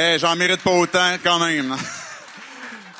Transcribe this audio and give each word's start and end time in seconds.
Eh, 0.00 0.16
J'en 0.16 0.36
mérite 0.36 0.62
pas 0.62 0.70
autant 0.70 1.16
quand 1.24 1.40
même. 1.40 1.76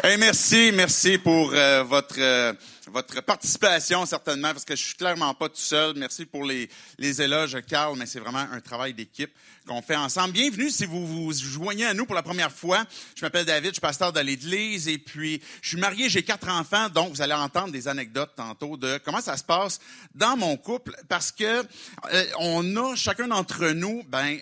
Eh, 0.05 0.17
merci, 0.17 0.71
merci 0.73 1.19
pour 1.19 1.51
euh, 1.53 1.83
votre 1.83 2.15
euh, 2.21 2.53
votre 2.87 3.21
participation 3.21 4.07
certainement 4.07 4.53
parce 4.53 4.65
que 4.65 4.77
je 4.77 4.85
suis 4.85 4.95
clairement 4.95 5.34
pas 5.34 5.48
tout 5.48 5.57
seul. 5.57 5.95
Merci 5.97 6.25
pour 6.25 6.45
les 6.45 6.71
les 6.98 7.21
éloges, 7.21 7.57
Carl, 7.66 7.98
mais 7.98 8.07
c'est 8.07 8.21
vraiment 8.21 8.47
un 8.53 8.61
travail 8.61 8.95
d'équipe 8.95 9.33
qu'on 9.66 9.83
fait 9.83 9.97
ensemble. 9.97 10.34
Bienvenue 10.34 10.71
si 10.71 10.87
vous 10.87 11.05
vous 11.05 11.33
joignez 11.33 11.84
à 11.84 11.95
nous 11.95 12.07
pour 12.07 12.15
la 12.15 12.23
première 12.23 12.52
fois. 12.52 12.84
Je 13.16 13.24
m'appelle 13.24 13.45
David, 13.45 13.71
je 13.71 13.74
suis 13.74 13.80
pasteur 13.80 14.12
de 14.12 14.21
l'Église 14.21 14.87
et 14.87 14.99
puis 14.99 15.43
je 15.62 15.71
suis 15.71 15.79
marié, 15.79 16.09
j'ai 16.09 16.23
quatre 16.23 16.49
enfants, 16.49 16.88
donc 16.88 17.10
vous 17.10 17.21
allez 17.21 17.35
entendre 17.35 17.73
des 17.73 17.88
anecdotes 17.88 18.30
tantôt 18.37 18.77
de 18.77 19.01
comment 19.05 19.21
ça 19.21 19.37
se 19.37 19.43
passe 19.45 19.80
dans 20.15 20.37
mon 20.37 20.57
couple 20.57 20.95
parce 21.09 21.33
que 21.33 21.65
euh, 22.12 22.24
on 22.38 22.77
a 22.77 22.95
chacun 22.95 23.27
d'entre 23.27 23.71
nous, 23.71 24.05
ben 24.09 24.38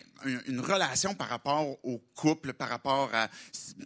une 0.46 0.60
relation 0.60 1.14
par 1.14 1.28
rapport 1.28 1.76
au 1.84 1.98
couple, 2.14 2.52
par 2.52 2.68
rapport 2.68 3.10
à 3.14 3.28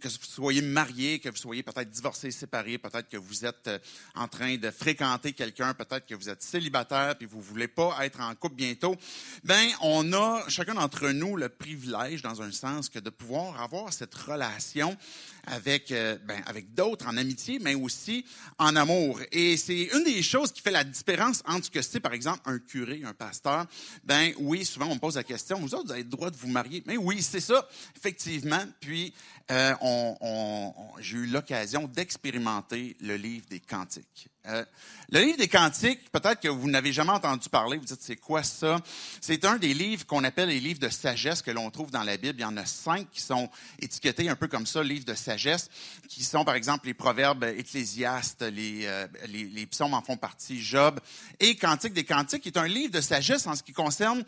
que 0.01 0.07
vous 0.07 0.17
soyez 0.21 0.61
marié, 0.61 1.19
que 1.19 1.29
vous 1.29 1.35
soyez 1.35 1.63
peut-être 1.63 1.89
divorcé, 1.89 2.31
séparé, 2.31 2.77
peut-être 2.77 3.09
que 3.09 3.17
vous 3.17 3.45
êtes 3.45 3.67
euh, 3.67 3.79
en 4.15 4.27
train 4.27 4.57
de 4.57 4.71
fréquenter 4.71 5.33
quelqu'un, 5.33 5.73
peut-être 5.73 6.05
que 6.05 6.15
vous 6.15 6.29
êtes 6.29 6.41
célibataire 6.41 7.15
puis 7.17 7.27
vous 7.27 7.41
voulez 7.41 7.67
pas 7.67 7.97
être 8.05 8.21
en 8.21 8.33
couple 8.35 8.55
bientôt. 8.55 8.95
Ben, 9.43 9.67
on 9.81 10.13
a 10.13 10.43
chacun 10.47 10.73
d'entre 10.73 11.09
nous 11.09 11.35
le 11.35 11.49
privilège, 11.49 12.21
dans 12.21 12.41
un 12.41 12.51
sens, 12.51 12.89
que 12.89 12.99
de 12.99 13.09
pouvoir 13.09 13.61
avoir 13.61 13.91
cette 13.93 14.15
relation 14.15 14.97
avec, 15.45 15.91
euh, 15.91 16.17
ben, 16.25 16.41
avec 16.45 16.73
d'autres 16.73 17.07
en 17.07 17.17
amitié, 17.17 17.59
mais 17.59 17.75
aussi 17.75 18.25
en 18.57 18.75
amour. 18.75 19.19
Et 19.31 19.57
c'est 19.57 19.89
une 19.93 20.03
des 20.03 20.21
choses 20.23 20.51
qui 20.51 20.61
fait 20.61 20.71
la 20.71 20.83
différence 20.83 21.43
entre 21.47 21.65
ce 21.65 21.71
que 21.71 21.81
c'est, 21.81 21.99
par 21.99 22.13
exemple, 22.13 22.41
un 22.45 22.59
curé, 22.59 23.01
un 23.05 23.13
pasteur. 23.13 23.65
Ben 24.03 24.33
oui, 24.39 24.65
souvent 24.65 24.87
on 24.87 24.95
me 24.95 24.99
pose 24.99 25.15
la 25.15 25.23
question, 25.23 25.59
vous 25.59 25.73
autres, 25.73 25.85
vous 25.85 25.91
avez 25.91 26.03
le 26.03 26.09
droit 26.09 26.29
de 26.29 26.37
vous 26.37 26.47
marier. 26.47 26.83
Mais 26.85 26.97
oui, 26.97 27.21
c'est 27.21 27.39
ça, 27.39 27.67
effectivement. 27.95 28.63
Puis, 28.79 29.13
euh, 29.51 29.73
on, 29.81 30.17
on, 30.21 30.73
j'ai 30.99 31.17
eu 31.17 31.25
l'occasion 31.25 31.87
d'expérimenter 31.87 32.95
le 33.01 33.17
livre 33.17 33.45
des 33.49 33.59
Cantiques. 33.59 34.29
Euh, 34.47 34.65
le 35.11 35.19
livre 35.19 35.37
des 35.37 35.47
Cantiques, 35.47 36.09
peut-être 36.11 36.39
que 36.39 36.47
vous 36.47 36.69
n'avez 36.69 36.93
jamais 36.93 37.11
entendu 37.11 37.49
parler, 37.49 37.77
vous 37.77 37.85
dites 37.85 38.01
c'est 38.01 38.15
quoi 38.15 38.43
ça? 38.43 38.79
C'est 39.19 39.45
un 39.45 39.57
des 39.57 39.73
livres 39.73 40.05
qu'on 40.05 40.23
appelle 40.23 40.49
les 40.49 40.59
livres 40.59 40.79
de 40.79 40.89
sagesse 40.89 41.41
que 41.41 41.51
l'on 41.51 41.69
trouve 41.69 41.91
dans 41.91 42.03
la 42.03 42.17
Bible. 42.17 42.39
Il 42.39 42.43
y 42.43 42.45
en 42.45 42.57
a 42.57 42.65
cinq 42.65 43.11
qui 43.11 43.21
sont 43.21 43.49
étiquetés 43.79 44.29
un 44.29 44.35
peu 44.35 44.47
comme 44.47 44.65
ça, 44.65 44.81
livres 44.81 45.05
de 45.05 45.13
sagesse, 45.13 45.69
qui 46.07 46.23
sont 46.23 46.45
par 46.45 46.55
exemple 46.55 46.87
les 46.87 46.93
proverbes 46.93 47.43
ecclésiastes, 47.43 48.41
les, 48.41 48.85
euh, 48.85 49.05
les, 49.27 49.65
psaumes 49.67 49.93
en 49.93 50.01
font 50.01 50.17
partie, 50.17 50.61
Job, 50.61 50.99
et 51.39 51.55
Cantiques 51.55 51.93
des 51.93 52.05
Cantiques, 52.05 52.43
qui 52.43 52.49
est 52.49 52.57
un 52.57 52.67
livre 52.67 52.93
de 52.93 53.01
sagesse 53.01 53.45
en 53.47 53.55
ce 53.55 53.63
qui 53.63 53.73
concerne 53.73 54.23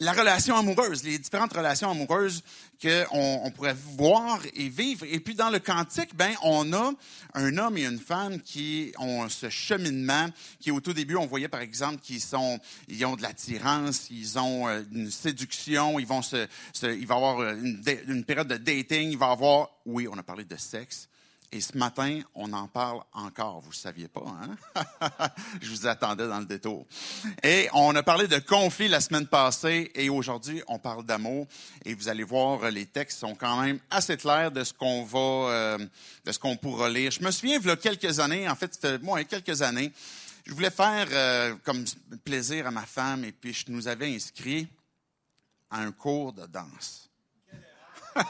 la 0.00 0.12
relation 0.12 0.56
amoureuse, 0.56 1.04
les 1.04 1.18
différentes 1.18 1.52
relations 1.52 1.90
amoureuses 1.90 2.42
qu'on 2.80 3.40
on 3.44 3.50
pourrait 3.50 3.76
voir 3.96 4.40
et 4.54 4.68
vivre. 4.68 5.06
Et 5.08 5.20
puis 5.20 5.34
dans 5.34 5.50
le 5.50 5.60
cantique, 5.60 6.16
ben 6.16 6.34
on 6.42 6.72
a 6.72 6.92
un 7.34 7.58
homme 7.58 7.76
et 7.76 7.84
une 7.84 8.00
femme 8.00 8.40
qui 8.40 8.92
ont 8.98 9.28
ce 9.28 9.48
cheminement, 9.48 10.28
qui 10.58 10.70
au 10.70 10.80
tout 10.80 10.92
début 10.92 11.16
on 11.16 11.26
voyait 11.26 11.48
par 11.48 11.60
exemple 11.60 12.00
qu'ils 12.00 12.20
sont, 12.20 12.58
ils 12.88 13.04
ont 13.04 13.16
de 13.16 13.22
l'attirance, 13.22 14.10
ils 14.10 14.38
ont 14.38 14.68
euh, 14.68 14.82
une 14.92 15.10
séduction, 15.10 15.98
ils 15.98 16.06
vont 16.06 16.22
se, 16.22 16.48
il 16.82 17.06
va 17.06 17.14
avoir 17.14 17.42
une, 17.52 17.82
une 18.08 18.24
période 18.24 18.48
de 18.48 18.56
dating, 18.56 19.10
il 19.12 19.18
va 19.18 19.30
avoir, 19.30 19.68
oui, 19.86 20.08
on 20.10 20.18
a 20.18 20.22
parlé 20.22 20.44
de 20.44 20.56
sexe, 20.56 21.08
et 21.52 21.60
ce 21.60 21.76
matin, 21.76 22.20
on 22.34 22.50
en 22.54 22.66
parle 22.66 23.02
encore. 23.12 23.60
Vous 23.60 23.68
ne 23.68 23.74
saviez 23.74 24.08
pas, 24.08 24.24
hein? 24.24 25.28
Je 25.60 25.68
vous 25.68 25.86
attendais 25.86 26.26
dans 26.26 26.38
le 26.38 26.46
détour. 26.46 26.86
Et 27.42 27.68
on 27.74 27.94
a 27.94 28.02
parlé 28.02 28.26
de 28.26 28.38
conflit 28.38 28.88
la 28.88 29.02
semaine 29.02 29.26
passée 29.26 29.90
et 29.94 30.08
aujourd'hui, 30.08 30.62
on 30.66 30.78
parle 30.78 31.04
d'amour. 31.04 31.46
Et 31.84 31.92
vous 31.92 32.08
allez 32.08 32.24
voir, 32.24 32.70
les 32.70 32.86
textes 32.86 33.20
sont 33.20 33.34
quand 33.34 33.60
même 33.60 33.78
assez 33.90 34.16
clairs 34.16 34.50
de 34.50 34.64
ce 34.64 34.72
qu'on 34.72 35.04
va, 35.04 35.18
euh, 35.18 35.78
de 36.24 36.32
ce 36.32 36.38
qu'on 36.38 36.56
pourra 36.56 36.88
lire. 36.88 37.10
Je 37.10 37.22
me 37.22 37.30
souviens, 37.30 37.58
il 37.60 37.66
y 37.66 37.70
a 37.70 37.76
quelques 37.76 38.18
années, 38.18 38.48
en 38.48 38.56
fait, 38.56 38.86
moi, 39.02 39.20
il 39.20 39.24
y 39.24 39.26
a 39.34 39.40
quelques 39.40 39.60
années, 39.60 39.92
je 40.46 40.54
voulais 40.54 40.70
faire 40.70 41.06
euh, 41.10 41.54
comme 41.64 41.84
plaisir 42.24 42.66
à 42.66 42.70
ma 42.70 42.86
femme 42.86 43.24
et 43.26 43.32
puis 43.32 43.52
je 43.52 43.66
nous 43.68 43.88
avais 43.88 44.14
inscrit 44.14 44.66
à 45.70 45.80
un 45.80 45.92
cours 45.92 46.32
de 46.32 46.46
danse. 46.46 47.10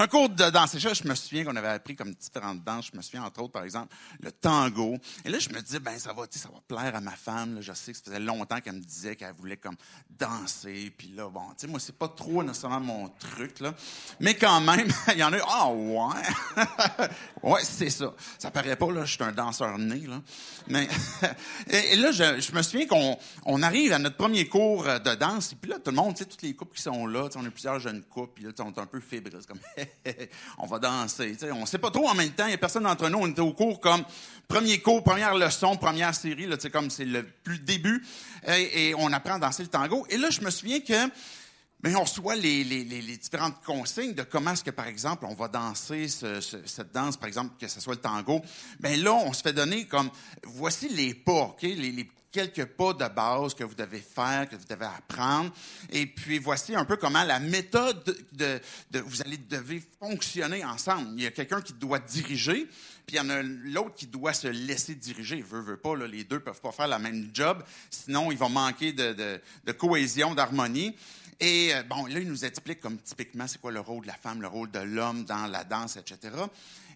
un 0.00 0.06
cours 0.06 0.30
de 0.30 0.48
danse. 0.48 0.74
Et 0.74 0.78
je 0.78 1.06
me 1.06 1.14
souviens 1.14 1.44
qu'on 1.44 1.56
avait 1.56 1.68
appris 1.68 1.94
comme 1.94 2.14
différentes 2.14 2.64
danses. 2.64 2.88
Je 2.90 2.96
me 2.96 3.02
souviens, 3.02 3.22
entre 3.22 3.42
autres, 3.42 3.52
par 3.52 3.64
exemple, 3.64 3.94
le 4.20 4.32
tango. 4.32 4.96
Et 5.26 5.28
là, 5.28 5.38
je 5.38 5.50
me 5.50 5.60
disais, 5.60 5.78
ben, 5.78 5.98
ça 5.98 6.14
va, 6.14 6.24
ça 6.30 6.48
va 6.48 6.60
plaire 6.66 6.96
à 6.96 7.02
ma 7.02 7.10
femme. 7.10 7.58
Je 7.60 7.70
sais 7.74 7.92
que 7.92 7.98
ça 7.98 8.04
faisait 8.04 8.18
longtemps 8.18 8.60
qu'elle 8.60 8.76
me 8.76 8.80
disait 8.80 9.14
qu'elle 9.14 9.34
voulait 9.34 9.58
comme 9.58 9.76
danser. 10.18 10.90
Puis 10.96 11.08
là, 11.08 11.28
bon, 11.28 11.42
tu 11.50 11.54
sais, 11.58 11.66
moi, 11.66 11.78
c'est 11.78 11.98
pas 11.98 12.08
trop 12.08 12.42
nécessairement 12.42 12.80
mon 12.80 13.08
truc, 13.10 13.60
là. 13.60 13.74
Mais 14.20 14.34
quand 14.34 14.62
même, 14.62 14.88
il 15.12 15.18
y 15.18 15.22
en 15.22 15.34
a, 15.34 15.38
ah, 15.46 15.66
oh, 15.68 16.08
ouais. 16.08 17.08
ouais, 17.42 17.60
c'est 17.62 17.90
ça. 17.90 18.14
Ça 18.38 18.50
paraît 18.50 18.76
pas, 18.76 18.90
là, 18.90 19.04
je 19.04 19.12
suis 19.12 19.22
un 19.22 19.32
danseur 19.32 19.76
né, 19.76 20.06
là. 20.06 20.22
Mais, 20.66 20.88
et, 21.68 21.96
là, 21.96 22.10
je, 22.10 22.54
me 22.54 22.62
souviens 22.62 22.86
qu'on 22.86 23.18
on 23.44 23.62
arrive 23.62 23.92
à 23.92 23.98
notre 23.98 24.16
premier 24.16 24.48
cours 24.48 24.84
de 24.84 25.14
danse. 25.14 25.52
Et 25.52 25.56
puis 25.56 25.70
là, 25.70 25.78
tout 25.78 25.90
le 25.90 25.96
monde, 25.96 26.14
tu 26.14 26.22
sais, 26.22 26.28
toutes 26.30 26.40
les 26.40 26.54
couples 26.54 26.74
qui 26.74 26.82
sont 26.82 27.06
là, 27.06 27.28
on 27.36 27.44
a 27.44 27.50
plusieurs 27.50 27.80
jeunes 27.80 28.02
couples, 28.04 28.32
puis 28.36 28.44
là, 28.44 28.52
on 28.60 28.72
est 28.72 28.78
un 28.78 28.86
peu 28.86 29.00
fébrile. 29.00 29.36
comme, 29.46 29.60
on 30.58 30.66
va 30.66 30.78
danser. 30.78 31.36
On 31.52 31.60
ne 31.60 31.66
sait 31.66 31.78
pas 31.78 31.90
trop 31.90 32.08
en 32.08 32.14
même 32.14 32.30
temps. 32.30 32.44
Il 32.46 32.48
n'y 32.48 32.54
a 32.54 32.58
personne 32.58 32.82
d'entre 32.82 33.08
nous. 33.08 33.18
On 33.18 33.26
était 33.26 33.40
au 33.40 33.52
cours 33.52 33.80
comme 33.80 34.04
premier 34.48 34.80
cours, 34.80 35.02
première 35.02 35.34
leçon, 35.34 35.76
première 35.76 36.14
série. 36.14 36.48
Comme 36.72 36.90
c'est 36.90 37.04
le 37.04 37.22
plus 37.22 37.58
début. 37.58 38.04
Et, 38.48 38.94
on 38.96 39.12
apprend 39.12 39.34
à 39.34 39.38
danser 39.38 39.62
le 39.62 39.68
tango. 39.68 40.06
Et 40.10 40.16
là, 40.16 40.30
je 40.30 40.40
me 40.40 40.50
souviens 40.50 40.80
que 40.80 41.10
mais 41.82 41.96
on 41.96 42.02
reçoit 42.02 42.36
les, 42.36 42.62
les, 42.62 43.16
différentes 43.16 43.64
consignes 43.64 44.12
de 44.12 44.22
comment 44.22 44.50
est-ce 44.52 44.62
que, 44.62 44.70
par 44.70 44.86
exemple, 44.86 45.24
on 45.24 45.32
va 45.32 45.48
danser 45.48 46.08
cette 46.08 46.92
danse, 46.92 47.16
par 47.16 47.26
exemple, 47.26 47.54
que 47.58 47.68
ce 47.68 47.80
soit 47.80 47.94
le 47.94 48.00
tango. 48.00 48.42
Mais 48.80 48.98
là, 48.98 49.14
on 49.14 49.32
se 49.32 49.40
fait 49.40 49.54
donner 49.54 49.86
comme, 49.86 50.10
voici 50.44 50.90
les 50.90 51.14
pas, 51.14 51.44
OK? 51.44 51.62
Les, 51.62 51.74
les 51.74 52.10
quelques 52.30 52.64
pas 52.64 52.92
de 52.92 53.08
base 53.08 53.54
que 53.54 53.64
vous 53.64 53.74
devez 53.74 54.00
faire, 54.00 54.48
que 54.48 54.56
vous 54.56 54.64
devez 54.68 54.86
apprendre. 54.86 55.52
Et 55.90 56.06
puis 56.06 56.38
voici 56.38 56.74
un 56.74 56.84
peu 56.84 56.96
comment 56.96 57.24
la 57.24 57.40
méthode 57.40 58.16
de, 58.32 58.60
vous 59.00 59.22
allez 59.22 59.38
devez 59.38 59.82
fonctionner 60.00 60.64
ensemble. 60.64 61.08
Il 61.16 61.22
y 61.22 61.26
a 61.26 61.30
quelqu'un 61.30 61.60
qui 61.60 61.72
doit 61.72 61.98
diriger, 61.98 62.68
puis 63.06 63.16
il 63.16 63.16
y 63.16 63.20
en 63.20 63.30
a 63.30 63.42
l'autre 63.42 63.94
qui 63.94 64.06
doit 64.06 64.32
se 64.32 64.48
laisser 64.48 64.94
diriger. 64.94 65.42
Veut, 65.42 65.62
veut 65.62 65.76
pas, 65.76 65.96
les 65.96 66.24
deux 66.24 66.40
peuvent 66.40 66.60
pas 66.60 66.72
faire 66.72 66.88
la 66.88 66.98
même 66.98 67.30
job, 67.32 67.62
sinon 67.90 68.30
ils 68.30 68.38
vont 68.38 68.48
manquer 68.48 68.92
de 68.92 69.72
cohésion, 69.72 70.34
d'harmonie. 70.34 70.94
Et 71.40 71.74
euh, 71.74 71.82
bon, 71.82 72.04
là, 72.06 72.20
il 72.20 72.28
nous 72.28 72.44
explique 72.44 72.80
comme 72.80 72.98
typiquement 72.98 73.46
c'est 73.46 73.60
quoi 73.60 73.72
le 73.72 73.80
rôle 73.80 74.02
de 74.02 74.08
la 74.08 74.14
femme, 74.14 74.42
le 74.42 74.48
rôle 74.48 74.70
de 74.70 74.80
l'homme 74.80 75.24
dans 75.24 75.46
la 75.46 75.64
danse, 75.64 75.96
etc. 75.96 76.18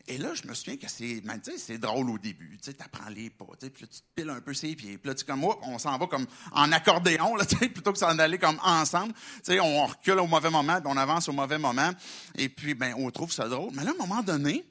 Et 0.06 0.18
là, 0.18 0.34
je 0.34 0.46
me 0.46 0.52
souviens 0.54 0.76
que 0.76 0.88
c'est, 0.88 1.22
ben, 1.22 1.40
c'est 1.56 1.78
drôle 1.78 2.10
au 2.10 2.18
début. 2.18 2.58
Tu 2.62 2.70
apprends 2.78 3.08
les 3.08 3.30
pas, 3.30 3.46
puis 3.58 3.68
là, 3.68 3.70
tu 3.70 3.86
te 3.86 4.02
piles 4.14 4.28
un 4.28 4.40
peu 4.40 4.52
ses 4.52 4.76
pieds. 4.76 4.98
Puis 4.98 5.08
là, 5.08 5.14
tu 5.14 5.24
comme 5.24 5.40
moi, 5.40 5.58
on 5.62 5.78
s'en 5.78 5.96
va 5.96 6.06
comme 6.06 6.26
en 6.52 6.70
accordéon, 6.72 7.36
plutôt 7.58 7.92
que 7.92 7.98
s'en 7.98 8.18
aller 8.18 8.38
comme 8.38 8.58
ensemble. 8.62 9.14
sais, 9.42 9.58
on 9.60 9.86
recule 9.86 10.18
au 10.18 10.26
mauvais 10.26 10.50
moment, 10.50 10.80
puis 10.80 10.92
on 10.92 10.96
avance 10.96 11.28
au 11.28 11.32
mauvais 11.32 11.58
moment. 11.58 11.90
Et 12.36 12.50
puis, 12.50 12.74
ben, 12.74 12.94
on 12.98 13.10
trouve 13.10 13.32
ça 13.32 13.48
drôle. 13.48 13.72
Mais 13.74 13.82
là, 13.82 13.92
à 13.92 13.94
un 13.94 14.06
moment 14.06 14.22
donné, 14.22 14.64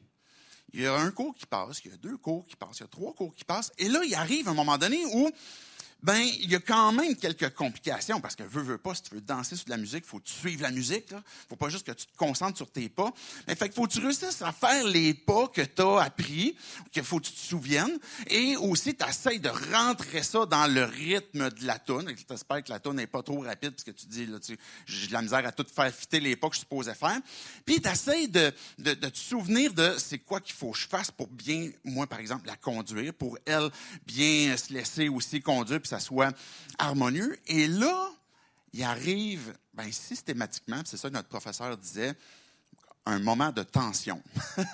il 0.71 0.81
y 0.81 0.87
a 0.87 0.95
un 0.95 1.09
cours 1.11 1.35
qui 1.35 1.45
passe, 1.47 1.81
il 1.85 1.91
y 1.91 1.93
a 1.93 1.97
deux 1.97 2.17
cours 2.17 2.45
qui 2.47 2.55
passent, 2.55 2.79
il 2.79 2.81
y 2.81 2.85
a 2.85 2.87
trois 2.87 3.13
cours 3.13 3.35
qui 3.35 3.43
passent. 3.43 3.71
Et 3.79 3.89
là, 3.89 4.01
il 4.05 4.13
arrive 4.15 4.47
un 4.47 4.53
moment 4.53 4.77
donné 4.77 5.03
où 5.13 5.31
ben 6.03 6.19
il 6.19 6.51
y 6.51 6.55
a 6.55 6.59
quand 6.59 6.91
même 6.91 7.15
quelques 7.15 7.53
complications 7.53 8.19
parce 8.19 8.35
que 8.35 8.43
veux 8.43 8.61
veux 8.61 8.77
pas 8.77 8.93
si 8.93 9.03
tu 9.03 9.15
veux 9.15 9.21
danser 9.21 9.55
sur 9.55 9.65
de 9.65 9.69
la 9.69 9.77
musique, 9.77 10.05
faut 10.05 10.19
que 10.19 10.25
tu 10.25 10.57
la 10.57 10.71
musique 10.71 11.09
là, 11.11 11.23
faut 11.47 11.55
pas 11.55 11.69
juste 11.69 11.85
que 11.85 11.93
tu 11.93 12.05
te 12.05 12.17
concentres 12.17 12.57
sur 12.57 12.69
tes 12.69 12.89
pas. 12.89 13.11
Mais 13.47 13.55
fait 13.55 13.69
que 13.69 13.75
faut 13.75 13.87
que 13.87 13.93
tu 13.93 13.99
réussisses 13.99 14.41
à 14.41 14.51
faire 14.51 14.85
les 14.85 15.13
pas 15.13 15.47
que 15.47 15.61
tu 15.61 15.81
as 15.81 16.01
appris, 16.01 16.57
qu'il 16.91 17.03
faut 17.03 17.19
que 17.19 17.27
tu 17.27 17.31
te 17.31 17.39
souviennes 17.39 17.97
et 18.27 18.57
aussi 18.57 18.93
tu 18.95 19.05
essaies 19.07 19.39
de 19.39 19.49
rentrer 19.49 20.23
ça 20.23 20.45
dans 20.45 20.67
le 20.67 20.83
rythme 20.83 21.49
de 21.49 21.65
la 21.65 21.79
tune. 21.79 22.13
Tu 22.13 22.33
espères 22.33 22.63
que 22.63 22.69
la 22.69 22.79
tune 22.79 22.93
n'est 22.93 23.07
pas 23.07 23.23
trop 23.23 23.39
rapide 23.39 23.71
parce 23.71 23.85
que 23.85 23.91
tu 23.91 24.05
dis 24.07 24.25
là 24.25 24.39
tu 24.39 24.57
j'ai 24.85 25.07
de 25.07 25.13
la 25.13 25.21
misère 25.21 25.45
à 25.45 25.53
tout 25.53 25.65
faire 25.73 25.93
fitter 25.93 26.19
les 26.19 26.35
pas 26.35 26.49
que 26.49 26.55
je 26.55 26.59
supposais 26.59 26.95
faire. 26.95 27.19
Puis 27.65 27.81
tu 27.81 27.87
essaies 27.89 28.27
de, 28.27 28.51
de, 28.77 28.93
de 28.93 29.09
te 29.09 29.17
souvenir 29.17 29.73
de 29.73 29.95
c'est 29.97 30.19
quoi 30.19 30.41
qu'il 30.41 30.55
faut 30.55 30.71
que 30.71 30.79
je 30.79 30.87
fasse 30.87 31.11
pour 31.11 31.27
bien 31.27 31.71
moi 31.85 32.07
par 32.07 32.19
exemple 32.19 32.45
la 32.47 32.57
conduire, 32.57 33.13
pour 33.13 33.37
elle 33.45 33.69
bien 34.05 34.57
se 34.57 34.73
laisser 34.73 35.07
aussi 35.07 35.41
conduire 35.41 35.79
soit 35.99 36.35
harmonieux. 36.77 37.37
Et 37.47 37.67
là, 37.67 38.09
il 38.73 38.83
arrive, 38.83 39.55
ben, 39.73 39.91
systématiquement, 39.91 40.81
c'est 40.85 40.97
ça 40.97 41.09
que 41.09 41.13
notre 41.13 41.29
professeur 41.29 41.77
disait, 41.77 42.13
un 43.05 43.19
moment 43.19 43.51
de 43.51 43.63
tension. 43.63 44.21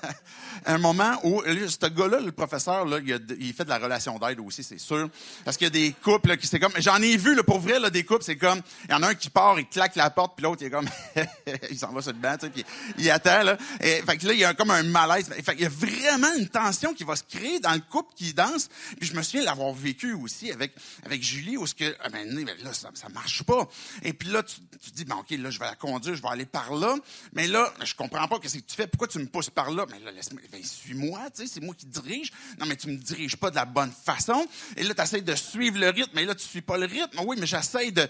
un 0.65 0.77
moment 0.77 1.19
où, 1.23 1.41
ce 1.43 1.87
gars-là, 1.87 2.19
le 2.19 2.31
professeur, 2.31 2.85
là, 2.85 2.99
il, 2.99 3.53
fait 3.53 3.63
de 3.63 3.69
la 3.69 3.79
relation 3.79 4.19
d'aide 4.19 4.39
aussi, 4.39 4.63
c'est 4.63 4.79
sûr. 4.79 5.09
Parce 5.43 5.57
qu'il 5.57 5.65
y 5.65 5.67
a 5.67 5.71
des 5.71 5.95
couples 6.03 6.37
qui 6.37 6.45
c'est 6.45 6.59
comme, 6.59 6.73
j'en 6.77 7.01
ai 7.01 7.17
vu, 7.17 7.35
là, 7.35 7.43
pour 7.43 7.59
vrai, 7.59 7.79
là, 7.79 7.89
des 7.89 8.03
couples, 8.03 8.23
c'est 8.23 8.37
comme, 8.37 8.61
il 8.85 8.91
y 8.91 8.93
en 8.93 9.01
a 9.01 9.09
un 9.09 9.15
qui 9.15 9.29
part, 9.29 9.59
il 9.59 9.65
claque 9.65 9.95
la 9.95 10.09
porte, 10.11 10.33
puis 10.35 10.43
l'autre, 10.43 10.61
il 10.61 10.67
est 10.67 10.69
comme, 10.69 10.87
il 11.71 11.79
s'en 11.79 11.91
va 11.91 12.01
sur 12.01 12.11
le 12.11 12.19
banc, 12.19 12.37
tu 12.37 12.45
sais, 12.45 12.51
puis 12.51 12.65
il 12.99 13.09
attend, 13.09 13.43
là. 13.43 13.57
Et, 13.81 14.01
fait 14.03 14.17
que 14.17 14.27
là, 14.27 14.33
il 14.33 14.39
y 14.39 14.45
a 14.45 14.53
comme 14.53 14.71
un 14.71 14.83
malaise. 14.83 15.29
Fait 15.29 15.55
qu'il 15.55 15.63
y 15.63 15.65
a 15.65 15.69
vraiment 15.69 16.33
une 16.37 16.49
tension 16.49 16.93
qui 16.93 17.03
va 17.03 17.15
se 17.15 17.23
créer 17.23 17.59
dans 17.59 17.73
le 17.73 17.81
couple 17.81 18.13
qui 18.15 18.33
danse. 18.33 18.69
Puis 18.99 19.09
je 19.09 19.15
me 19.15 19.23
souviens 19.23 19.43
l'avoir 19.43 19.73
vécu 19.73 20.13
aussi 20.13 20.51
avec, 20.51 20.73
avec 21.03 21.23
Julie, 21.23 21.57
où 21.57 21.65
ce 21.65 21.73
que, 21.73 21.95
ah 22.03 22.09
ben, 22.09 22.45
là, 22.63 22.73
ça, 22.73 22.89
ça 22.93 23.09
marche 23.09 23.43
pas. 23.43 23.67
Et 24.03 24.13
puis 24.13 24.29
là, 24.29 24.43
tu, 24.43 24.57
tu 24.83 24.91
dis, 24.91 25.05
bon, 25.05 25.15
OK, 25.15 25.31
là, 25.31 25.49
je 25.49 25.59
vais 25.59 25.65
la 25.65 25.75
conduire, 25.75 26.15
je 26.15 26.21
vais 26.21 26.27
aller 26.27 26.45
par 26.45 26.75
là. 26.75 26.95
Mais 27.33 27.47
là, 27.47 27.73
je 27.83 27.95
comprends 27.95 28.18
comprends 28.21 28.39
pas 28.39 28.47
ce 28.47 28.57
que 28.57 28.63
tu 28.63 28.75
fais. 28.75 28.87
Pourquoi 28.87 29.07
tu 29.07 29.19
me 29.19 29.25
pousses 29.25 29.49
par 29.49 29.71
là? 29.71 29.85
Mais 29.89 29.99
là, 29.99 30.11
laisse-moi, 30.11 30.41
ben, 30.51 30.63
suis-moi, 30.63 31.19
tu 31.35 31.43
sais, 31.43 31.53
c'est 31.53 31.61
moi 31.61 31.73
qui 31.75 31.85
dirige. 31.85 32.31
Non, 32.59 32.65
mais 32.65 32.75
tu 32.75 32.87
me 32.89 32.97
diriges 32.97 33.37
pas 33.37 33.49
de 33.49 33.55
la 33.55 33.65
bonne 33.65 33.91
façon. 33.91 34.45
Et 34.75 34.83
là, 34.83 34.93
tu 34.93 35.01
essaies 35.01 35.21
de 35.21 35.35
suivre 35.35 35.79
le 35.79 35.89
rythme, 35.89 36.11
mais 36.13 36.25
là, 36.25 36.35
tu 36.35 36.45
suis 36.45 36.61
pas 36.61 36.77
le 36.77 36.85
rythme. 36.85 37.19
Oui, 37.25 37.37
mais 37.39 37.47
j'essaie 37.47 37.91
de, 37.91 38.07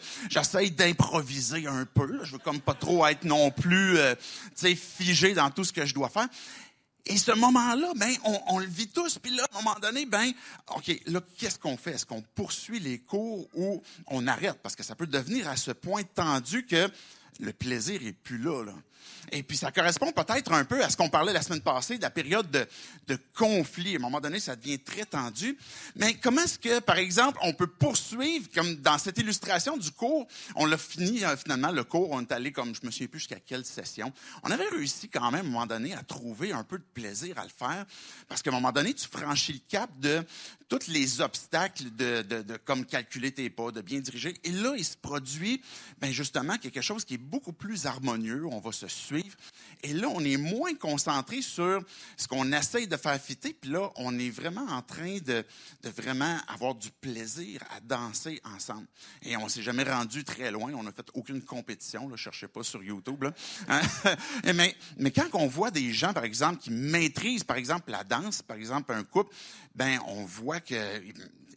d'improviser 0.70 1.68
un 1.68 1.86
peu. 1.86 2.24
Je 2.24 2.34
veux 2.34 2.40
comme 2.40 2.60
pas 2.60 2.74
trop 2.74 3.06
être 3.06 3.24
non 3.24 3.52
plus, 3.52 3.98
euh, 3.98 4.16
tu 4.56 4.68
sais, 4.68 4.76
figé 4.76 5.34
dans 5.34 5.52
tout 5.52 5.64
ce 5.64 5.74
que 5.74 5.86
je 5.86 5.94
dois 5.94 6.10
faire. 6.10 6.28
Et 7.06 7.18
ce 7.18 7.32
moment-là, 7.32 7.94
ben, 7.96 8.14
on, 8.24 8.40
on, 8.50 8.60
le 8.60 8.68
vit 8.68 8.88
tous. 8.88 9.18
Puis 9.20 9.36
là, 9.36 9.46
à 9.52 9.58
un 9.58 9.62
moment 9.62 9.80
donné, 9.80 10.06
ben, 10.06 10.32
OK, 10.76 10.92
là, 11.08 11.22
qu'est-ce 11.38 11.58
qu'on 11.58 11.78
fait? 11.78 11.92
Est-ce 11.92 12.06
qu'on 12.06 12.22
poursuit 12.36 12.80
les 12.80 13.00
cours 13.00 13.48
ou 13.54 13.82
on 14.08 14.28
arrête? 14.28 14.60
Parce 14.62 14.76
que 14.76 14.84
ça 14.84 14.96
peut 14.96 15.08
devenir 15.08 15.48
à 15.48 15.56
ce 15.56 15.72
point 15.72 16.04
tendu 16.04 16.66
que 16.66 16.90
le 17.40 17.54
plaisir 17.54 18.02
est 18.06 18.14
plus 18.14 18.38
là, 18.38 18.64
là. 18.64 18.74
Et 19.32 19.44
puis, 19.44 19.58
ça 19.58 19.72
correspond 19.72 20.12
peut-être 20.12 20.52
un 20.54 20.66
peu 20.66 20.84
à 20.84 20.90
ce 20.90 20.98
qu'on 20.98 21.10
parlait 21.10 21.34
la 21.34 21.42
semaine 21.42 21.62
passée, 21.62 21.98
de 21.98 22.02
la 22.02 22.10
période 22.10 22.50
de, 22.50 22.68
de, 23.08 23.18
conflit. 23.36 23.94
À 23.94 23.98
un 23.98 24.02
moment 24.02 24.20
donné, 24.20 24.40
ça 24.40 24.56
devient 24.56 24.80
très 24.80 25.06
tendu. 25.06 25.58
Mais 25.96 26.16
comment 26.16 26.42
est-ce 26.42 26.60
que, 26.60 26.80
par 26.80 26.98
exemple, 26.98 27.38
on 27.44 27.54
peut 27.54 27.68
poursuivre, 27.68 28.48
comme 28.54 28.76
dans 28.78 28.98
cette 28.98 29.18
illustration 29.18 29.78
du 29.78 29.92
cours, 29.92 30.28
on 30.56 30.66
l'a 30.66 30.78
fini 30.78 31.24
euh, 31.24 31.36
finalement, 31.38 31.72
le 31.72 31.84
cours, 31.84 32.12
on 32.12 32.22
est 32.22 32.32
allé 32.32 32.52
comme, 32.52 32.74
je 32.74 32.86
me 32.86 32.92
souviens 32.92 33.08
plus 33.08 33.20
jusqu'à 33.20 33.40
quelle 33.40 33.66
session. 33.66 34.12
On 34.44 34.52
avait 34.52 34.68
réussi 34.68 35.10
quand 35.10 35.32
même, 35.32 35.46
à 35.46 35.48
un 35.48 35.52
moment 35.52 35.68
donné, 35.68 35.94
à 35.94 36.04
trouver 36.04 36.52
un 36.52 36.64
peu 36.64 36.78
de 36.78 36.86
plaisir 36.94 37.38
à 37.38 37.44
le 37.44 37.50
faire. 37.50 37.86
Parce 38.28 38.42
qu'à 38.42 38.50
un 38.50 38.54
moment 38.54 38.72
donné, 38.72 38.94
tu 38.94 39.08
franchis 39.08 39.54
le 39.54 39.62
cap 39.70 39.90
de 40.00 40.24
tous 40.68 40.88
les 40.88 41.22
obstacles 41.22 41.84
de, 41.96 42.22
de, 42.22 42.42
de, 42.44 42.58
comme 42.58 42.86
calculer 42.86 43.32
tes 43.32 43.50
pas, 43.50 43.72
de 43.72 43.82
bien 43.82 44.00
diriger. 44.00 44.36
Et 44.44 44.52
là, 44.52 44.76
il 44.78 44.86
se 44.86 44.96
produit, 44.96 45.62
ben 46.00 46.12
justement, 46.12 46.58
quelque 46.58 46.82
chose 46.82 47.06
qui 47.06 47.16
est 47.16 47.18
beaucoup 47.18 47.54
plus 47.54 47.86
harmonieux. 47.86 48.46
On 48.46 48.60
va 48.60 48.72
se 48.72 48.88
suivre. 49.00 49.36
Et 49.82 49.94
là, 49.94 50.10
on 50.10 50.24
est 50.24 50.38
moins 50.38 50.76
concentré 50.76 51.42
sur 51.42 51.82
ce 52.18 52.28
qu'on 52.28 52.52
essaye 52.52 52.88
de 52.88 52.98
faire 52.98 53.20
fitter. 53.22 53.54
Puis 53.54 53.72
là, 53.72 53.90
on 53.96 54.18
est 54.20 54.30
vraiment 54.30 54.66
en 54.70 54.82
train 54.82 55.20
de, 55.20 55.44
vraiment 55.84 56.38
avoir 56.48 56.76
du 56.76 56.92
plaisir 56.92 57.62
à 57.76 57.80
danser 57.80 58.42
ensemble. 58.44 58.88
Et 59.24 59.38
on 59.38 59.48
s'est 59.48 59.62
jamais 59.62 59.84
rendu 59.84 60.24
très 60.24 60.52
loin. 60.52 60.74
On 60.74 60.84
n'a 60.84 60.92
fait 60.92 61.08
aucune 61.14 61.42
compétition. 61.42 62.10
Ne 62.10 62.18
cherchez 62.18 62.48
pas 62.48 62.64
sur 62.64 62.84
YouTube. 62.84 63.24
Hein? 63.70 63.82
mais, 64.54 64.76
mais 64.98 65.12
quand 65.12 65.28
on 65.34 65.48
voit 65.48 65.72
des 65.72 65.94
gens, 65.94 66.14
par 66.14 66.26
exemple, 66.26 66.58
qui 66.58 66.72
maîtrisent, 66.72 67.46
par 67.46 67.58
exemple, 67.58 67.92
la 67.92 68.04
danse, 68.04 68.42
par 68.42 68.58
exemple, 68.58 68.92
un 68.92 69.04
couple, 69.04 69.34
ben 69.76 70.00
on 70.08 70.26
voit 70.26 70.60
que 70.60 70.76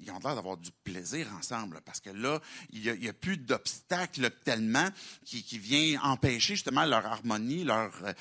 ils 0.03 0.11
ont 0.11 0.19
l'air 0.19 0.35
d'avoir 0.35 0.57
du 0.57 0.71
plaisir 0.85 1.27
ensemble, 1.39 1.81
parce 1.85 2.01
que 2.01 2.11
là, 2.11 2.41
il 2.73 2.99
n'y 2.99 3.09
a, 3.09 3.13
plus 3.13 3.37
d'obstacles 3.37 4.31
tellement 4.45 4.89
qui, 5.25 5.43
qui 5.43 5.59
vient 5.59 6.01
empêcher 6.03 6.55
justement 6.55 6.85
leur 6.85 7.07
harmonie, 7.07 7.65
leur 7.65 7.93
euh, 8.05 8.13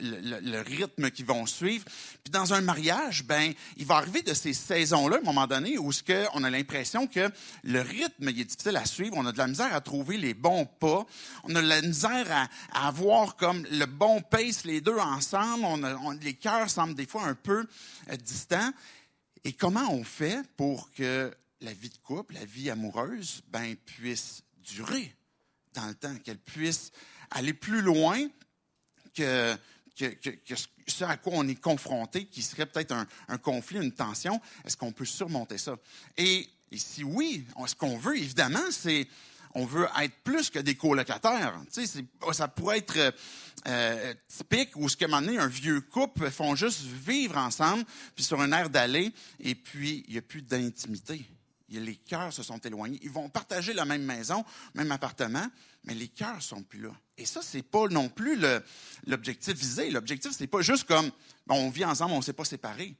le, 0.00 0.60
rythme 0.60 1.10
qu'ils 1.10 1.24
vont 1.24 1.46
suivre. 1.46 1.84
Puis 2.22 2.30
dans 2.30 2.52
un 2.52 2.60
mariage, 2.60 3.24
ben, 3.24 3.52
il 3.76 3.86
va 3.86 3.96
arriver 3.96 4.22
de 4.22 4.34
ces 4.34 4.52
saisons-là, 4.52 5.16
à 5.16 5.20
un 5.20 5.22
moment 5.22 5.46
donné, 5.46 5.78
où 5.78 5.92
ce 5.92 6.02
que 6.02 6.26
on 6.34 6.44
a 6.44 6.50
l'impression 6.50 7.06
que 7.06 7.30
le 7.64 7.80
rythme 7.80 8.28
il 8.28 8.40
est 8.40 8.44
difficile 8.44 8.76
à 8.76 8.84
suivre, 8.84 9.14
on 9.16 9.26
a 9.26 9.32
de 9.32 9.38
la 9.38 9.46
misère 9.46 9.74
à 9.74 9.80
trouver 9.80 10.16
les 10.16 10.34
bons 10.34 10.66
pas, 10.66 11.06
on 11.44 11.54
a 11.54 11.62
de 11.62 11.66
la 11.66 11.82
misère 11.82 12.26
à, 12.30 12.48
à 12.72 12.88
avoir 12.88 13.36
comme 13.36 13.66
le 13.70 13.86
bon 13.86 14.20
pace 14.20 14.64
les 14.64 14.80
deux 14.80 14.98
ensemble, 14.98 15.64
on, 15.64 16.10
les 16.12 16.34
cœurs 16.34 16.70
semblent 16.70 16.94
des 16.94 17.06
fois 17.06 17.24
un 17.24 17.34
peu 17.34 17.66
euh, 18.10 18.16
distants. 18.16 18.72
Et 19.44 19.52
comment 19.52 19.92
on 19.92 20.04
fait 20.04 20.46
pour 20.56 20.92
que 20.92 21.34
la 21.60 21.72
vie 21.72 21.88
de 21.88 21.98
couple, 21.98 22.34
la 22.34 22.44
vie 22.44 22.70
amoureuse, 22.70 23.42
ben, 23.48 23.76
puisse 23.76 24.42
durer 24.58 25.14
dans 25.74 25.86
le 25.86 25.94
temps, 25.94 26.14
qu'elle 26.16 26.38
puisse 26.38 26.92
aller 27.30 27.54
plus 27.54 27.80
loin 27.80 28.28
que, 29.14 29.56
ce 29.96 31.04
à 31.04 31.16
quoi 31.16 31.34
on 31.36 31.48
est 31.48 31.60
confronté, 31.60 32.26
qui 32.26 32.42
serait 32.42 32.66
peut-être 32.66 32.94
un, 33.28 33.38
conflit, 33.38 33.78
une 33.78 33.92
tension? 33.92 34.40
Est-ce 34.64 34.76
qu'on 34.76 34.92
peut 34.92 35.04
surmonter 35.04 35.58
ça? 35.58 35.76
Et, 36.16 36.48
et 36.70 36.78
si 36.78 37.04
oui, 37.04 37.46
ce 37.66 37.74
qu'on 37.74 37.98
veut, 37.98 38.16
évidemment, 38.16 38.70
c'est 38.70 39.06
on 39.54 39.64
veut 39.64 39.88
être 40.00 40.14
plus 40.22 40.50
que 40.50 40.58
des 40.58 40.74
colocataires. 40.74 41.54
Tu 41.72 41.86
sais, 41.86 42.04
ça 42.32 42.48
pourrait 42.48 42.78
être 42.78 42.96
euh, 42.96 43.10
euh, 43.66 44.14
typique 44.28 44.76
où 44.76 44.88
ce 44.88 44.96
que 44.96 45.06
donné, 45.06 45.38
un 45.38 45.46
vieux 45.46 45.80
couple 45.80 46.30
font 46.30 46.54
juste 46.54 46.82
vivre 46.82 47.36
ensemble, 47.36 47.84
puis 48.14 48.24
sur 48.24 48.40
un 48.40 48.52
air 48.52 48.70
d'aller, 48.70 49.12
et 49.40 49.54
puis 49.54 50.04
il 50.06 50.12
n'y 50.12 50.18
a 50.18 50.22
plus 50.22 50.42
d'intimité. 50.42 51.24
Les 51.68 51.96
cœurs 51.96 52.32
se 52.32 52.42
sont 52.42 52.58
éloignés. 52.58 52.98
Ils 53.02 53.10
vont 53.10 53.28
partager 53.28 53.72
la 53.72 53.84
même 53.84 54.02
maison, 54.02 54.44
même 54.74 54.90
appartement, 54.90 55.46
mais 55.84 55.94
les 55.94 56.08
cœurs 56.08 56.42
sont 56.42 56.64
plus 56.64 56.80
là. 56.80 56.90
Et 57.16 57.24
ça, 57.24 57.42
c'est 57.42 57.62
pas 57.62 57.86
non 57.86 58.08
plus 58.08 58.40
l'objectif 59.06 59.54
visé. 59.54 59.88
L'objectif, 59.90 60.32
c'est 60.32 60.48
pas 60.48 60.62
juste 60.62 60.84
comme 60.84 61.10
on 61.48 61.70
vit 61.70 61.84
ensemble, 61.84 62.12
on 62.12 62.18
ne 62.18 62.22
s'est 62.22 62.32
pas 62.32 62.44
séparés, 62.44 62.96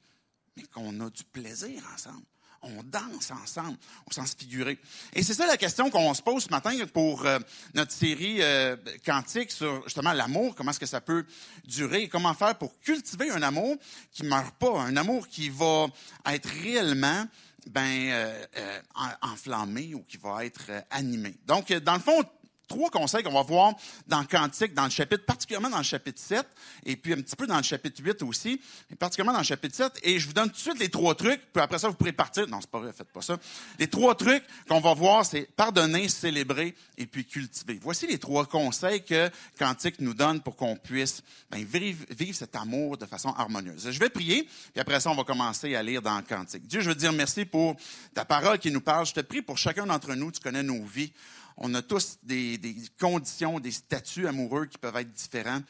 mais 0.57 0.63
qu'on 0.65 1.01
a 1.01 1.11
du 1.11 1.25
plaisir 1.25 1.83
ensemble 1.93 2.25
on 2.63 2.83
danse 2.83 3.31
ensemble 3.31 3.77
au 4.07 4.13
sens 4.13 4.35
figuré. 4.35 4.79
Et 5.13 5.23
c'est 5.23 5.35
ça 5.35 5.47
la 5.47 5.57
question 5.57 5.91
qu'on 5.91 6.13
se 6.15 6.23
pose 6.23 6.45
ce 6.45 6.51
matin 6.51 6.73
pour 6.93 7.25
euh, 7.25 7.39
notre 7.75 7.93
série 7.93 8.43
euh, 8.43 8.77
quantique 9.05 9.51
sur 9.51 9.83
justement 9.85 10.13
l'amour, 10.13 10.55
comment 10.55 10.71
est-ce 10.71 10.81
que 10.81 10.87
ça 10.87 11.01
peut 11.01 11.25
durer, 11.65 12.09
comment 12.09 12.35
faire 12.35 12.57
pour 12.57 12.79
cultiver 12.81 13.31
un 13.31 13.43
amour 13.43 13.77
qui 14.13 14.25
meurt 14.25 14.55
pas, 14.57 14.81
un 14.81 14.97
amour 14.97 15.29
qui 15.29 15.49
va 15.49 15.87
être 16.27 16.49
réellement 16.63 17.25
ben 17.67 18.11
euh, 18.11 18.81
enflammé 19.21 19.95
ou 19.95 20.03
qui 20.03 20.17
va 20.17 20.45
être 20.45 20.71
animé. 20.91 21.37
Donc 21.47 21.73
dans 21.73 21.95
le 21.95 22.01
fond 22.01 22.25
trois 22.71 22.89
conseils 22.89 23.25
qu'on 23.25 23.33
va 23.33 23.43
voir 23.43 23.75
dans 24.07 24.25
Cantique, 24.25 24.75
dans 24.75 24.85
le 24.85 24.91
chapitre, 24.91 25.25
particulièrement 25.27 25.69
dans 25.69 25.79
le 25.79 25.85
chapitre 25.85 26.21
7, 26.21 26.47
et 26.87 26.97
puis 26.97 27.13
un 27.13 27.17
petit 27.17 27.35
peu 27.35 27.49
dans 27.49 27.57
le 27.57 27.65
chapitre 27.65 28.01
8 28.03 28.23
aussi, 28.23 28.61
mais 28.89 28.97
particulièrement 28.97 29.33
dans 29.33 29.41
le 29.41 29.45
chapitre 29.45 29.75
7. 29.75 29.99
Et 30.05 30.21
je 30.21 30.27
vous 30.29 30.33
donne 30.33 30.49
tout 30.49 30.55
de 30.55 30.61
suite 30.61 30.79
les 30.79 30.89
trois 30.89 31.17
trucs, 31.17 31.41
puis 31.53 31.61
après 31.61 31.81
ça, 31.81 31.89
vous 31.89 31.95
pourrez 31.95 32.13
partir. 32.13 32.47
Non, 32.47 32.59
c'est 32.61 32.71
pas 32.71 32.79
vrai, 32.79 32.93
faites 32.93 33.11
pas 33.11 33.23
ça. 33.23 33.39
Les 33.81 33.89
trois 33.89 34.15
trucs 34.15 34.45
qu'on 34.69 34.81
va 34.81 34.95
voir, 34.95 35.27
c'est 35.27 35.51
pardonner, 35.57 36.09
célébrer 36.09 36.77
et 36.97 37.07
puis 37.07 37.25
cultiver. 37.25 37.81
Voici 37.83 38.07
les 38.07 38.19
trois 38.19 38.47
conseils 38.47 39.05
que 39.05 39.29
Cantique 39.59 39.99
nous 39.99 40.15
donne 40.15 40.41
pour 40.41 40.55
qu'on 40.55 40.77
puisse 40.77 41.25
ben, 41.51 41.65
vivre, 41.65 42.07
vivre, 42.11 42.37
cet 42.37 42.55
amour 42.55 42.97
de 42.97 43.07
façon 43.07 43.31
harmonieuse. 43.31 43.91
Je 43.91 43.99
vais 43.99 44.11
prier, 44.11 44.45
puis 44.73 44.81
après 44.81 45.01
ça, 45.01 45.11
on 45.11 45.17
va 45.17 45.25
commencer 45.25 45.75
à 45.75 45.83
lire 45.83 46.03
dans 46.03 46.23
Cantique. 46.23 46.69
Dieu, 46.69 46.81
je 46.83 46.91
veux 46.91 46.95
dire 46.95 47.13
merci 47.13 47.45
pour 47.45 47.75
ta 48.15 48.25
parole 48.25 48.61
qui 48.61 48.71
nous 48.71 48.81
parle. 48.81 49.07
Je 49.07 49.15
te 49.15 49.21
prie 49.21 49.43
pour 49.43 49.59
chacun 49.59 49.87
d'entre 49.87 50.15
nous, 50.15 50.31
tu 50.31 50.41
connais 50.41 50.63
nos 50.63 50.85
vies. 50.85 51.13
On 51.61 51.75
a 51.75 51.83
tous 51.83 52.19
des, 52.23 52.59
conditions, 52.99 53.61
des 53.61 53.71
statuts 53.71 54.27
amoureux 54.27 54.67
qui 54.67 54.79
peuvent 54.79 54.97
être 54.97 55.13
différents. 55.13 55.61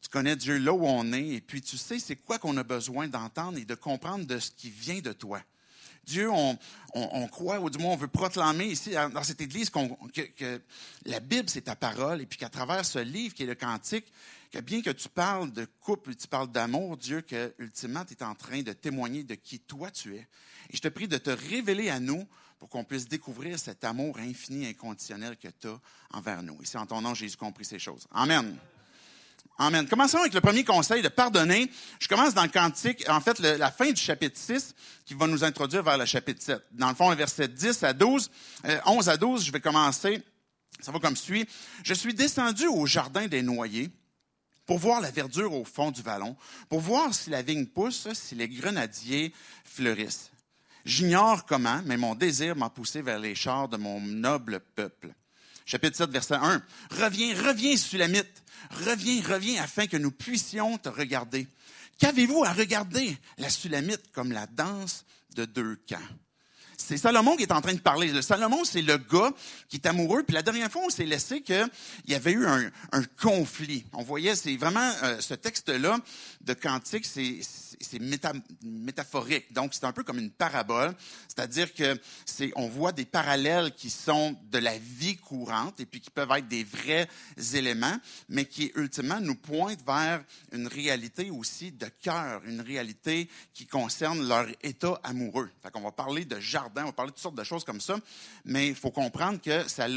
Tu 0.00 0.08
connais 0.08 0.36
Dieu 0.36 0.58
là 0.58 0.72
où 0.72 0.86
on 0.86 1.12
est, 1.12 1.28
et 1.28 1.40
puis 1.40 1.60
tu 1.60 1.76
sais 1.76 1.98
c'est 1.98 2.16
quoi 2.16 2.38
qu'on 2.38 2.56
a 2.56 2.62
besoin 2.62 3.08
d'entendre 3.08 3.58
et 3.58 3.64
de 3.64 3.74
comprendre 3.74 4.26
de 4.26 4.38
ce 4.38 4.50
qui 4.50 4.70
vient 4.70 5.00
de 5.00 5.12
toi. 5.12 5.40
Dieu, 6.06 6.30
on, 6.30 7.28
croit, 7.28 7.60
ou 7.60 7.70
du 7.70 7.78
moins 7.78 7.92
on 7.92 7.96
veut 7.96 8.08
proclamer 8.08 8.66
ici, 8.66 8.90
dans 8.90 9.22
cette 9.22 9.40
Église, 9.40 9.70
que, 9.70 10.60
la 11.06 11.20
Bible, 11.20 11.48
c'est 11.48 11.62
ta 11.62 11.76
parole, 11.76 12.20
et 12.20 12.26
puis 12.26 12.38
qu'à 12.38 12.50
travers 12.50 12.84
ce 12.84 12.98
livre 12.98 13.34
qui 13.34 13.44
est 13.44 13.46
le 13.46 13.54
Cantique, 13.54 14.06
que 14.50 14.58
bien 14.60 14.82
que 14.82 14.90
tu 14.90 15.08
parles 15.08 15.52
de 15.52 15.66
couple, 15.80 16.14
tu 16.14 16.28
parles 16.28 16.52
d'amour, 16.52 16.96
Dieu, 16.96 17.22
que 17.22 17.54
ultimement, 17.58 18.04
tu 18.04 18.14
es 18.14 18.22
en 18.22 18.34
train 18.34 18.62
de 18.62 18.72
témoigner 18.72 19.24
de 19.24 19.34
qui 19.34 19.60
toi 19.60 19.90
tu 19.90 20.14
es. 20.14 20.26
Et 20.70 20.76
je 20.76 20.80
te 20.80 20.88
prie 20.88 21.08
de 21.08 21.18
te 21.18 21.30
révéler 21.30 21.88
à 21.88 22.00
nous 22.00 22.26
pour 22.64 22.70
qu'on 22.70 22.84
puisse 22.84 23.06
découvrir 23.06 23.58
cet 23.58 23.84
amour 23.84 24.16
infini, 24.18 24.66
inconditionnel 24.66 25.36
que 25.36 25.48
tu 25.48 25.68
as 25.68 25.78
envers 26.16 26.42
nous. 26.42 26.56
Et 26.62 26.64
c'est 26.64 26.78
en 26.78 26.86
ton 26.86 27.02
nom, 27.02 27.12
Jésus, 27.12 27.36
compris 27.36 27.66
ces 27.66 27.78
choses. 27.78 28.06
Amen. 28.10 28.56
Amen. 29.58 29.86
Commençons 29.86 30.16
avec 30.16 30.32
le 30.32 30.40
premier 30.40 30.64
conseil 30.64 31.02
de 31.02 31.08
pardonner. 31.08 31.70
Je 32.00 32.08
commence 32.08 32.32
dans 32.32 32.44
le 32.44 32.48
cantique, 32.48 33.06
en 33.10 33.20
fait, 33.20 33.38
la 33.38 33.70
fin 33.70 33.90
du 33.90 34.00
chapitre 34.00 34.38
6, 34.38 34.74
qui 35.04 35.12
va 35.12 35.26
nous 35.26 35.44
introduire 35.44 35.82
vers 35.82 35.98
le 35.98 36.06
chapitre 36.06 36.42
7. 36.42 36.64
Dans 36.72 36.88
le 36.88 36.94
fond, 36.94 37.10
le 37.10 37.16
verset 37.16 37.48
10 37.48 37.82
à 37.82 37.92
12, 37.92 38.30
11 38.86 39.08
euh, 39.08 39.12
à 39.12 39.16
12, 39.18 39.44
je 39.44 39.52
vais 39.52 39.60
commencer. 39.60 40.22
Ça 40.80 40.90
va 40.90 40.98
comme 41.00 41.16
suit. 41.16 41.46
Je 41.84 41.92
suis 41.92 42.14
descendu 42.14 42.66
au 42.66 42.86
jardin 42.86 43.26
des 43.26 43.42
noyers 43.42 43.90
pour 44.64 44.78
voir 44.78 45.02
la 45.02 45.10
verdure 45.10 45.52
au 45.52 45.66
fond 45.66 45.90
du 45.90 46.00
vallon, 46.00 46.34
pour 46.70 46.80
voir 46.80 47.12
si 47.12 47.28
la 47.28 47.42
vigne 47.42 47.66
pousse, 47.66 48.08
si 48.14 48.34
les 48.34 48.48
grenadiers 48.48 49.34
fleurissent. 49.66 50.30
J'ignore 50.84 51.46
comment, 51.46 51.80
mais 51.86 51.96
mon 51.96 52.14
désir 52.14 52.56
m'a 52.56 52.68
poussé 52.68 53.00
vers 53.00 53.18
les 53.18 53.34
chars 53.34 53.68
de 53.68 53.76
mon 53.76 54.00
noble 54.00 54.60
peuple. 54.74 55.14
chapitre 55.64 55.96
7, 55.96 56.10
verset 56.10 56.34
1. 56.34 56.62
Reviens, 56.90 57.34
reviens, 57.42 57.76
Sulamite. 57.76 58.42
Reviens, 58.70 59.22
reviens, 59.22 59.62
afin 59.62 59.86
que 59.86 59.96
nous 59.96 60.10
puissions 60.10 60.76
te 60.76 60.90
regarder. 60.90 61.46
Qu'avez-vous 61.98 62.44
à 62.44 62.52
regarder? 62.52 63.16
La 63.38 63.48
Sulamite 63.48 64.12
comme 64.12 64.32
la 64.32 64.46
danse 64.46 65.06
de 65.34 65.46
deux 65.46 65.76
camps? 65.88 65.98
C'est 66.76 66.98
Salomon 66.98 67.36
qui 67.36 67.44
est 67.44 67.52
en 67.52 67.60
train 67.60 67.72
de 67.72 67.80
parler. 67.80 68.08
Le 68.08 68.20
Salomon, 68.20 68.64
c'est 68.64 68.82
le 68.82 68.98
gars 68.98 69.32
qui 69.68 69.76
est 69.76 69.86
amoureux. 69.86 70.22
Puis 70.22 70.34
la 70.34 70.42
dernière 70.42 70.70
fois, 70.70 70.82
on 70.84 70.90
s'est 70.90 71.06
laissé 71.06 71.40
qu'il 71.40 71.66
y 72.08 72.14
avait 72.14 72.32
eu 72.32 72.46
un, 72.46 72.70
conflit. 73.22 73.86
On 73.92 74.02
voyait, 74.02 74.36
c'est 74.36 74.56
vraiment 74.56 74.92
euh, 75.02 75.20
ce 75.20 75.34
texte-là 75.34 75.98
de 76.42 76.52
Cantique, 76.52 77.06
c'est 77.06 77.40
c'est 77.84 78.00
métaphorique. 78.62 79.52
Donc, 79.52 79.74
c'est 79.74 79.84
un 79.84 79.92
peu 79.92 80.02
comme 80.02 80.18
une 80.18 80.30
parabole. 80.30 80.94
C'est-à-dire 81.28 81.72
que 81.72 81.98
c'est, 82.24 82.52
on 82.56 82.68
voit 82.68 82.92
des 82.92 83.04
parallèles 83.04 83.72
qui 83.74 83.90
sont 83.90 84.36
de 84.50 84.58
la 84.58 84.76
vie 84.78 85.16
courante 85.16 85.80
et 85.80 85.86
puis 85.86 86.00
qui 86.00 86.10
peuvent 86.10 86.30
être 86.32 86.48
des 86.48 86.64
vrais 86.64 87.08
éléments, 87.54 87.96
mais 88.28 88.44
qui 88.44 88.72
ultimement 88.74 89.20
nous 89.20 89.34
pointent 89.34 89.84
vers 89.86 90.22
une 90.52 90.66
réalité 90.66 91.30
aussi 91.30 91.72
de 91.72 91.86
cœur, 91.86 92.42
une 92.46 92.60
réalité 92.60 93.28
qui 93.52 93.66
concerne 93.66 94.26
leur 94.26 94.46
état 94.62 94.98
amoureux. 95.02 95.50
Fait 95.62 95.70
qu'on 95.70 95.82
va 95.82 95.92
parler 95.92 96.24
de 96.24 96.40
jardin, 96.40 96.82
on 96.82 96.86
va 96.86 96.92
parler 96.92 97.10
de 97.10 97.14
toutes 97.14 97.22
sortes 97.22 97.36
de 97.36 97.44
choses 97.44 97.64
comme 97.64 97.80
ça, 97.80 97.96
mais 98.44 98.68
il 98.68 98.74
faut 98.74 98.90
comprendre 98.90 99.40
que 99.40 99.68
ça 99.68 99.84
a 99.84 99.88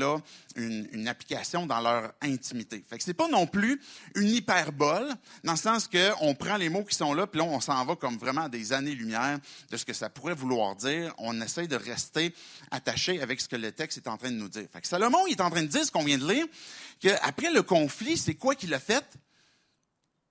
une, 0.55 0.87
une 0.91 1.07
application 1.07 1.65
dans 1.65 1.79
leur 1.79 2.13
intimité. 2.21 2.83
Fait 2.87 2.97
que 2.97 3.03
c'est 3.03 3.13
pas 3.13 3.27
non 3.27 3.47
plus 3.47 3.81
une 4.15 4.29
hyperbole, 4.29 5.09
dans 5.43 5.53
le 5.53 5.57
sens 5.57 5.87
qu'on 5.87 6.35
prend 6.35 6.57
les 6.57 6.69
mots 6.69 6.83
qui 6.83 6.95
sont 6.95 7.13
là, 7.13 7.27
puis 7.27 7.39
là, 7.39 7.45
on 7.45 7.59
s'en 7.59 7.76
va 7.85 7.95
comme 7.95 8.17
vraiment 8.17 8.49
des 8.49 8.73
années-lumière 8.73 9.39
de 9.69 9.77
ce 9.77 9.85
que 9.85 9.93
ça 9.93 10.09
pourrait 10.09 10.35
vouloir 10.35 10.75
dire. 10.75 11.13
On 11.17 11.39
essaie 11.41 11.67
de 11.67 11.75
rester 11.75 12.33
attaché 12.71 13.21
avec 13.21 13.41
ce 13.41 13.47
que 13.47 13.55
le 13.55 13.71
texte 13.71 13.97
est 13.97 14.07
en 14.07 14.17
train 14.17 14.31
de 14.31 14.35
nous 14.35 14.49
dire. 14.49 14.67
Fait 14.71 14.85
Salomon 14.85 15.25
il 15.27 15.31
est 15.31 15.41
en 15.41 15.49
train 15.49 15.63
de 15.63 15.67
dire 15.67 15.85
ce 15.85 15.91
qu'on 15.91 16.03
vient 16.03 16.17
de 16.17 16.27
lire, 16.27 16.45
qu'après 16.99 17.51
le 17.51 17.63
conflit, 17.63 18.17
c'est 18.17 18.35
quoi 18.35 18.55
qu'il 18.55 18.73
a 18.73 18.79
fait? 18.79 19.05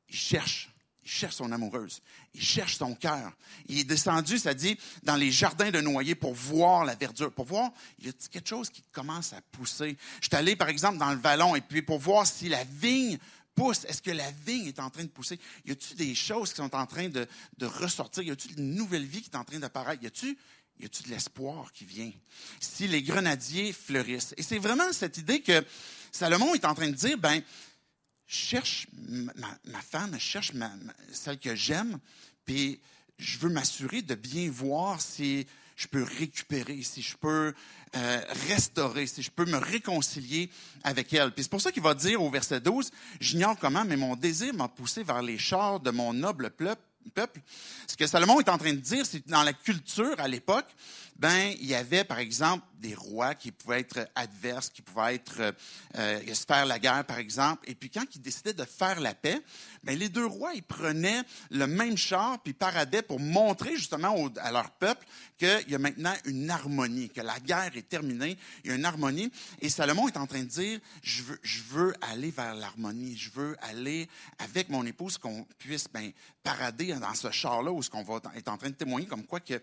Il 0.08 0.16
cherche. 0.16 0.70
Il 1.06 1.12
cherche 1.12 1.36
son 1.36 1.52
amoureuse. 1.52 2.02
Il 2.34 2.42
cherche 2.42 2.78
son 2.78 2.96
cœur. 2.96 3.30
Il 3.68 3.78
est 3.78 3.84
descendu, 3.84 4.38
ça 4.38 4.54
dit, 4.54 4.76
dans 5.04 5.14
les 5.14 5.30
jardins 5.30 5.70
de 5.70 5.80
noyer 5.80 6.16
pour 6.16 6.34
voir 6.34 6.84
la 6.84 6.96
verdure, 6.96 7.30
pour 7.30 7.44
voir, 7.44 7.70
il 8.00 8.06
y 8.06 8.08
a 8.08 8.12
quelque 8.28 8.48
chose 8.48 8.70
qui 8.70 8.82
commence 8.90 9.32
à 9.32 9.40
pousser. 9.52 9.96
Je 10.20 10.26
suis 10.26 10.36
allé, 10.36 10.56
par 10.56 10.68
exemple, 10.68 10.98
dans 10.98 11.12
le 11.12 11.18
vallon, 11.18 11.54
et 11.54 11.60
puis 11.60 11.80
pour 11.80 12.00
voir 12.00 12.26
si 12.26 12.48
la 12.48 12.64
vigne 12.64 13.18
pousse? 13.56 13.84
Est-ce 13.86 14.02
que 14.02 14.12
la 14.12 14.30
vigne 14.30 14.66
est 14.66 14.78
en 14.78 14.90
train 14.90 15.02
de 15.02 15.08
pousser? 15.08 15.40
Y 15.64 15.72
a-t-il 15.72 15.96
des 15.96 16.14
choses 16.14 16.50
qui 16.50 16.56
sont 16.56 16.75
en 16.75 16.86
train 16.86 17.08
de, 17.08 17.26
ressortir? 17.62 18.22
Y 18.22 18.30
a-t-il 18.30 18.58
une 18.58 18.75
nouvelle 18.75 19.04
vie 19.04 19.22
qui 19.22 19.30
est 19.30 19.36
en 19.36 19.44
train 19.44 19.58
d'apparaître? 19.58 20.02
Y 20.02 20.06
a-t-il 20.06 20.36
y 20.78 20.84
de 20.84 21.08
l'espoir 21.08 21.72
qui 21.72 21.84
vient? 21.84 22.12
Si 22.60 22.86
les 22.86 23.02
grenadiers 23.02 23.72
fleurissent? 23.72 24.34
Et 24.36 24.42
c'est 24.42 24.58
vraiment 24.58 24.92
cette 24.92 25.16
idée 25.16 25.40
que 25.40 25.64
Salomon 26.12 26.54
est 26.54 26.64
en 26.64 26.75
train 26.75 26.88
de 26.88 26.94
dire, 26.94 27.18
ben, 27.18 27.42
cherche 28.26 28.86
ma, 28.92 29.80
femme, 29.80 30.18
cherche 30.18 30.52
celle 31.12 31.38
que 31.38 31.54
j'aime, 31.54 31.98
puis 32.44 32.80
je 33.18 33.38
veux 33.38 33.48
m'assurer 33.48 34.02
de 34.02 34.14
bien 34.14 34.50
voir 34.50 35.00
si 35.00 35.46
je 35.76 35.87
peux 35.87 36.02
récupérer, 36.02 36.83
si 36.83 37.02
je 37.02 37.16
peux 37.16 37.52
euh, 37.95 38.21
restaurer, 38.49 39.06
si 39.06 39.23
je 39.23 39.30
peux 39.30 39.45
me 39.45 39.59
réconcilier 39.59 40.50
avec 40.83 41.12
elle. 41.12 41.33
Puis 41.33 41.45
c'est 41.45 41.50
pour 41.50 41.61
ça 41.61 41.71
qu'il 41.71 41.83
va 41.83 41.95
dire 41.95 42.23
au 42.23 42.30
verset 42.30 42.61
12, 42.61 42.90
J'ignore 43.21 43.56
comment, 43.59 43.85
mais 43.85 43.97
mon 43.97 44.16
désir 44.16 44.54
m'a 44.54 44.68
poussé 44.68 45.02
vers 45.02 45.23
les 45.23 45.38
chars 45.38 45.80
de 45.80 45.90
mon 45.90 46.12
noble 46.12 46.50
peuple. 46.50 47.40
Ce 47.87 47.97
que 47.97 48.06
Salomon 48.06 48.40
est 48.40 48.49
en 48.49 48.59
train 48.59 48.73
de 48.73 48.80
dire, 48.80 49.06
c'est 49.06 49.26
dans 49.28 49.42
la 49.42 49.52
culture 49.52 50.18
à 50.18 50.28
l'époque, 50.28 50.66
ben 51.18 51.54
il 51.61 51.66
y 51.66 51.75
avait 51.75 52.04
par 52.04 52.18
exemple 52.18 52.64
des 52.78 52.94
rois 52.94 53.35
qui 53.35 53.52
pouvaient 53.52 53.80
être 53.80 54.06
adverses, 54.14 54.68
qui 54.68 54.82
pouvaient 54.82 55.14
être 55.14 55.40
euh, 55.40 55.52
euh, 55.96 56.35
se 56.35 56.44
faire 56.44 56.66
la 56.66 56.78
guerre 56.78 57.04
par 57.04 57.18
exemple. 57.18 57.68
Et 57.68 57.75
puis 57.75 57.90
quand 57.90 58.04
ils 58.14 58.20
décidaient 58.20 58.52
de 58.52 58.64
faire 58.64 59.00
la 59.00 59.14
paix, 59.14 59.40
ben 59.82 59.99
les 59.99 60.08
deux 60.08 60.26
rois 60.26 60.52
ils 60.54 60.62
prenaient 60.62 61.23
le 61.50 61.66
même 61.66 61.96
char 61.96 62.38
puis 62.42 62.52
paradaient 62.52 63.02
pour 63.02 63.18
montrer 63.18 63.76
justement 63.76 64.28
à 64.37 64.52
leur 64.52 64.70
peuple 64.73 65.06
qu'il 65.38 65.68
y 65.68 65.75
a 65.75 65.78
maintenant 65.78 66.14
une 66.26 66.50
harmonie, 66.50 67.08
que 67.08 67.20
la 67.20 67.38
guerre 67.40 67.73
est 67.75 67.88
terminée, 67.88 68.37
il 68.64 68.70
y 68.70 68.73
a 68.73 68.76
une 68.76 68.85
harmonie. 68.85 69.30
Et 69.61 69.68
Salomon 69.68 70.08
est 70.08 70.16
en 70.16 70.26
train 70.26 70.42
de 70.42 70.49
dire 70.49 70.80
je 71.02 71.23
veux, 71.70 71.94
aller 72.00 72.30
vers 72.30 72.54
l'harmonie, 72.54 73.16
je 73.16 73.30
veux 73.30 73.56
aller 73.62 74.08
avec 74.38 74.68
mon 74.68 74.85
épouse 74.85 75.18
qu'on 75.18 75.46
puisse 75.58 75.87
ben, 75.92 76.12
parader 76.42 76.92
dans 76.94 77.14
ce 77.14 77.30
char-là 77.30 77.73
où 77.73 77.82
ce 77.82 77.90
qu'on 77.90 78.02
va 78.02 78.20
être 78.37 78.49
en 78.49 78.56
train 78.56 78.70
de 78.70 78.75
témoigner 78.75 79.06
comme 79.06 79.25
quoi 79.25 79.40
que 79.40 79.61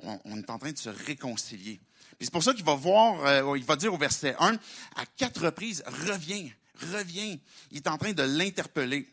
on, 0.00 0.36
est 0.36 0.50
en 0.50 0.58
train 0.58 0.72
de 0.72 0.78
se 0.78 0.90
réconcilier. 0.90 1.80
c'est 2.20 2.30
pour 2.30 2.42
ça 2.42 2.52
qu'il 2.54 2.64
va 2.64 2.74
voir, 2.74 3.24
euh, 3.24 3.58
il 3.58 3.64
va 3.64 3.76
dire 3.76 3.92
au 3.92 3.98
verset 3.98 4.36
1, 4.38 4.54
à 4.96 5.06
quatre 5.16 5.44
reprises, 5.44 5.82
reviens, 5.86 6.48
reviens. 6.92 7.36
Il 7.70 7.78
est 7.78 7.88
en 7.88 7.98
train 7.98 8.12
de 8.12 8.22
l'interpeller. 8.22 9.08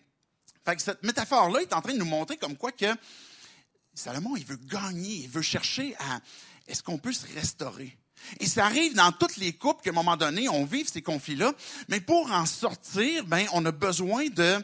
Fait 0.66 0.76
que 0.76 0.82
cette 0.82 1.04
métaphore-là 1.04 1.62
est 1.62 1.74
en 1.74 1.82
train 1.82 1.94
de 1.94 2.00
nous 2.00 2.06
montrer 2.06 2.38
comme 2.38 2.56
quoi 2.56 2.72
que 2.72 2.94
Salomon, 3.94 4.36
il 4.36 4.46
veut 4.46 4.60
gagner, 4.68 5.16
il 5.16 5.30
veut 5.30 5.42
chercher 5.42 5.96
à, 6.00 6.22
est-ce 6.68 6.84
qu'on 6.84 6.98
peut 6.98 7.14
se 7.14 7.26
restaurer? 7.34 7.98
Et 8.40 8.46
ça 8.46 8.66
arrive 8.66 8.94
dans 8.94 9.12
toutes 9.12 9.38
les 9.38 9.54
couples 9.54 9.84
qu'à 9.84 9.90
un 9.90 9.94
moment 9.94 10.16
donné, 10.18 10.48
on 10.48 10.66
vive 10.66 10.88
ces 10.88 11.02
conflits-là. 11.02 11.54
Mais 11.90 12.00
pour 12.00 12.32
en 12.32 12.46
sortir, 12.46 13.26
ben, 13.26 13.48
on 13.54 13.66
a 13.66 13.72
besoin 13.72 14.28
de 14.28 14.64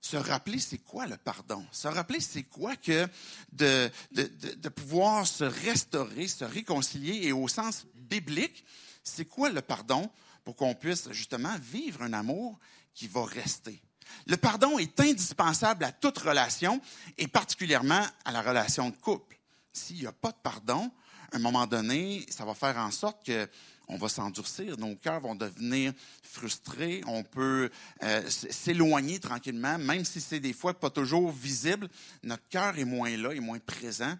se 0.00 0.16
rappeler 0.16 0.58
c'est 0.58 0.78
quoi 0.78 1.06
le 1.06 1.16
pardon, 1.16 1.64
se 1.72 1.88
rappeler 1.88 2.20
c'est 2.20 2.44
quoi 2.44 2.76
que 2.76 3.06
de, 3.52 3.90
de, 4.12 4.30
de, 4.56 4.68
pouvoir 4.68 5.26
se 5.26 5.44
restaurer, 5.44 6.26
se 6.26 6.44
réconcilier 6.44 7.26
et 7.26 7.32
au 7.32 7.48
sens 7.48 7.86
biblique, 7.94 8.64
c'est 9.04 9.26
quoi 9.26 9.50
le 9.50 9.60
pardon 9.60 10.10
pour 10.44 10.56
qu'on 10.56 10.74
puisse 10.74 11.10
justement 11.12 11.54
vivre 11.60 12.02
un 12.02 12.12
amour 12.12 12.58
qui 12.94 13.08
va 13.08 13.24
rester? 13.24 13.82
Le 14.26 14.36
pardon 14.36 14.78
est 14.78 14.98
indispensable 15.00 15.84
à 15.84 15.92
toute 15.92 16.18
relation 16.18 16.80
et 17.18 17.28
particulièrement 17.28 18.04
à 18.24 18.32
la 18.32 18.42
relation 18.42 18.90
de 18.90 18.96
couple. 18.96 19.38
S'il 19.72 20.00
n'y 20.00 20.06
a 20.06 20.12
pas 20.12 20.32
de 20.32 20.38
pardon, 20.42 20.90
à 21.32 21.36
un 21.36 21.38
moment 21.38 21.66
donné, 21.66 22.26
ça 22.28 22.44
va 22.44 22.54
faire 22.54 22.76
en 22.78 22.90
sorte 22.90 23.24
que 23.24 23.48
on 23.90 23.96
va 23.96 24.08
s'endurcir, 24.08 24.78
nos 24.78 24.94
cœurs 24.94 25.20
vont 25.20 25.34
devenir 25.34 25.92
frustrés, 26.22 27.02
on 27.06 27.24
peut 27.24 27.70
euh, 28.04 28.30
s'éloigner 28.30 29.18
tranquillement, 29.18 29.78
même 29.78 30.04
si 30.04 30.20
c'est 30.20 30.38
des 30.38 30.52
fois 30.52 30.74
pas 30.74 30.90
toujours 30.90 31.32
visible, 31.32 31.88
notre 32.22 32.46
cœur 32.48 32.78
est 32.78 32.84
moins 32.84 33.16
là, 33.16 33.32
est 33.32 33.40
moins 33.40 33.58
présent, 33.58 34.16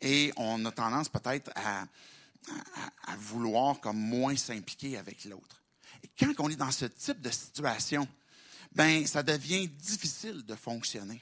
et 0.00 0.32
on 0.36 0.64
a 0.64 0.72
tendance 0.72 1.10
peut-être 1.10 1.50
à, 1.54 1.86
vouloir 3.18 3.78
comme 3.80 3.98
moins 3.98 4.34
s'impliquer 4.34 4.96
avec 4.96 5.26
l'autre. 5.26 5.62
Et 6.02 6.08
quand 6.18 6.32
on 6.38 6.48
est 6.48 6.56
dans 6.56 6.70
ce 6.70 6.86
type 6.86 7.20
de 7.20 7.30
situation, 7.30 8.08
ben 8.72 9.06
ça 9.06 9.22
devient 9.22 9.68
difficile 9.68 10.44
de 10.46 10.54
fonctionner 10.54 11.20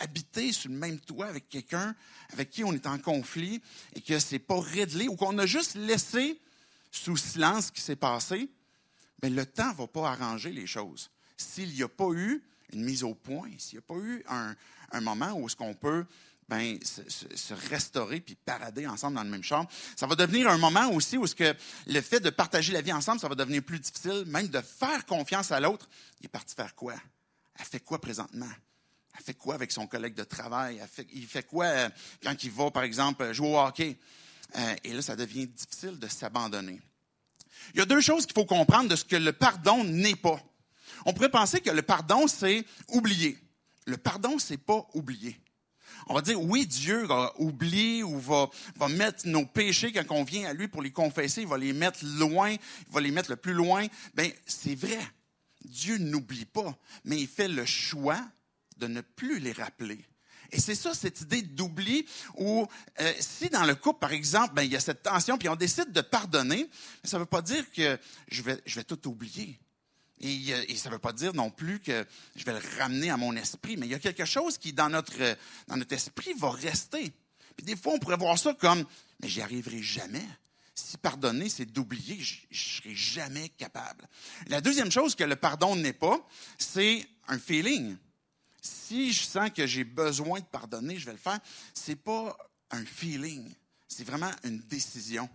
habiter 0.00 0.52
sur 0.52 0.70
le 0.70 0.76
même 0.76 1.00
toit 1.00 1.26
avec 1.26 1.48
quelqu'un 1.48 1.92
avec 2.32 2.50
qui 2.50 2.62
on 2.62 2.72
est 2.72 2.86
en 2.86 2.98
conflit 2.98 3.60
et 3.96 4.00
que 4.00 4.20
c'est 4.20 4.38
pas 4.38 4.60
réglé 4.60 5.08
ou 5.08 5.16
qu'on 5.16 5.36
a 5.38 5.46
juste 5.46 5.74
laissé 5.74 6.38
sous 6.90 7.16
silence 7.16 7.66
ce 7.66 7.72
qui 7.72 7.80
s'est 7.80 7.96
passé, 7.96 8.48
mais 9.22 9.30
le 9.30 9.46
temps 9.46 9.72
ne 9.72 9.76
va 9.76 9.86
pas 9.86 10.10
arranger 10.10 10.50
les 10.50 10.66
choses. 10.66 11.10
S'il 11.36 11.72
n'y 11.74 11.82
a 11.82 11.88
pas 11.88 12.10
eu 12.12 12.42
une 12.72 12.84
mise 12.84 13.02
au 13.02 13.14
point, 13.14 13.50
s'il 13.58 13.78
n'y 13.78 13.84
a 13.84 13.86
pas 13.86 14.00
eu 14.00 14.24
un, 14.28 15.00
moment 15.00 15.32
où 15.34 15.48
ce 15.48 15.56
qu'on 15.56 15.74
peut 15.74 16.04
ben, 16.48 16.78
se, 16.82 17.54
restaurer 17.70 18.20
puis 18.20 18.34
parader 18.34 18.86
ensemble 18.86 19.16
dans 19.16 19.22
le 19.22 19.30
même 19.30 19.42
chambre, 19.42 19.68
ça 19.96 20.06
va 20.06 20.14
devenir 20.14 20.48
un 20.48 20.58
moment 20.58 20.90
aussi 20.90 21.16
où 21.16 21.26
ce 21.26 21.34
que 21.34 21.54
le 21.86 22.00
fait 22.00 22.20
de 22.20 22.30
partager 22.30 22.72
la 22.72 22.80
vie 22.80 22.92
ensemble, 22.92 23.20
ça 23.20 23.28
va 23.28 23.34
devenir 23.34 23.62
plus 23.62 23.78
difficile, 23.78 24.24
même 24.26 24.48
de 24.48 24.60
faire 24.60 25.04
confiance 25.06 25.52
à 25.52 25.60
l'autre. 25.60 25.88
Il 26.20 26.26
est 26.26 26.30
parti 26.30 26.54
faire 26.54 26.74
quoi? 26.74 26.94
Elle 27.58 27.64
fait 27.64 27.80
quoi 27.80 28.00
présentement? 28.00 28.50
Elle 29.16 29.24
fait 29.24 29.34
quoi 29.34 29.54
avec 29.54 29.72
son 29.72 29.86
collègue 29.86 30.14
de 30.14 30.24
travail? 30.24 30.80
il 31.12 31.26
fait 31.26 31.42
quoi 31.42 31.64
euh, 31.66 31.88
quand 32.22 32.42
il 32.44 32.50
va, 32.50 32.70
par 32.70 32.84
exemple, 32.84 33.32
jouer 33.32 33.48
au 33.48 33.58
hockey? 33.58 33.98
Euh, 34.56 34.74
et 34.84 34.92
là, 34.92 35.02
ça 35.02 35.16
devient 35.16 35.46
difficile 35.46 35.98
de 35.98 36.08
s'abandonner. 36.08 36.80
Il 37.74 37.78
y 37.78 37.82
a 37.82 37.86
deux 37.86 38.00
choses 38.00 38.24
qu'il 38.24 38.34
faut 38.34 38.46
comprendre 38.46 38.88
de 38.88 38.96
ce 38.96 39.04
que 39.04 39.16
le 39.16 39.32
pardon 39.32 39.84
n'est 39.84 40.16
pas. 40.16 40.40
On 41.04 41.12
pourrait 41.12 41.30
penser 41.30 41.60
que 41.60 41.70
le 41.70 41.82
pardon, 41.82 42.26
c'est 42.26 42.64
oublier. 42.88 43.38
Le 43.86 43.96
pardon, 43.96 44.38
c'est 44.38 44.56
pas 44.56 44.86
oublier. 44.94 45.38
On 46.06 46.14
va 46.14 46.22
dire, 46.22 46.40
oui, 46.40 46.66
Dieu 46.66 47.04
va 47.04 47.32
oublier 47.38 48.02
ou 48.02 48.18
va, 48.18 48.48
va 48.76 48.88
mettre 48.88 49.26
nos 49.26 49.44
péchés 49.44 49.92
quand 49.92 50.04
on 50.10 50.24
vient 50.24 50.48
à 50.48 50.54
lui 50.54 50.68
pour 50.68 50.82
les 50.82 50.90
confesser, 50.90 51.42
il 51.42 51.46
va 51.46 51.58
les 51.58 51.72
mettre 51.72 52.00
loin, 52.02 52.50
il 52.52 52.92
va 52.92 53.00
les 53.00 53.10
mettre 53.10 53.30
le 53.30 53.36
plus 53.36 53.52
loin. 53.52 53.86
Ben, 54.14 54.30
c'est 54.46 54.74
vrai. 54.74 54.98
Dieu 55.64 55.98
n'oublie 55.98 56.46
pas, 56.46 56.76
mais 57.04 57.20
il 57.20 57.28
fait 57.28 57.48
le 57.48 57.66
choix 57.66 58.20
de 58.78 58.86
ne 58.86 59.00
plus 59.00 59.38
les 59.38 59.52
rappeler. 59.52 60.04
Et 60.50 60.60
c'est 60.60 60.74
ça, 60.74 60.94
cette 60.94 61.20
idée 61.20 61.42
d'oubli, 61.42 62.06
où 62.36 62.66
euh, 63.00 63.12
si 63.20 63.50
dans 63.50 63.64
le 63.64 63.74
couple, 63.74 64.00
par 64.00 64.12
exemple, 64.12 64.54
ben, 64.54 64.62
il 64.62 64.72
y 64.72 64.76
a 64.76 64.80
cette 64.80 65.02
tension, 65.02 65.36
puis 65.36 65.48
on 65.48 65.56
décide 65.56 65.92
de 65.92 66.00
pardonner, 66.00 66.68
ça 67.04 67.18
ne 67.18 67.22
veut 67.22 67.26
pas 67.26 67.42
dire 67.42 67.70
que 67.72 67.98
je 68.30 68.42
vais, 68.42 68.58
je 68.64 68.76
vais 68.76 68.84
tout 68.84 69.08
oublier. 69.08 69.58
Et, 70.20 70.52
euh, 70.52 70.64
et 70.68 70.76
ça 70.76 70.88
ne 70.88 70.94
veut 70.94 71.00
pas 71.00 71.12
dire 71.12 71.34
non 71.34 71.50
plus 71.50 71.80
que 71.80 72.06
je 72.34 72.44
vais 72.44 72.52
le 72.52 72.62
ramener 72.78 73.10
à 73.10 73.16
mon 73.16 73.36
esprit, 73.36 73.76
mais 73.76 73.86
il 73.86 73.92
y 73.92 73.94
a 73.94 73.98
quelque 73.98 74.24
chose 74.24 74.56
qui, 74.56 74.72
dans 74.72 74.88
notre, 74.88 75.36
dans 75.68 75.76
notre 75.76 75.92
esprit, 75.92 76.32
va 76.38 76.50
rester. 76.50 77.12
Puis 77.56 77.66
des 77.66 77.76
fois, 77.76 77.92
on 77.94 77.98
pourrait 77.98 78.16
voir 78.16 78.38
ça 78.38 78.54
comme, 78.54 78.84
mais 79.20 79.28
j'y 79.28 79.42
arriverai 79.42 79.82
jamais. 79.82 80.26
si 80.74 80.96
pardonner, 80.96 81.48
c'est 81.48 81.66
d'oublier, 81.66 82.18
je 82.20 82.46
ne 82.50 82.56
serai 82.56 82.94
jamais 82.94 83.48
capable. 83.50 84.08
La 84.46 84.60
deuxième 84.60 84.90
chose 84.90 85.14
que 85.14 85.24
le 85.24 85.36
pardon 85.36 85.76
n'est 85.76 85.92
pas, 85.92 86.26
c'est 86.56 87.06
un 87.26 87.38
feeling. 87.38 87.96
Si 88.68 89.12
je 89.12 89.22
sens 89.22 89.50
que 89.50 89.66
j'ai 89.66 89.84
besoin 89.84 90.40
de 90.40 90.44
pardonner, 90.44 90.98
je 90.98 91.06
vais 91.06 91.12
le 91.12 91.18
faire. 91.18 91.38
Ce 91.74 91.90
n'est 91.90 91.96
pas 91.96 92.36
un 92.70 92.84
feeling, 92.84 93.52
c'est 93.86 94.04
vraiment 94.04 94.30
une 94.44 94.60
décision. 94.60 95.28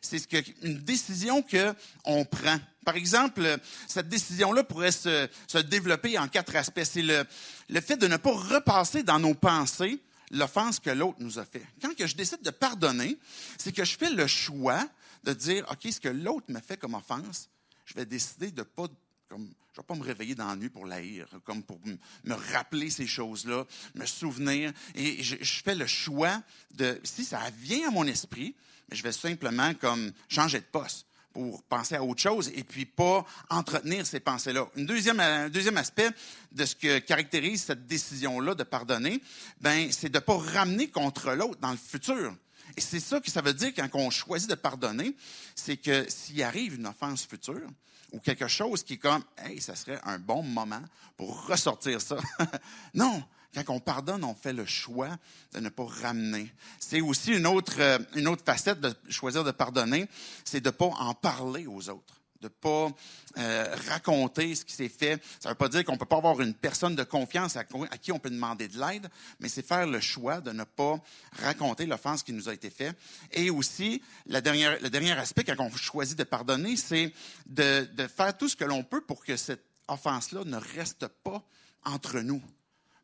C'est 0.00 0.32
une 0.62 0.78
décision 0.78 1.42
qu'on 1.42 2.24
prend. 2.24 2.58
Par 2.84 2.94
exemple, 2.96 3.58
cette 3.88 4.08
décision-là 4.08 4.62
pourrait 4.62 4.92
se, 4.92 5.28
développer 5.62 6.16
en 6.18 6.28
quatre 6.28 6.54
aspects. 6.54 6.84
C'est 6.84 7.02
le, 7.02 7.24
le 7.68 7.80
fait 7.80 7.96
de 7.96 8.06
ne 8.06 8.16
pas 8.16 8.30
repasser 8.30 9.02
dans 9.02 9.18
nos 9.18 9.34
pensées 9.34 10.00
l'offense 10.30 10.78
que 10.78 10.90
l'autre 10.90 11.18
nous 11.20 11.38
a 11.38 11.44
fait. 11.44 11.64
Quand 11.80 11.94
que 11.96 12.06
je 12.06 12.14
décide 12.14 12.42
de 12.42 12.50
pardonner, 12.50 13.18
c'est 13.56 13.72
que 13.72 13.84
je 13.84 13.96
fais 13.96 14.10
le 14.10 14.26
choix 14.26 14.86
de 15.24 15.32
dire, 15.32 15.66
OK, 15.70 15.90
ce 15.92 16.00
que 16.00 16.08
l'autre 16.08 16.46
me 16.48 16.60
fait 16.60 16.76
comme 16.76 16.94
offense, 16.94 17.48
je 17.84 17.94
vais 17.94 18.06
décider 18.06 18.50
de 18.50 18.62
pas, 18.62 18.86
comme, 19.28 19.50
je 19.78 19.82
vais 19.82 19.86
pas 19.86 19.94
me 19.94 20.02
réveiller 20.02 20.34
dans 20.34 20.48
la 20.48 20.56
nuit 20.56 20.70
pour 20.70 20.86
l'haïr, 20.86 21.28
comme 21.44 21.62
pour 21.62 21.78
me 22.24 22.34
rappeler 22.52 22.90
ces 22.90 23.06
choses-là, 23.06 23.64
me 23.94 24.06
souvenir. 24.06 24.72
Et 24.96 25.22
je, 25.22 25.36
fais 25.62 25.76
le 25.76 25.86
choix 25.86 26.42
de, 26.74 27.00
si 27.04 27.24
ça 27.24 27.38
vient 27.60 27.86
à 27.86 27.90
mon 27.92 28.04
esprit, 28.04 28.56
je 28.90 29.00
vais 29.04 29.12
simplement 29.12 29.72
comme 29.74 30.10
changer 30.28 30.58
de 30.58 30.64
poste 30.64 31.06
pour 31.32 31.62
penser 31.62 31.94
à 31.94 32.02
autre 32.02 32.20
chose 32.20 32.50
et 32.56 32.64
puis 32.64 32.86
pas 32.86 33.24
entretenir 33.50 34.04
ces 34.04 34.18
pensées-là. 34.18 34.68
Deuxième, 34.74 35.20
un 35.20 35.48
deuxième 35.48 35.76
aspect 35.76 36.10
de 36.50 36.64
ce 36.64 36.74
que 36.74 36.98
caractérise 36.98 37.62
cette 37.62 37.86
décision-là 37.86 38.56
de 38.56 38.64
pardonner, 38.64 39.22
ben, 39.60 39.92
c'est 39.92 40.08
de 40.08 40.18
ne 40.18 40.24
pas 40.24 40.38
ramener 40.38 40.88
contre 40.88 41.30
l'autre 41.34 41.60
dans 41.60 41.70
le 41.70 41.76
futur. 41.76 42.34
Et 42.76 42.80
c'est 42.80 42.98
ça 42.98 43.20
que 43.20 43.30
ça 43.30 43.42
veut 43.42 43.54
dire 43.54 43.72
quand 43.76 43.88
on 43.94 44.10
choisit 44.10 44.50
de 44.50 44.56
pardonner, 44.56 45.14
c'est 45.54 45.76
que 45.76 46.04
s'il 46.10 46.42
arrive 46.42 46.74
une 46.74 46.88
offense 46.88 47.24
future 47.24 47.70
ou 48.12 48.20
quelque 48.20 48.48
chose 48.48 48.82
qui 48.82 48.94
est 48.94 48.98
comme, 48.98 49.22
hey, 49.38 49.60
ça 49.60 49.74
serait 49.74 50.00
un 50.04 50.18
bon 50.18 50.42
moment 50.42 50.82
pour 51.16 51.46
ressortir 51.46 52.00
ça. 52.00 52.16
non, 52.94 53.22
quand 53.54 53.74
on 53.74 53.80
pardonne, 53.80 54.24
on 54.24 54.34
fait 54.34 54.52
le 54.52 54.66
choix 54.66 55.10
de 55.52 55.60
ne 55.60 55.68
pas 55.68 55.86
ramener. 55.86 56.52
C'est 56.78 57.00
aussi 57.00 57.32
une 57.32 57.46
autre, 57.46 57.76
euh, 57.78 57.98
une 58.14 58.28
autre 58.28 58.42
facette 58.44 58.80
de 58.80 58.94
choisir 59.08 59.44
de 59.44 59.50
pardonner, 59.50 60.08
c'est 60.44 60.60
de 60.60 60.68
ne 60.68 60.72
pas 60.72 60.86
en 60.86 61.14
parler 61.14 61.66
aux 61.66 61.88
autres 61.88 62.17
de 62.40 62.46
ne 62.46 62.48
pas 62.48 62.90
euh, 63.38 63.76
raconter 63.88 64.54
ce 64.54 64.64
qui 64.64 64.72
s'est 64.72 64.88
fait. 64.88 65.22
Ça 65.40 65.48
ne 65.48 65.54
veut 65.54 65.58
pas 65.58 65.68
dire 65.68 65.84
qu'on 65.84 65.92
ne 65.92 65.98
peut 65.98 66.06
pas 66.06 66.18
avoir 66.18 66.40
une 66.40 66.54
personne 66.54 66.94
de 66.94 67.02
confiance 67.02 67.56
à, 67.56 67.64
qui 67.64 68.12
on 68.12 68.18
peut 68.18 68.30
demander 68.30 68.68
de 68.68 68.78
l'aide, 68.78 69.08
mais 69.40 69.48
c'est 69.48 69.66
faire 69.66 69.86
le 69.86 70.00
choix 70.00 70.40
de 70.40 70.52
ne 70.52 70.64
pas 70.64 71.00
raconter 71.42 71.86
l'offense 71.86 72.22
qui 72.22 72.32
nous 72.32 72.48
a 72.48 72.54
été 72.54 72.70
faite. 72.70 72.96
Et 73.32 73.50
aussi, 73.50 74.02
le 74.26 74.40
dernier 74.40 75.12
aspect, 75.12 75.44
quand 75.44 75.58
on 75.58 75.70
choisit 75.70 76.16
de 76.18 76.24
pardonner, 76.24 76.76
c'est 76.76 77.12
de, 77.46 77.86
faire 78.14 78.36
tout 78.36 78.48
ce 78.48 78.56
que 78.56 78.64
l'on 78.64 78.84
peut 78.84 79.00
pour 79.00 79.24
que 79.24 79.36
cette 79.36 79.64
offense-là 79.88 80.44
ne 80.44 80.56
reste 80.56 81.08
pas 81.08 81.42
entre 81.84 82.20
nous 82.20 82.42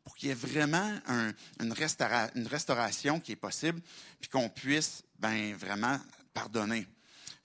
pour 0.03 0.15
qu'il 0.15 0.29
y 0.29 0.31
ait 0.31 0.35
vraiment 0.35 0.99
une, 1.59 1.73
restauration 1.73 3.19
qui 3.19 3.31
est 3.31 3.35
possible, 3.35 3.81
puis 4.21 4.29
qu'on 4.29 4.49
puisse 4.49 5.01
ben, 5.17 5.55
vraiment 5.55 5.97
pardonner. 6.31 6.85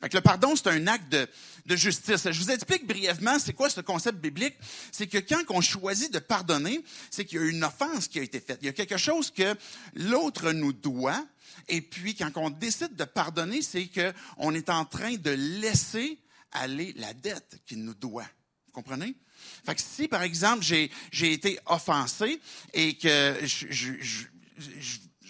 Le 0.03 0.21
pardon, 0.21 0.57
c'est 0.57 0.69
un 0.69 0.87
acte 0.87 1.13
de, 1.13 1.77
justice. 1.77 2.31
Je 2.31 2.43
vous 2.43 2.51
explique 2.51 2.87
brièvement, 2.87 3.39
c'est 3.39 3.53
quoi 3.53 3.71
ce 3.71 3.81
concept 3.81 4.19
biblique? 4.19 4.57
C'est 4.93 5.07
que 5.07 5.19
quand 5.19 5.43
on 5.51 5.61
choisit 5.61 6.13
de 6.13 6.19
pardonner, 6.19 6.83
c'est 7.11 7.25
qu'il 7.25 7.41
y 7.41 7.43
a 7.43 7.47
une 7.47 7.65
offense 7.65 8.09
qui 8.09 8.19
a 8.19 8.23
été 8.23 8.41
faite. 8.41 8.59
Il 8.63 8.67
y 8.67 8.69
a 8.69 8.73
quelque 8.73 8.97
chose 8.97 9.31
que 9.31 9.55
l'autre 9.95 10.53
nous 10.53 10.73
doit. 10.73 11.25
Et 11.69 11.81
puis, 11.83 12.15
quand 12.15 12.31
on 12.37 12.51
décide 12.51 12.97
de 12.97 13.05
pardonner, 13.05 13.63
c'est 13.63 13.89
qu'on 13.89 14.55
est 14.55 14.71
en 14.71 14.85
train 14.85 15.15
de 15.17 15.31
laisser 15.31 16.19
aller 16.53 16.93
la 16.97 17.13
dette 17.15 17.61
qu'il 17.67 17.85
nous 17.85 17.95
doit. 17.95 18.27
Vous 18.67 18.73
comprenez? 18.73 19.15
Fait 19.65 19.75
que 19.75 19.81
si, 19.81 20.09
par 20.09 20.23
exemple, 20.23 20.63
j'ai, 20.63 20.91
été 21.33 21.59
offensé 21.67 22.41
et 22.73 22.95
que 22.95 23.39
je, 23.43 23.95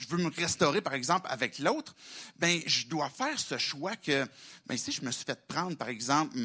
veux 0.06 0.18
me 0.18 0.30
restaurer, 0.30 0.80
par 0.80 0.94
exemple, 0.94 1.26
avec 1.30 1.58
l'autre, 1.58 1.94
ben, 2.36 2.60
je 2.66 2.86
dois 2.86 3.08
faire 3.10 3.38
ce 3.38 3.58
choix 3.58 3.96
que, 3.96 4.26
ben, 4.66 4.76
si 4.76 4.92
je 4.92 5.02
me 5.02 5.10
suis 5.10 5.24
fait 5.24 5.46
prendre, 5.46 5.76
par 5.76 5.88
exemple, 5.88 6.38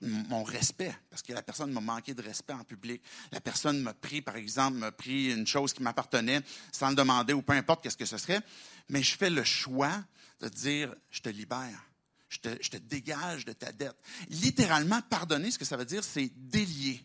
mon, 0.00 0.44
respect, 0.44 0.94
parce 1.10 1.22
que 1.22 1.32
la 1.32 1.42
personne 1.42 1.72
m'a 1.72 1.80
manqué 1.80 2.14
de 2.14 2.22
respect 2.22 2.52
en 2.52 2.64
public, 2.64 3.02
la 3.32 3.40
personne 3.40 3.80
m'a 3.80 3.94
pris, 3.94 4.22
par 4.22 4.36
exemple, 4.36 4.78
m'a 4.78 4.92
pris 4.92 5.32
une 5.32 5.46
chose 5.46 5.72
qui 5.72 5.82
m'appartenait 5.82 6.40
sans 6.72 6.90
le 6.90 6.94
demander 6.94 7.32
ou 7.32 7.42
peu 7.42 7.52
importe 7.52 7.82
qu'est-ce 7.82 7.96
que 7.96 8.06
ce 8.06 8.18
serait, 8.18 8.40
mais 8.88 9.02
je 9.02 9.16
fais 9.16 9.30
le 9.30 9.44
choix 9.44 10.04
de 10.40 10.48
dire, 10.48 10.94
je 11.10 11.20
te 11.20 11.28
libère. 11.28 11.82
Je 12.28 12.38
te, 12.38 12.48
je 12.60 12.70
te, 12.70 12.76
dégage 12.76 13.44
de 13.44 13.52
ta 13.52 13.70
dette. 13.70 13.96
Littéralement, 14.28 15.00
pardonner, 15.02 15.52
ce 15.52 15.58
que 15.58 15.64
ça 15.64 15.76
veut 15.76 15.84
dire, 15.84 16.02
c'est 16.02 16.30
délier. 16.34 17.00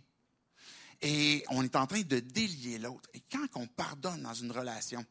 Et 1.01 1.43
on 1.49 1.63
est 1.63 1.75
en 1.75 1.87
train 1.87 2.01
de 2.01 2.19
délier 2.19 2.77
l'autre. 2.77 3.09
Et 3.13 3.21
quand 3.31 3.45
on 3.55 3.67
pardonne 3.67 4.23
dans 4.23 4.33
une 4.33 4.51
relation, 4.51 5.05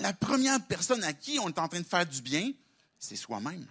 la 0.00 0.12
première 0.12 0.64
personne 0.66 1.02
à 1.04 1.12
qui 1.12 1.38
on 1.38 1.48
est 1.48 1.58
en 1.58 1.68
train 1.68 1.80
de 1.80 1.86
faire 1.86 2.06
du 2.06 2.22
bien, 2.22 2.52
c'est 2.98 3.16
soi-même. 3.16 3.66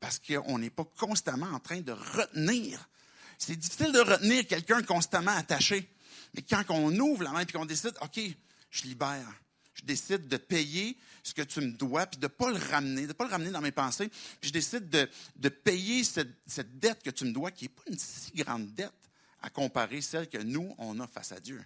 Parce 0.00 0.18
qu'on 0.18 0.58
n'est 0.58 0.70
pas 0.70 0.84
constamment 0.98 1.46
en 1.46 1.60
train 1.60 1.80
de 1.80 1.92
retenir. 1.92 2.88
C'est 3.38 3.56
difficile 3.56 3.92
de 3.92 4.00
retenir 4.00 4.46
quelqu'un 4.46 4.82
constamment 4.82 5.32
attaché. 5.32 5.88
Mais 6.34 6.42
quand 6.42 6.64
on 6.70 6.96
ouvre 6.98 7.22
la 7.22 7.30
main 7.30 7.40
et 7.40 7.46
qu'on 7.46 7.66
décide, 7.66 7.94
OK, 8.00 8.20
je 8.70 8.82
libère. 8.82 9.32
Je 9.74 9.84
décide 9.84 10.28
de 10.28 10.36
payer 10.36 10.96
ce 11.22 11.32
que 11.32 11.42
tu 11.42 11.60
me 11.60 11.72
dois, 11.72 12.06
puis 12.06 12.18
de 12.18 12.26
ne 12.26 12.28
pas 12.28 12.50
le 12.50 12.58
ramener, 12.58 13.02
de 13.02 13.08
ne 13.08 13.12
pas 13.12 13.24
le 13.24 13.30
ramener 13.30 13.50
dans 13.50 13.60
mes 13.60 13.72
pensées. 13.72 14.10
Je 14.42 14.50
décide 14.50 14.88
de, 14.88 15.48
payer 15.48 16.04
cette, 16.04 16.32
cette, 16.46 16.78
dette 16.78 17.02
que 17.02 17.10
tu 17.10 17.24
me 17.24 17.32
dois, 17.32 17.50
qui 17.50 17.64
n'est 17.64 17.70
pas 17.70 17.82
une 17.88 17.98
si 17.98 18.32
grande 18.32 18.72
dette 18.74 18.92
à 19.40 19.50
comparer 19.50 20.00
celle 20.00 20.28
que 20.28 20.38
nous, 20.38 20.74
on 20.78 20.98
a 21.00 21.06
face 21.06 21.32
à 21.32 21.40
Dieu. 21.40 21.62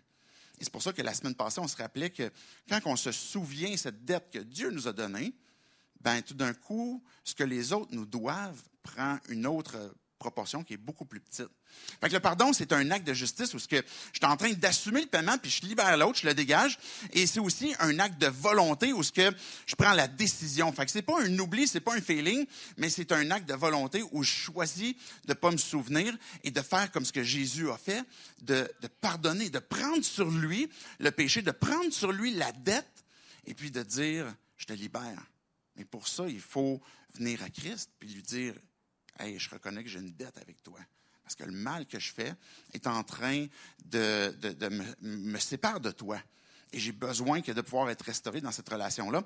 Et 0.58 0.64
c'est 0.64 0.72
pour 0.72 0.82
ça 0.82 0.92
que 0.92 1.02
la 1.02 1.14
semaine 1.14 1.34
passée, 1.34 1.60
on 1.60 1.68
se 1.68 1.76
rappelait 1.76 2.10
que 2.10 2.30
quand 2.68 2.80
on 2.86 2.96
se 2.96 3.12
souvient 3.12 3.70
de 3.70 3.76
cette 3.76 4.04
dette 4.04 4.30
que 4.30 4.38
Dieu 4.38 4.70
nous 4.70 4.88
a 4.88 4.92
donnée, 4.92 5.34
ben 6.00 6.22
tout 6.22 6.34
d'un 6.34 6.54
coup, 6.54 7.02
ce 7.24 7.34
que 7.34 7.44
les 7.44 7.72
autres 7.72 7.94
nous 7.94 8.06
doivent 8.06 8.62
prend 8.82 9.18
une 9.28 9.46
autre 9.46 9.94
proportion 10.26 10.64
qui 10.64 10.74
est 10.74 10.76
beaucoup 10.76 11.04
plus 11.04 11.20
petite. 11.20 11.48
Fait 12.00 12.08
le 12.08 12.18
pardon, 12.18 12.52
c'est 12.52 12.72
un 12.72 12.90
acte 12.90 13.06
de 13.06 13.14
justice 13.14 13.54
où 13.54 13.58
que 13.58 13.76
je 13.76 14.18
suis 14.18 14.26
en 14.26 14.36
train 14.36 14.52
d'assumer 14.54 15.02
le 15.02 15.06
paiement, 15.06 15.38
puis 15.38 15.50
je 15.52 15.64
libère 15.64 15.96
l'autre, 15.96 16.18
je 16.18 16.26
le 16.26 16.34
dégage. 16.34 16.78
Et 17.12 17.28
c'est 17.28 17.38
aussi 17.38 17.74
un 17.78 18.00
acte 18.00 18.20
de 18.20 18.26
volonté 18.26 18.92
où 18.92 19.02
que 19.02 19.30
je 19.66 19.74
prends 19.76 19.92
la 19.92 20.08
décision. 20.08 20.72
Fait 20.72 20.84
que 20.84 20.90
c'est 20.90 21.02
pas 21.02 21.22
un 21.22 21.38
oubli, 21.38 21.68
c'est 21.68 21.80
pas 21.80 21.94
un 21.94 22.00
feeling, 22.00 22.44
mais 22.76 22.90
c'est 22.90 23.12
un 23.12 23.30
acte 23.30 23.48
de 23.48 23.54
volonté 23.54 24.02
où 24.10 24.24
je 24.24 24.32
choisis 24.32 24.94
de 25.26 25.32
pas 25.32 25.52
me 25.52 25.58
souvenir 25.58 26.16
et 26.42 26.50
de 26.50 26.60
faire 26.60 26.90
comme 26.90 27.04
ce 27.04 27.12
que 27.12 27.22
Jésus 27.22 27.70
a 27.70 27.78
fait, 27.78 28.02
de, 28.42 28.68
de 28.82 28.88
pardonner, 28.88 29.48
de 29.48 29.60
prendre 29.60 30.04
sur 30.04 30.28
lui 30.28 30.68
le 30.98 31.12
péché, 31.12 31.40
de 31.42 31.52
prendre 31.52 31.92
sur 31.92 32.10
lui 32.10 32.34
la 32.34 32.50
dette, 32.50 33.04
et 33.44 33.54
puis 33.54 33.70
de 33.70 33.82
dire, 33.84 34.26
je 34.56 34.66
te 34.66 34.72
libère. 34.72 35.22
Mais 35.76 35.84
pour 35.84 36.08
ça, 36.08 36.24
il 36.26 36.40
faut 36.40 36.80
venir 37.14 37.42
à 37.44 37.48
Christ, 37.48 37.90
puis 38.00 38.08
lui 38.08 38.22
dire, 38.22 38.54
hey, 39.18 39.38
je 39.38 39.50
reconnais 39.50 39.82
que 39.82 39.88
j'ai 39.88 39.98
une 39.98 40.12
dette 40.12 40.38
avec 40.38 40.62
toi. 40.62 40.78
Parce 41.26 41.34
que 41.34 41.44
le 41.44 41.52
mal 41.52 41.86
que 41.86 41.98
je 41.98 42.12
fais 42.12 42.32
est 42.72 42.86
en 42.86 43.02
train 43.02 43.46
de, 43.84 44.32
me, 45.00 45.38
séparer 45.40 45.80
de 45.80 45.90
toi. 45.90 46.20
Et 46.72 46.78
j'ai 46.78 46.92
besoin 46.92 47.40
que 47.40 47.50
de 47.50 47.60
pouvoir 47.62 47.90
être 47.90 48.02
restauré 48.02 48.40
dans 48.40 48.52
cette 48.52 48.68
relation-là. 48.68 49.24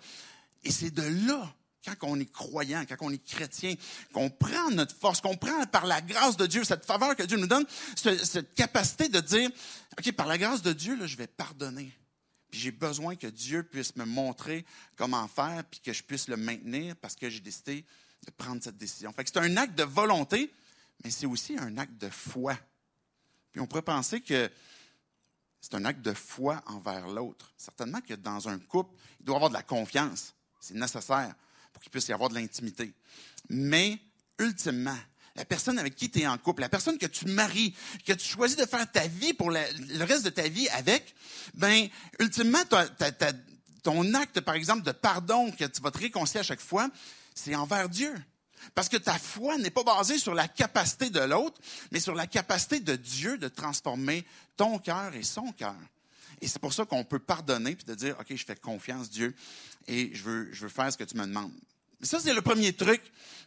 Et 0.65 0.71
c'est 0.71 0.91
de 0.91 1.27
là, 1.27 1.55
quand 1.85 1.95
on 2.09 2.19
est 2.19 2.31
croyant, 2.31 2.85
quand 2.89 2.97
on 3.01 3.11
est 3.11 3.23
chrétien, 3.23 3.75
qu'on 4.15 4.31
prend 4.31 4.71
notre 4.71 4.97
force, 4.97 5.21
qu'on 5.21 5.37
prend 5.37 5.67
par 5.67 5.85
la 5.85 6.01
grâce 6.01 6.39
de 6.39 6.47
Dieu, 6.47 6.65
cette 6.65 6.87
faveur 6.87 7.15
que 7.17 7.23
Dieu 7.23 7.37
nous 7.37 7.47
donne, 7.47 7.67
cette, 7.97 8.55
capacité 8.55 9.11
de 9.11 9.21
dire, 9.21 9.51
OK, 9.99 10.13
par 10.13 10.27
la 10.27 10.39
grâce 10.39 10.63
de 10.63 10.73
Dieu, 10.73 11.07
je 11.07 11.17
vais 11.19 11.27
pardonner. 11.27 11.93
Puis 12.51 12.61
j'ai 12.61 12.73
besoin 12.73 13.15
que 13.15 13.27
Dieu 13.27 13.63
puisse 13.63 13.95
me 13.97 14.07
montrer 14.07 14.65
comment 14.97 15.29
faire, 15.29 15.65
puis 15.71 15.81
que 15.81 15.93
je 15.93 16.03
puisse 16.03 16.29
le 16.29 16.39
maintenir 16.39 16.97
parce 16.97 17.15
que 17.15 17.29
j'ai 17.29 17.41
décidé 17.41 17.85
prendre 18.31 18.63
cette 18.63 18.77
décision. 18.77 19.13
C'est 19.17 19.37
un 19.37 19.57
acte 19.57 19.77
de 19.77 19.85
volonté, 19.85 20.53
mais 21.05 21.11
c'est 21.11 21.27
aussi 21.27 21.57
un 21.59 21.77
acte 21.79 21.97
de 22.01 22.09
foi. 22.09 22.57
Puis 23.53 23.61
on 23.61 23.67
pourrait 23.67 23.83
penser 23.83 24.21
que 24.21 24.51
c'est 25.61 25.75
un 25.75 25.85
acte 25.85 26.03
de 26.03 26.15
foi 26.15 26.63
envers 26.67 27.09
l'autre. 27.09 27.53
Certainement 27.57 28.01
que 28.01 28.15
dans 28.15 28.49
un 28.49 28.59
couple, 28.59 28.95
il 29.21 29.27
doit 29.27 29.35
y 29.35 29.37
avoir 29.37 29.51
de 29.51 29.55
la 29.55 29.63
confiance. 29.63 30.35
C'est 30.61 30.75
nécessaire 30.75 31.35
pour 31.73 31.83
qu'il 31.83 31.91
puisse 31.91 32.09
y 32.09 32.13
avoir 32.13 32.31
de 32.31 32.35
l'intimité. 32.35 32.93
Mais, 33.49 33.99
ultimement, 34.39 34.97
la 35.37 35.45
personne 35.45 35.79
avec 35.79 35.95
qui 35.95 36.11
tu 36.11 36.21
es 36.21 36.27
en 36.27 36.39
couple, 36.39 36.63
la 36.63 36.69
personne 36.69 36.99
que 36.99 37.07
tu 37.07 37.27
maries, 37.27 37.75
que 38.07 38.13
tu 38.13 38.27
choisis 38.27 38.57
de 38.57 38.67
faire 38.67 38.91
ta 38.91 39.07
vie 39.07 39.33
pour 39.33 39.51
le 39.51 40.05
reste 40.05 40.25
de 40.25 40.31
ta 40.31 40.49
vie 40.49 40.69
avec, 40.71 41.15
ben, 41.55 41.89
ultimement, 42.19 42.59
ton 43.83 44.15
acte, 44.15 44.41
par 44.41 44.55
exemple, 44.55 44.83
de 44.83 44.93
pardon 44.93 45.51
que 45.53 45.65
tu 45.65 45.81
vas 45.81 45.91
te 45.91 45.99
réconcilier 45.99 46.41
à 46.41 46.45
chaque 46.45 46.61
fois, 46.61 46.91
c'est 47.35 47.55
envers 47.55 47.89
Dieu. 47.89 48.15
Parce 48.75 48.89
que 48.89 48.97
ta 48.97 49.19
foi 49.19 49.57
n'est 49.59 49.71
pas 49.71 49.85
basée 49.85 50.19
sur 50.19 50.35
la 50.35 50.47
capacité 50.47 51.11
de 51.11 51.21
l'autre, 51.21 51.61
mais 51.91 52.01
sur 52.01 52.15
la 52.15 52.27
capacité 52.27 52.81
de 52.81 52.95
Dieu 52.97 53.39
de 53.39 53.49
transformer 53.49 54.25
ton 54.57 54.79
cœur 54.79 55.15
et 55.15 55.23
son 55.23 55.53
cœur. 55.53 55.77
Et 56.41 56.49
c'est 56.49 56.59
pour 56.59 56.73
ça 56.73 56.85
qu'on 56.85 57.05
peut 57.05 57.19
pardonner 57.19 57.75
puis 57.75 57.85
de 57.85 57.95
dire, 57.95 58.17
OK, 58.19 58.27
je 58.35 58.45
fais 58.45 58.57
confiance, 58.57 59.11
Dieu, 59.11 59.35
et 59.87 60.11
je 60.15 60.23
veux, 60.23 60.49
je 60.53 60.63
veux 60.63 60.69
faire 60.69 60.93
ce 60.93 60.99
que 60.99 61.05
tu 61.05 61.17
me 61.17 61.27
demandes. 61.27 61.53
Ça, 62.03 62.19
c'est 62.19 62.33
le 62.33 62.41
premier 62.41 62.73
truc 62.73 63.03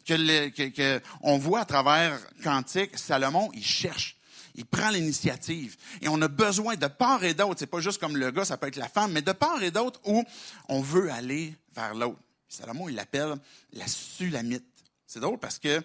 que, 0.06 0.50
que, 0.70 1.02
on 1.22 1.38
voit 1.38 1.62
à 1.62 1.66
travers 1.66 2.20
Cantique. 2.44 2.98
Salomon, 2.98 3.50
il 3.54 3.66
cherche. 3.66 4.16
Il 4.56 4.66
prend 4.66 4.92
l'initiative. 4.92 5.76
Et 6.02 6.08
on 6.08 6.22
a 6.22 6.28
besoin 6.28 6.76
de 6.76 6.86
part 6.86 7.24
et 7.24 7.34
d'autre. 7.34 7.56
C'est 7.58 7.66
pas 7.66 7.80
juste 7.80 8.00
comme 8.00 8.16
le 8.16 8.30
gars, 8.30 8.46
ça 8.46 8.58
peut 8.58 8.68
être 8.68 8.76
la 8.76 8.90
femme, 8.90 9.12
mais 9.12 9.24
de 9.24 9.32
part 9.32 9.64
et 9.64 9.72
d'autre 9.72 10.00
où 10.06 10.24
on 10.70 10.82
veut 10.82 11.12
aller 11.12 11.56
vers 11.76 11.96
l'autre. 11.96 12.20
Salomon, 12.54 12.88
il 12.88 12.96
l'appelle 12.96 13.36
la 13.74 13.88
sulamite. 13.88 14.66
C'est 15.08 15.20
drôle 15.20 15.40
parce 15.40 15.58
que 15.58 15.82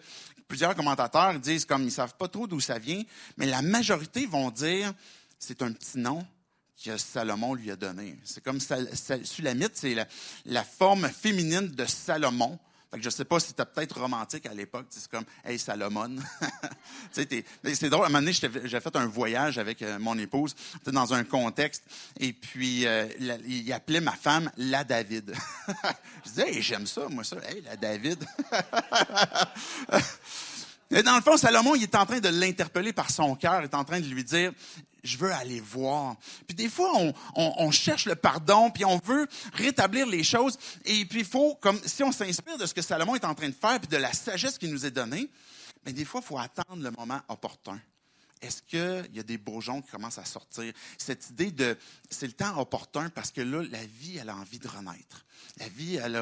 plusieurs 0.46 0.74
commentateurs 0.74 1.38
disent 1.40 1.64
comme 1.64 1.84
ils 1.84 1.92
savent 1.92 2.16
pas 2.16 2.28
trop 2.28 2.46
d'où 2.46 2.60
ça 2.60 2.78
vient, 2.78 3.02
mais 3.38 3.46
la 3.46 3.62
majorité 3.62 4.26
vont 4.26 4.50
dire 4.50 4.92
c'est 5.38 5.62
un 5.62 5.72
petit 5.72 5.98
nom 5.98 6.26
que 6.84 6.96
Salomon 6.96 7.54
lui 7.54 7.70
a 7.70 7.76
donné. 7.76 8.18
C'est 8.24 8.42
comme 8.44 8.60
Sulamite, 8.60 9.72
c'est 9.74 9.96
la, 10.44 10.64
forme 10.64 11.08
féminine 11.08 11.68
de 11.68 11.86
Salomon. 11.86 12.58
Fait 12.90 12.96
que 12.96 13.04
je 13.04 13.10
sais 13.10 13.24
pas 13.24 13.38
si 13.38 13.52
tu 13.52 13.62
peut-être 13.64 14.00
romantique 14.00 14.46
à 14.46 14.54
l'époque. 14.54 14.86
C'est 14.88 15.10
comme, 15.10 15.24
hey, 15.44 15.58
Salomon. 15.58 16.16
c'est 17.12 17.26
drôle. 17.90 18.04
À 18.04 18.06
un 18.06 18.08
moment 18.08 18.20
donné, 18.20 18.32
j'ai 18.32 18.80
fait 18.80 18.96
un 18.96 19.06
voyage 19.06 19.58
avec 19.58 19.82
euh, 19.82 19.98
mon 19.98 20.16
épouse 20.18 20.54
dans 20.86 21.12
un 21.12 21.24
contexte. 21.24 21.84
Et 22.18 22.32
puis, 22.32 22.86
euh, 22.86 23.06
il 23.46 23.70
appelait 23.72 24.00
ma 24.00 24.12
femme 24.12 24.50
la 24.56 24.84
David. 24.84 25.34
je 26.24 26.30
disais, 26.30 26.48
hey, 26.48 26.62
j'aime 26.62 26.86
ça, 26.86 27.08
moi, 27.10 27.24
ça. 27.24 27.36
Hey, 27.46 27.60
la 27.62 27.76
David. 27.76 28.24
Et 30.90 31.02
dans 31.02 31.16
le 31.16 31.22
fond, 31.22 31.36
Salomon, 31.36 31.74
il 31.74 31.82
est 31.82 31.94
en 31.94 32.06
train 32.06 32.20
de 32.20 32.28
l'interpeller 32.28 32.92
par 32.92 33.10
son 33.10 33.34
cœur, 33.34 33.60
il 33.60 33.64
est 33.64 33.74
en 33.74 33.84
train 33.84 34.00
de 34.00 34.06
lui 34.06 34.24
dire, 34.24 34.52
je 35.04 35.18
veux 35.18 35.32
aller 35.32 35.60
voir. 35.60 36.16
Puis 36.46 36.56
des 36.56 36.68
fois, 36.68 36.92
on, 37.34 37.70
cherche 37.70 38.06
le 38.06 38.14
pardon, 38.14 38.70
puis 38.70 38.84
on 38.84 38.98
veut 38.98 39.26
rétablir 39.52 40.06
les 40.06 40.24
choses. 40.24 40.58
Et 40.84 41.04
puis 41.04 41.20
il 41.20 41.24
faut, 41.26 41.54
comme 41.56 41.78
si 41.84 42.02
on 42.02 42.12
s'inspire 42.12 42.56
de 42.58 42.66
ce 42.66 42.74
que 42.74 42.82
Salomon 42.82 43.14
est 43.14 43.24
en 43.24 43.34
train 43.34 43.48
de 43.48 43.54
faire, 43.54 43.78
puis 43.80 43.88
de 43.88 43.96
la 43.96 44.12
sagesse 44.12 44.58
qui 44.58 44.68
nous 44.68 44.86
est 44.86 44.90
donnée, 44.90 45.28
mais 45.84 45.92
des 45.92 46.04
fois, 46.04 46.20
il 46.22 46.26
faut 46.26 46.38
attendre 46.38 46.82
le 46.82 46.90
moment 46.90 47.20
opportun. 47.28 47.78
Est-ce 48.40 48.62
qu'il 48.62 49.16
y 49.16 49.20
a 49.20 49.22
des 49.22 49.38
bourgeons 49.38 49.82
qui 49.82 49.90
commencent 49.90 50.18
à 50.18 50.24
sortir? 50.24 50.72
Cette 50.96 51.30
idée 51.30 51.50
de 51.50 51.76
c'est 52.10 52.26
le 52.26 52.32
temps 52.32 52.58
opportun 52.58 53.10
parce 53.10 53.30
que 53.30 53.40
là, 53.40 53.62
la 53.70 53.84
vie, 53.84 54.18
elle 54.18 54.28
a 54.28 54.36
envie 54.36 54.58
de 54.58 54.68
renaître. 54.68 55.24
La 55.58 55.68
vie, 55.68 55.96
elle 55.96 56.20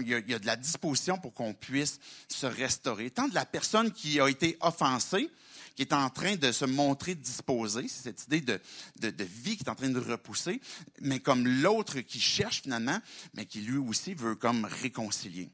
il, 0.00 0.08
y 0.08 0.34
a, 0.34 0.38
de 0.38 0.46
la 0.46 0.56
disposition 0.56 1.18
pour 1.18 1.32
qu'on 1.32 1.54
puisse 1.54 2.00
se 2.28 2.46
restaurer. 2.46 3.10
Tant 3.10 3.28
de 3.28 3.34
la 3.34 3.46
personne 3.46 3.92
qui 3.92 4.20
a 4.20 4.28
été 4.28 4.56
offensée, 4.60 5.30
qui 5.76 5.82
est 5.82 5.92
en 5.92 6.10
train 6.10 6.36
de 6.36 6.52
se 6.52 6.64
montrer 6.64 7.14
disposée, 7.14 7.88
c'est 7.88 8.02
cette 8.02 8.24
idée 8.24 8.40
de, 8.40 8.60
de, 9.10 9.24
vie 9.24 9.56
qui 9.56 9.64
est 9.64 9.70
en 9.70 9.74
train 9.74 9.88
de 9.88 10.00
repousser, 10.00 10.60
mais 11.00 11.20
comme 11.20 11.46
l'autre 11.46 12.00
qui 12.00 12.20
cherche 12.20 12.62
finalement, 12.62 12.98
mais 13.34 13.46
qui 13.46 13.60
lui 13.60 13.78
aussi 13.78 14.14
veut 14.14 14.34
comme 14.34 14.64
réconcilier. 14.64 15.50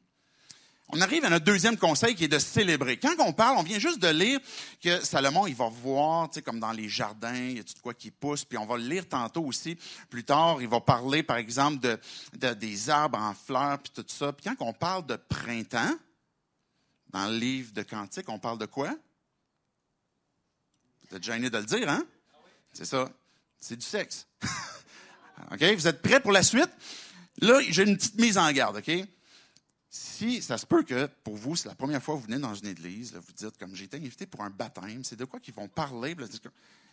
On 0.89 1.01
arrive 1.01 1.25
à 1.25 1.31
notre 1.31 1.45
deuxième 1.45 1.77
conseil 1.77 2.15
qui 2.15 2.25
est 2.25 2.29
de 2.29 2.39
célébrer. 2.39 2.97
Quand 2.97 3.15
on 3.19 3.33
parle, 3.33 3.57
on 3.59 3.65
vient 3.65 3.81
juste 3.81 3.99
de 3.99 4.09
lire 4.09 4.39
que 4.81 5.05
Salomon, 5.05 5.49
il 5.49 5.55
va 5.57 5.69
voir, 5.69 6.29
tu 6.29 6.35
sais, 6.35 6.43
comme 6.43 6.61
dans 6.61 6.71
les 6.71 6.89
jardins, 6.89 7.35
il 7.35 7.57
y 7.57 7.61
a 7.61 7.65
tout 7.65 7.75
quoi 7.83 7.93
qui 7.93 8.13
pousse, 8.13 8.45
puis 8.45 8.57
on 8.57 8.67
va 8.67 8.77
le 8.77 8.85
lire 8.85 9.09
tantôt 9.09 9.45
aussi. 9.45 9.77
Plus 10.09 10.23
tard, 10.23 10.59
il 10.61 10.69
va 10.69 10.81
parler, 10.81 11.25
par 11.25 11.39
exemple, 11.39 11.81
de, 11.81 12.55
des 12.55 12.89
arbres 12.89 13.19
en 13.19 13.35
fleurs, 13.35 13.81
puis 13.81 13.93
tout 13.93 14.05
ça. 14.07 14.33
Puis 14.33 14.45
quand 14.45 14.65
on 14.65 14.73
parle 14.73 15.05
de 15.07 15.17
printemps, 15.17 15.97
dans 17.11 17.27
le 17.27 17.37
livre 17.37 17.73
de 17.73 17.83
Cantique, 17.83 18.29
on 18.29 18.39
parle 18.39 18.59
de 18.59 18.67
quoi? 18.67 18.95
Vous 21.09 21.17
êtes 21.17 21.25
gêné 21.25 21.51
de 21.51 21.59
le 21.59 21.65
dire, 21.65 21.89
hein? 21.89 22.05
C'est 22.73 22.85
ça. 22.85 23.09
C'est 23.59 23.77
du 23.77 23.87
sexe. 23.87 24.27
OK? 25.53 25.63
Vous 25.63 25.89
êtes 25.89 26.01
prêts 26.01 26.21
pour 26.21 26.33
la 26.33 26.43
suite? 26.43 26.71
Là, 27.41 27.61
j'ai 27.69 27.83
une 27.83 27.97
petite 27.97 28.19
mise 28.19 28.39
en 28.39 28.51
garde, 28.53 28.77
OK? 28.77 29.07
Si 29.97 30.43
ça 30.43 30.59
se 30.59 30.67
peut 30.67 30.83
que 30.83 31.09
pour 31.25 31.37
vous, 31.37 31.57
c'est 31.57 31.69
la 31.69 31.75
première 31.75 32.03
fois 32.03 32.15
que 32.15 32.21
vous 32.21 32.27
venez 32.27 32.39
dans 32.39 32.55
une 32.55 32.69
église, 32.69 33.15
vous 33.15 33.33
dites 33.33 33.57
comme 33.59 33.75
j'ai 33.75 33.85
été 33.85 33.97
invité 33.97 34.27
pour 34.27 34.43
un 34.43 34.51
baptême, 34.51 35.03
c'est 35.03 35.17
de 35.17 35.25
quoi 35.25 35.41
qu'ils 35.41 35.55
vont 35.55 35.69
parler? 35.69 36.15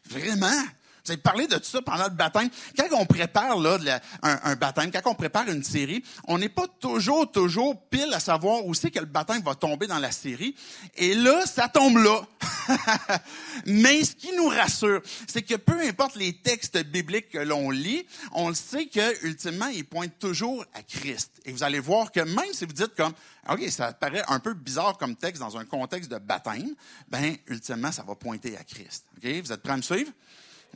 Vraiment? 0.06 0.64
Vous 1.06 1.12
avez 1.12 1.22
parlé 1.22 1.48
de 1.48 1.56
tout 1.56 1.66
ça 1.66 1.82
pendant 1.82 2.06
le 2.06 2.12
baptême. 2.12 2.50
Quand 2.78 2.88
on 2.94 3.06
prépare 3.06 3.60
là, 3.60 3.78
un, 4.22 4.56
baptême, 4.56 4.90
quand 4.90 5.02
on 5.12 5.16
prépare 5.16 5.50
une 5.50 5.64
série, 5.64 6.02
on 6.30 6.38
n'est 6.38 6.48
pas 6.48 6.66
toujours, 6.80 7.30
toujours 7.30 7.78
pile 7.90 8.14
à 8.14 8.22
savoir 8.22 8.66
où 8.66 8.74
c'est 8.74 8.90
que 8.90 9.00
le 9.00 9.06
baptême 9.06 9.42
va 9.42 9.54
tomber 9.54 9.86
dans 9.86 10.00
la 10.00 10.12
série. 10.12 10.56
Et 10.96 11.14
là, 11.14 11.46
ça 11.46 11.68
tombe 11.68 11.98
là. 11.98 12.22
Mais 13.66 14.06
ce 14.06 14.16
qui 14.16 14.32
nous 14.32 14.48
rassure, 14.48 15.02
c'est 15.28 15.42
que 15.42 15.56
peu 15.56 15.78
importe 15.82 16.16
les 16.16 16.38
textes 16.38 16.82
bibliques 16.86 17.28
que 17.28 17.40
l'on 17.40 17.70
lit, 17.70 18.06
on 18.32 18.48
le 18.48 18.56
sait 18.56 18.86
que 18.86 19.26
ultimement, 19.26 19.68
ils 19.68 19.86
pointent 19.86 20.20
toujours 20.20 20.64
à 20.74 20.84
Christ. 20.84 21.32
Et 21.44 21.52
vous 21.52 21.64
allez 21.64 21.80
voir 21.80 22.14
que 22.14 22.22
même 22.22 22.54
si 22.54 22.64
vous 22.64 22.72
dites 22.72 22.96
comme, 22.96 23.12
OK, 23.50 23.60
ça 23.72 23.92
paraît 23.92 24.24
un 24.30 24.40
peu 24.40 24.54
bizarre 24.54 24.98
comme 24.98 25.18
texte 25.18 25.42
dans 25.42 25.58
un 25.58 25.66
contexte 25.66 26.10
de 26.10 26.18
baptême, 26.18 26.74
ben 27.10 27.36
ultimement, 27.48 27.92
ça 27.92 28.04
va 28.04 28.16
pointer 28.16 28.56
à 28.56 28.64
Christ. 28.64 29.04
OK? 29.18 29.30
Vous 29.44 29.52
êtes 29.52 29.62
prêts 29.62 29.74
à 29.74 29.78
me 29.78 29.82
suivre? 29.82 30.10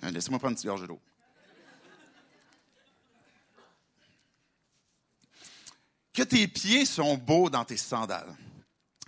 Euh, 0.03 0.11
laissez-moi 0.11 0.39
prendre 0.39 0.51
une 0.51 0.55
petite 0.55 0.67
gorge 0.67 0.87
d'eau. 0.87 0.99
Que 6.13 6.23
tes 6.23 6.47
pieds 6.47 6.85
sont 6.85 7.15
beaux 7.15 7.49
dans 7.49 7.63
tes 7.63 7.77
sandales, 7.77 8.35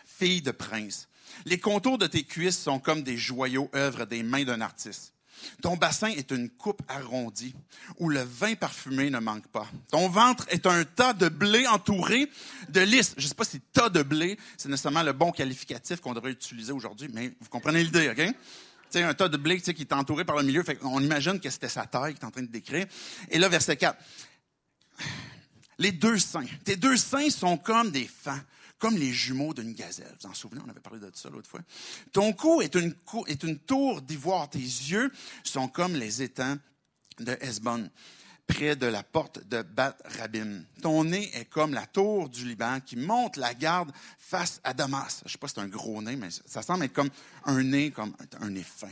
fille 0.06 0.42
de 0.42 0.52
prince. 0.52 1.08
Les 1.46 1.60
contours 1.60 1.98
de 1.98 2.08
tes 2.08 2.24
cuisses 2.24 2.60
sont 2.60 2.80
comme 2.80 3.02
des 3.02 3.18
joyaux 3.18 3.70
œuvres 3.74 4.06
des 4.06 4.24
mains 4.24 4.44
d'un 4.44 4.62
artiste. 4.62 5.14
Ton 5.62 5.78
bassin 5.78 6.10
est 6.10 6.32
une 6.32 6.50
coupe 6.50 6.82
arrondie 6.88 7.56
où 7.98 8.10
le 8.10 8.22
vin 8.22 8.56
parfumé 8.56 9.10
ne 9.10 9.20
manque 9.20 9.48
pas. 9.48 9.68
Ton 9.90 10.10
ventre 10.10 10.46
est 10.50 10.66
un 10.66 10.84
tas 10.84 11.14
de 11.14 11.30
blé 11.30 11.66
entouré 11.68 12.30
de 12.70 12.82
lys. 12.82 13.14
Je 13.18 13.24
ne 13.24 13.28
sais 13.30 13.36
pas 13.36 13.46
si 13.46 13.60
tas 13.60 13.90
de 13.90 14.04
blé, 14.04 14.38
c'est 14.58 14.70
nécessairement 14.70 15.04
le 15.04 15.14
bon 15.14 15.32
qualificatif 15.32 16.02
qu'on 16.02 16.14
devrait 16.14 16.32
utiliser 16.32 16.72
aujourd'hui, 16.72 17.10
mais 17.14 17.34
vous 17.40 17.50
comprenez 17.50 17.84
l'idée, 17.84 18.10
OK? 18.10 18.36
Un 18.96 19.14
tas 19.14 19.30
de 19.30 19.38
blé 19.38 19.60
qui 19.60 19.70
est 19.70 19.94
entouré 19.94 20.26
par 20.26 20.38
le 20.38 20.44
milieu. 20.44 20.64
Fait 20.64 20.78
on 20.84 21.02
imagine 21.02 21.40
que 21.40 21.50
c'était 21.50 21.70
sa 21.70 21.86
taille 21.86 22.14
qu'il 22.14 22.24
est 22.24 22.28
en 22.28 22.32
train 22.32 22.42
de 22.42 22.48
décrire. 22.48 22.86
Et 23.30 23.40
là, 23.40 23.50
verset 23.50 23.78
4. 23.78 23.98
Les 25.78 25.92
deux 25.92 26.20
seins. 26.20 26.46
Tes 26.64 26.76
deux 26.76 26.98
seins 26.98 27.30
sont 27.30 27.58
comme 27.58 27.92
des 27.92 28.06
fans, 28.06 28.40
comme 28.78 28.98
les 28.98 29.14
jumeaux 29.14 29.54
d'une 29.54 29.74
gazelle. 29.74 30.14
Vous 30.22 30.30
en 30.30 30.34
souvenez, 30.34 30.62
on 30.66 30.70
avait 30.70 30.82
parlé 30.82 31.00
de 31.00 31.10
ça 31.14 31.30
l'autre 31.30 31.50
fois. 31.50 31.62
Ton 32.12 32.34
cou 32.34 32.62
est 32.62 32.76
une, 32.76 32.94
est 33.28 33.44
une 33.44 33.60
tour 33.60 34.02
d'ivoire. 34.02 34.50
Tes 34.50 34.60
yeux 34.60 35.12
sont 35.44 35.68
comme 35.68 35.94
les 35.94 36.22
étangs 36.22 36.58
de 37.20 37.38
Hesbon 37.42 37.90
près 38.50 38.76
de 38.76 38.88
la 38.88 39.04
porte 39.04 39.48
de 39.48 39.62
Bat 39.62 39.96
Rabim. 40.18 40.64
Ton 40.82 41.04
nez 41.04 41.30
est 41.36 41.46
comme 41.46 41.74
la 41.74 41.86
tour 41.86 42.30
du 42.30 42.46
Liban 42.46 42.80
qui 42.84 42.96
monte 42.96 43.38
la 43.38 43.54
garde 43.54 43.92
face 44.18 44.60
à 44.64 44.74
Damas. 44.74 45.22
Je 45.26 45.32
sais 45.32 45.38
pas 45.38 45.48
si 45.48 45.54
c'est 45.56 45.62
un 45.62 45.68
gros 45.68 46.02
nez, 46.02 46.16
mais 46.16 46.30
ça 46.46 46.64
semble 46.64 46.86
être 46.86 46.94
comme 46.94 47.12
un 47.46 47.64
nez, 47.64 47.92
comme 47.92 48.14
un 48.42 48.50
nez 48.50 48.64
fin. 48.64 48.88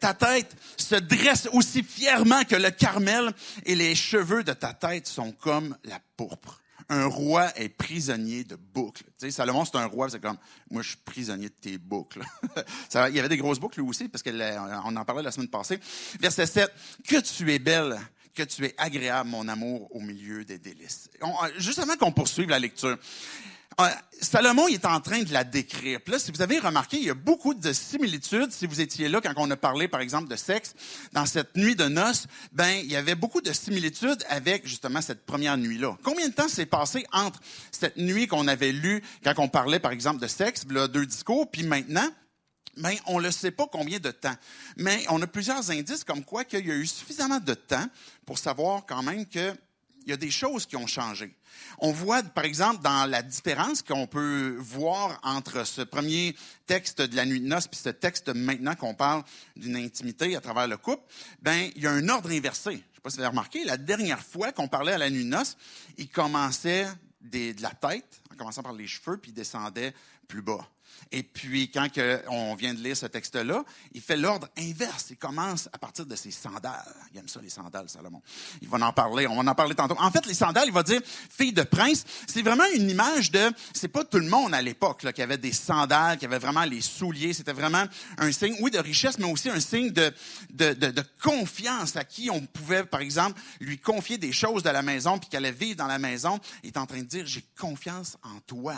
Ta 0.00 0.14
tête 0.14 0.56
se 0.76 0.96
dresse 0.96 1.48
aussi 1.52 1.82
fièrement 1.82 2.44
que 2.44 2.56
le 2.56 2.70
Carmel 2.70 3.32
et 3.66 3.74
les 3.74 3.94
cheveux 3.94 4.42
de 4.42 4.52
ta 4.52 4.72
tête 4.72 5.06
sont 5.06 5.32
comme 5.32 5.76
la 5.84 6.00
pourpre. 6.16 6.60
Un 6.88 7.06
roi 7.06 7.56
est 7.56 7.68
prisonnier 7.68 8.42
de 8.42 8.56
boucles. 8.56 9.04
Tu 9.04 9.26
sais, 9.26 9.30
Salomon, 9.30 9.64
c'est 9.64 9.76
un 9.76 9.86
roi, 9.86 10.10
c'est 10.10 10.20
comme, 10.20 10.38
moi, 10.70 10.82
je 10.82 10.88
suis 10.88 10.98
prisonnier 11.04 11.48
de 11.48 11.54
tes 11.54 11.78
boucles. 11.78 12.22
Il 13.08 13.14
y 13.14 13.18
avait 13.20 13.28
des 13.28 13.36
grosses 13.36 13.60
boucles, 13.60 13.80
lui 13.80 13.88
aussi, 13.88 14.08
parce 14.08 14.22
qu'on 14.22 14.96
en 14.96 15.04
parlait 15.04 15.22
la 15.22 15.30
semaine 15.30 15.48
passée. 15.48 15.78
Verset 16.18 16.46
7. 16.46 16.72
Que 17.06 17.20
tu 17.20 17.52
es 17.52 17.58
belle, 17.58 17.98
que 18.34 18.42
tu 18.42 18.64
es 18.64 18.74
agréable, 18.78 19.28
mon 19.30 19.48
amour, 19.48 19.94
au 19.94 20.00
milieu 20.00 20.44
des 20.44 20.58
délices. 20.58 21.10
juste 21.58 21.78
avant 21.78 21.96
qu'on 21.96 22.12
poursuive 22.12 22.48
la 22.48 22.58
lecture, 22.58 22.98
euh, 23.80 23.88
Salomon 24.20 24.68
il 24.68 24.74
est 24.74 24.84
en 24.84 25.00
train 25.00 25.22
de 25.22 25.32
la 25.32 25.44
décrire. 25.44 25.98
là, 26.06 26.18
si 26.18 26.30
vous 26.30 26.42
avez 26.42 26.58
remarqué, 26.58 26.98
il 26.98 27.04
y 27.04 27.10
a 27.10 27.14
beaucoup 27.14 27.54
de 27.54 27.72
similitudes. 27.72 28.52
Si 28.52 28.66
vous 28.66 28.80
étiez 28.80 29.08
là 29.08 29.20
quand 29.20 29.32
on 29.36 29.50
a 29.50 29.56
parlé, 29.56 29.88
par 29.88 30.00
exemple, 30.00 30.28
de 30.28 30.36
sexe, 30.36 30.74
dans 31.12 31.26
cette 31.26 31.56
nuit 31.56 31.74
de 31.74 31.84
noces, 31.84 32.26
ben 32.52 32.70
il 32.70 32.90
y 32.90 32.96
avait 32.96 33.14
beaucoup 33.14 33.40
de 33.40 33.52
similitudes 33.52 34.22
avec 34.28 34.66
justement 34.66 35.00
cette 35.00 35.24
première 35.24 35.56
nuit-là. 35.56 35.96
Combien 36.02 36.28
de 36.28 36.34
temps 36.34 36.48
s'est 36.48 36.66
passé 36.66 37.04
entre 37.12 37.40
cette 37.70 37.96
nuit 37.96 38.26
qu'on 38.26 38.46
avait 38.46 38.72
lue 38.72 39.02
quand 39.24 39.34
on 39.38 39.48
parlait, 39.48 39.80
par 39.80 39.92
exemple, 39.92 40.20
de 40.20 40.26
sexe, 40.26 40.64
là, 40.68 40.86
deux 40.88 41.06
discours, 41.06 41.50
puis 41.50 41.62
maintenant? 41.62 42.08
Mais 42.76 42.98
on 43.06 43.20
ne 43.20 43.30
sait 43.30 43.50
pas 43.50 43.66
combien 43.70 43.98
de 43.98 44.10
temps. 44.10 44.34
Mais 44.76 45.04
on 45.08 45.20
a 45.22 45.26
plusieurs 45.26 45.70
indices 45.70 46.04
comme 46.04 46.24
quoi 46.24 46.44
qu'il 46.44 46.66
y 46.66 46.70
a 46.70 46.74
eu 46.74 46.86
suffisamment 46.86 47.40
de 47.40 47.54
temps 47.54 47.86
pour 48.26 48.38
savoir 48.38 48.84
quand 48.86 49.02
même 49.02 49.26
qu'il 49.26 49.56
y 50.06 50.12
a 50.12 50.16
des 50.16 50.30
choses 50.30 50.66
qui 50.66 50.76
ont 50.76 50.86
changé. 50.86 51.34
On 51.78 51.92
voit, 51.92 52.22
par 52.22 52.44
exemple, 52.44 52.82
dans 52.82 53.08
la 53.08 53.22
différence 53.22 53.82
qu'on 53.82 54.06
peut 54.06 54.56
voir 54.58 55.20
entre 55.22 55.66
ce 55.66 55.82
premier 55.82 56.34
texte 56.66 57.02
de 57.02 57.16
la 57.16 57.26
nuit 57.26 57.40
de 57.40 57.46
noces 57.46 57.68
et 57.72 57.76
ce 57.76 57.90
texte 57.90 58.28
maintenant 58.28 58.74
qu'on 58.74 58.94
parle 58.94 59.22
d'une 59.56 59.76
intimité 59.76 60.34
à 60.36 60.40
travers 60.40 60.66
le 60.66 60.76
couple, 60.76 61.02
ben, 61.40 61.70
il 61.76 61.82
y 61.82 61.86
a 61.86 61.90
un 61.90 62.08
ordre 62.08 62.30
inversé. 62.30 62.70
Je 62.70 62.76
ne 62.76 62.78
sais 62.78 63.00
pas 63.02 63.10
si 63.10 63.16
vous 63.16 63.22
avez 63.22 63.30
remarqué, 63.30 63.64
la 63.64 63.76
dernière 63.76 64.22
fois 64.22 64.52
qu'on 64.52 64.68
parlait 64.68 64.92
à 64.92 64.98
la 64.98 65.10
nuit 65.10 65.24
de 65.24 65.28
noces, 65.28 65.56
il 65.98 66.08
commençait 66.08 66.86
de 67.20 67.62
la 67.62 67.70
tête, 67.70 68.20
en 68.32 68.36
commençant 68.36 68.62
par 68.62 68.72
les 68.72 68.86
cheveux, 68.86 69.16
puis 69.16 69.32
descendait 69.32 69.94
plus 70.26 70.42
bas. 70.42 70.66
Et 71.10 71.22
puis, 71.22 71.70
quand 71.70 71.88
on 72.28 72.54
vient 72.54 72.72
de 72.72 72.80
lire 72.80 72.96
ce 72.96 73.06
texte-là, 73.06 73.64
il 73.92 74.00
fait 74.00 74.16
l'ordre 74.16 74.48
inverse. 74.58 75.08
Il 75.10 75.16
commence 75.16 75.68
à 75.72 75.78
partir 75.78 76.06
de 76.06 76.16
ses 76.16 76.30
sandales. 76.30 76.94
Il 77.12 77.18
aime 77.18 77.28
ça, 77.28 77.40
les 77.40 77.50
sandales, 77.50 77.88
Salomon. 77.88 78.22
Il 78.62 78.68
va 78.68 78.78
en 78.86 78.92
parler. 78.92 79.26
On 79.26 79.42
va 79.42 79.50
en 79.50 79.54
parler 79.54 79.74
tantôt. 79.74 79.96
En 79.98 80.10
fait, 80.10 80.24
les 80.26 80.34
sandales, 80.34 80.64
il 80.66 80.72
va 80.72 80.82
dire 80.82 81.00
fille 81.04 81.52
de 81.52 81.62
prince. 81.62 82.04
C'est 82.26 82.42
vraiment 82.42 82.64
une 82.74 82.88
image 82.88 83.30
de, 83.30 83.50
c'est 83.74 83.88
pas 83.88 84.04
tout 84.04 84.18
le 84.18 84.28
monde 84.28 84.54
à 84.54 84.62
l'époque, 84.62 85.06
qui 85.12 85.22
avait 85.22 85.38
des 85.38 85.52
sandales, 85.52 86.18
qui 86.18 86.24
avait 86.24 86.38
vraiment 86.38 86.64
les 86.64 86.80
souliers. 86.80 87.34
C'était 87.34 87.52
vraiment 87.52 87.84
un 88.18 88.32
signe, 88.32 88.56
oui, 88.60 88.70
de 88.70 88.78
richesse, 88.78 89.18
mais 89.18 89.30
aussi 89.30 89.50
un 89.50 89.60
signe 89.60 89.90
de, 89.90 90.12
de, 90.50 90.72
de, 90.72 90.90
de 90.90 91.04
confiance 91.22 91.96
à 91.96 92.04
qui 92.04 92.30
on 92.30 92.40
pouvait, 92.40 92.84
par 92.84 93.00
exemple, 93.00 93.40
lui 93.60 93.78
confier 93.78 94.18
des 94.18 94.32
choses 94.32 94.62
de 94.62 94.70
la 94.70 94.82
maison 94.82 95.18
puis 95.18 95.28
qu'elle 95.28 95.44
allait 95.44 95.52
vivre 95.54 95.76
dans 95.76 95.86
la 95.86 95.98
maison. 95.98 96.38
Il 96.62 96.68
est 96.68 96.78
en 96.78 96.86
train 96.86 97.00
de 97.00 97.04
dire, 97.04 97.26
j'ai 97.26 97.44
confiance 97.58 98.16
en 98.22 98.40
toi 98.46 98.74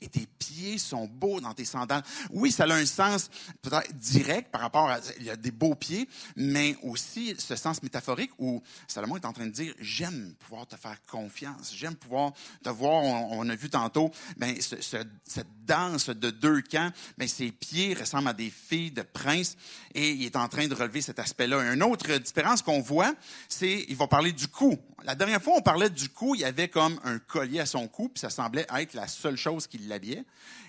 et 0.00 0.08
tes 0.08 0.26
pieds 0.38 0.78
sont 0.78 1.06
beaux 1.06 1.40
dans 1.40 1.54
tes 1.54 1.64
sandales. 1.64 2.02
Oui, 2.30 2.52
ça 2.52 2.64
a 2.64 2.74
un 2.74 2.86
sens 2.86 3.30
peut-être 3.62 3.96
direct 3.96 4.50
par 4.50 4.60
rapport 4.60 4.90
à 4.90 4.98
il 5.18 5.24
y 5.24 5.30
a 5.30 5.36
des 5.36 5.50
beaux 5.50 5.74
pieds, 5.74 6.08
mais 6.36 6.76
aussi 6.82 7.34
ce 7.38 7.56
sens 7.56 7.82
métaphorique 7.82 8.32
où 8.38 8.62
Salomon 8.86 9.16
est 9.16 9.24
en 9.24 9.32
train 9.32 9.46
de 9.46 9.52
dire 9.52 9.74
j'aime 9.78 10.34
pouvoir 10.38 10.66
te 10.66 10.76
faire 10.76 10.98
confiance, 11.10 11.72
j'aime 11.74 11.94
pouvoir 11.94 12.32
te 12.62 12.68
voir. 12.68 13.02
On, 13.02 13.48
a 13.48 13.54
vu 13.54 13.70
tantôt, 13.70 14.10
ben 14.36 14.60
ce, 14.60 14.76
cette 14.80 15.64
danse 15.64 16.08
de 16.08 16.30
deux 16.30 16.62
camps, 16.62 16.90
ben 17.16 17.28
ses 17.28 17.52
pieds 17.52 17.94
ressemblent 17.94 18.28
à 18.28 18.32
des 18.32 18.50
filles 18.50 18.90
de 18.90 19.02
princes 19.02 19.56
et 19.94 20.10
il 20.10 20.24
est 20.24 20.36
en 20.36 20.48
train 20.48 20.66
de 20.66 20.74
relever 20.74 21.00
cet 21.00 21.18
aspect-là. 21.18 21.72
Une 21.72 21.82
autre 21.82 22.16
différence 22.18 22.62
qu'on 22.62 22.80
voit, 22.80 23.14
c'est 23.48 23.86
il 23.88 23.96
va 23.96 24.06
parler 24.06 24.32
du 24.32 24.48
cou. 24.48 24.78
La 25.04 25.14
dernière 25.14 25.42
fois, 25.42 25.54
on 25.56 25.62
parlait 25.62 25.90
du 25.90 26.08
cou, 26.08 26.34
il 26.34 26.40
y 26.40 26.44
avait 26.44 26.68
comme 26.68 26.98
un 27.04 27.18
collier 27.18 27.60
à 27.60 27.66
son 27.66 27.86
cou, 27.88 28.08
puis 28.08 28.20
ça 28.20 28.30
semblait 28.30 28.66
être 28.76 28.94
la 28.94 29.06
seule 29.06 29.36
chose 29.36 29.66
qui 29.66 29.78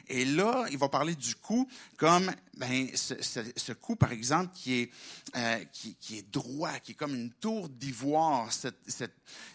Et 0.10 0.26
là, 0.26 0.66
il 0.72 0.78
va 0.78 0.88
parler 0.90 1.16
du 1.16 1.36
cou 1.36 1.68
comme 1.98 2.32
ben, 2.58 2.88
ce, 2.96 3.14
ce, 3.56 3.72
cou, 3.74 3.96
par 3.96 4.12
exemple, 4.12 4.52
qui 4.54 4.82
est, 4.82 4.92
euh, 5.36 5.64
qui, 5.74 6.18
est 6.18 6.32
droit, 6.32 6.80
qui 6.80 6.94
est 6.94 6.96
comme 6.96 7.14
une 7.14 7.32
tour 7.32 7.68
d'ivoire, 7.70 8.52
ce, 8.52 8.70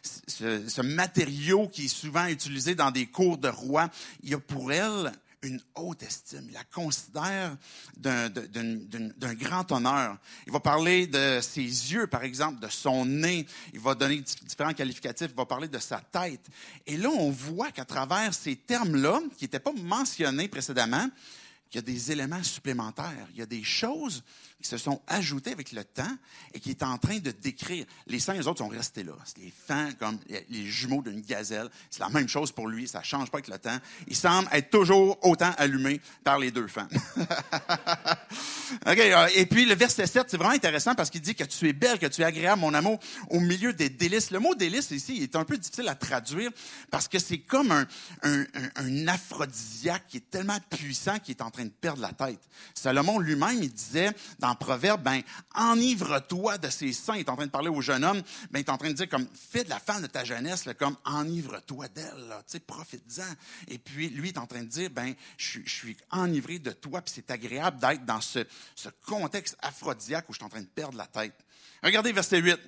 ce, 0.03 0.83
matériau 0.83 1.68
qui 1.68 1.87
est 1.87 1.88
souvent 1.88 2.27
utilisé 2.27 2.75
dans 2.75 2.90
des 2.90 3.07
cours 3.07 3.38
de 3.38 3.48
roi. 3.48 3.88
Il 4.22 4.31
y 4.31 4.35
a 4.35 4.38
pour 4.38 4.72
elle 4.72 5.12
une 5.42 5.61
haute 5.74 6.02
estime. 6.02 6.44
Il 6.48 6.52
la 6.52 6.64
considère 6.64 7.57
d'un 7.96 9.35
grand 9.35 9.70
honneur. 9.72 10.16
Il 10.46 10.52
va 10.52 10.61
parler 10.61 11.07
de 11.07 11.40
ses 11.40 11.62
yeux, 11.62 12.07
par 12.07 12.22
exemple, 12.22 12.61
de 12.61 12.68
son 12.68 13.05
nez. 13.05 13.46
Il 13.72 13.81
va 13.81 13.94
donner 13.94 14.20
différents 14.20 14.74
qualificatifs. 14.74 15.28
Il 15.31 15.37
va 15.37 15.46
parler 15.46 15.68
de 15.68 15.78
sa 15.78 16.00
tête. 16.00 16.46
Et 16.87 16.96
là, 16.96 17.11
on 17.11 17.31
voit 17.31 17.72
qu'à 17.72 17.85
travers 17.85 18.33
ces 18.33 18.57
termes-là, 18.57 19.20
qui 19.37 19.44
n'étaient 19.44 19.61
pas 19.61 19.72
mentionnés 19.72 20.48
précédemment, 20.48 21.09
qu'il 21.68 21.81
y 21.81 21.85
a 21.85 21.87
des 21.87 22.12
éléments 22.12 22.42
supplémentaires. 22.42 23.26
Il 23.33 23.38
y 23.38 23.42
a 23.42 23.46
des 23.46 23.64
choses 23.64 24.22
qui 24.62 24.68
se 24.68 24.79
sont 24.79 25.03
ajoutés 25.07 25.53
avec 25.53 25.72
le 25.72 25.85
temps 25.85 26.16
et 26.55 26.61
qui 26.61 26.70
est 26.70 26.83
en 26.83 26.96
train 26.98 27.18
de 27.18 27.31
décrire. 27.31 27.85
Les 28.07 28.20
saints, 28.20 28.35
les 28.35 28.46
autres, 28.46 28.59
sont 28.59 28.68
restés 28.68 29.03
là. 29.03 29.12
C'est 29.25 29.38
les 29.38 29.53
fans 29.66 29.90
comme 29.98 30.18
les 30.29 30.66
jumeaux 30.66 31.03
d'une 31.03 31.20
gazelle. 31.20 31.68
C'est 31.90 32.01
la 32.01 32.09
même 32.09 32.29
chose 32.29 32.53
pour 32.53 32.68
lui. 32.68 32.88
Ça 32.88 33.01
ne 33.01 33.05
change 33.05 33.31
pas 33.31 33.38
avec 33.38 33.48
le 33.48 33.59
temps. 33.59 33.77
Il 34.07 34.16
semble 34.16 34.48
être 34.53 34.70
toujours 34.70 35.18
autant 35.22 35.53
allumé 35.59 36.01
par 36.25 36.38
les 36.38 36.51
deux 36.51 36.68
fans. 36.68 36.88
OK. 38.87 38.98
Euh, 38.98 39.29
et 39.35 39.46
puis, 39.46 39.64
le 39.66 39.75
verset 39.75 40.07
7, 40.07 40.27
c'est 40.29 40.37
vraiment 40.37 40.55
intéressant 40.55 40.94
parce 40.94 41.11
qu'il 41.11 41.20
dit 41.20 41.35
que 41.35 41.44
tu 41.44 41.68
es 41.68 41.72
belle, 41.72 41.98
que 41.98 42.07
tu 42.07 42.22
es 42.22 42.25
agréable, 42.25 42.61
mon 42.61 42.72
amour, 42.75 42.98
au 43.31 43.40
milieu 43.40 43.72
des 43.72 43.90
délices. 43.90 44.31
Le 44.31 44.38
mot 44.38 44.55
délice 44.55 44.90
ici 44.92 45.22
est 45.22 45.37
un 45.37 45.44
peu 45.44 45.59
difficile 45.59 45.88
à 45.88 45.94
traduire 45.94 46.51
parce 46.90 47.09
que 47.09 47.18
c'est 47.18 47.38
comme 47.38 47.72
un, 47.72 47.87
un, 48.22 48.44
un 48.77 49.09
aphrodisiaque 49.09 50.05
qui 50.09 50.18
est 50.18 50.31
tellement 50.31 50.59
puissant 50.70 51.18
qu'il 51.18 51.37
est 51.37 51.42
en 51.42 51.51
train 51.51 51.64
de 51.64 51.70
perdre 51.70 52.01
la 52.01 52.12
tête. 52.12 52.40
Salomon 52.75 53.18
lui-même, 53.18 53.62
il 53.62 53.72
disait 53.72 54.11
dans 54.38 54.52
proverbe, 54.55 55.03
ben, 55.03 55.23
enivre-toi 55.55 56.59
de 56.59 56.69
ses 56.69 56.93
seins. 56.93 57.17
Il 57.17 57.21
est 57.21 57.29
en 57.29 57.37
train 57.37 57.47
de 57.47 57.51
parler 57.51 57.69
au 57.69 57.81
jeune 57.81 58.05
homme, 58.05 58.23
ben, 58.51 58.59
il 58.59 58.61
est 58.61 58.71
en 58.71 58.79
train 58.79 58.88
de 58.88 58.95
dire 58.95 59.09
comme, 59.09 59.27
fais 59.35 59.65
de 59.65 59.71
la 59.71 59.79
femme 59.79 60.03
de 60.03 60.07
ta 60.07 60.25
jeunesse, 60.25 60.69
comme, 60.79 60.97
enivre-toi 61.05 61.88
d'elle, 61.88 62.35
tu 62.47 62.53
sais, 62.53 62.61
profite-en. 62.61 63.35
Et 63.69 63.79
puis, 63.79 64.09
lui 64.11 64.29
est 64.29 64.38
en 64.38 64.47
train 64.47 64.62
de 64.62 64.69
dire, 64.69 64.91
ben, 64.91 65.15
je, 65.37 65.61
suis 65.67 65.97
enivré 66.11 66.59
de 66.59 66.73
toi, 66.73 67.03
puis 67.03 67.12
c'est 67.15 67.31
agréable 67.31 67.81
d'être 67.81 68.05
dans 68.05 68.21
ce, 68.21 68.41
ce 68.75 68.88
contexte 69.07 69.57
aphrodisiaque 69.61 70.29
où 70.29 70.33
je 70.33 70.38
suis 70.38 70.45
en 70.45 70.49
train 70.49 70.61
de 70.61 70.67
perdre 70.67 70.97
la 70.97 71.07
tête. 71.07 71.35
Regardez 71.83 72.12
verset 72.12 72.38
8. 72.38 72.59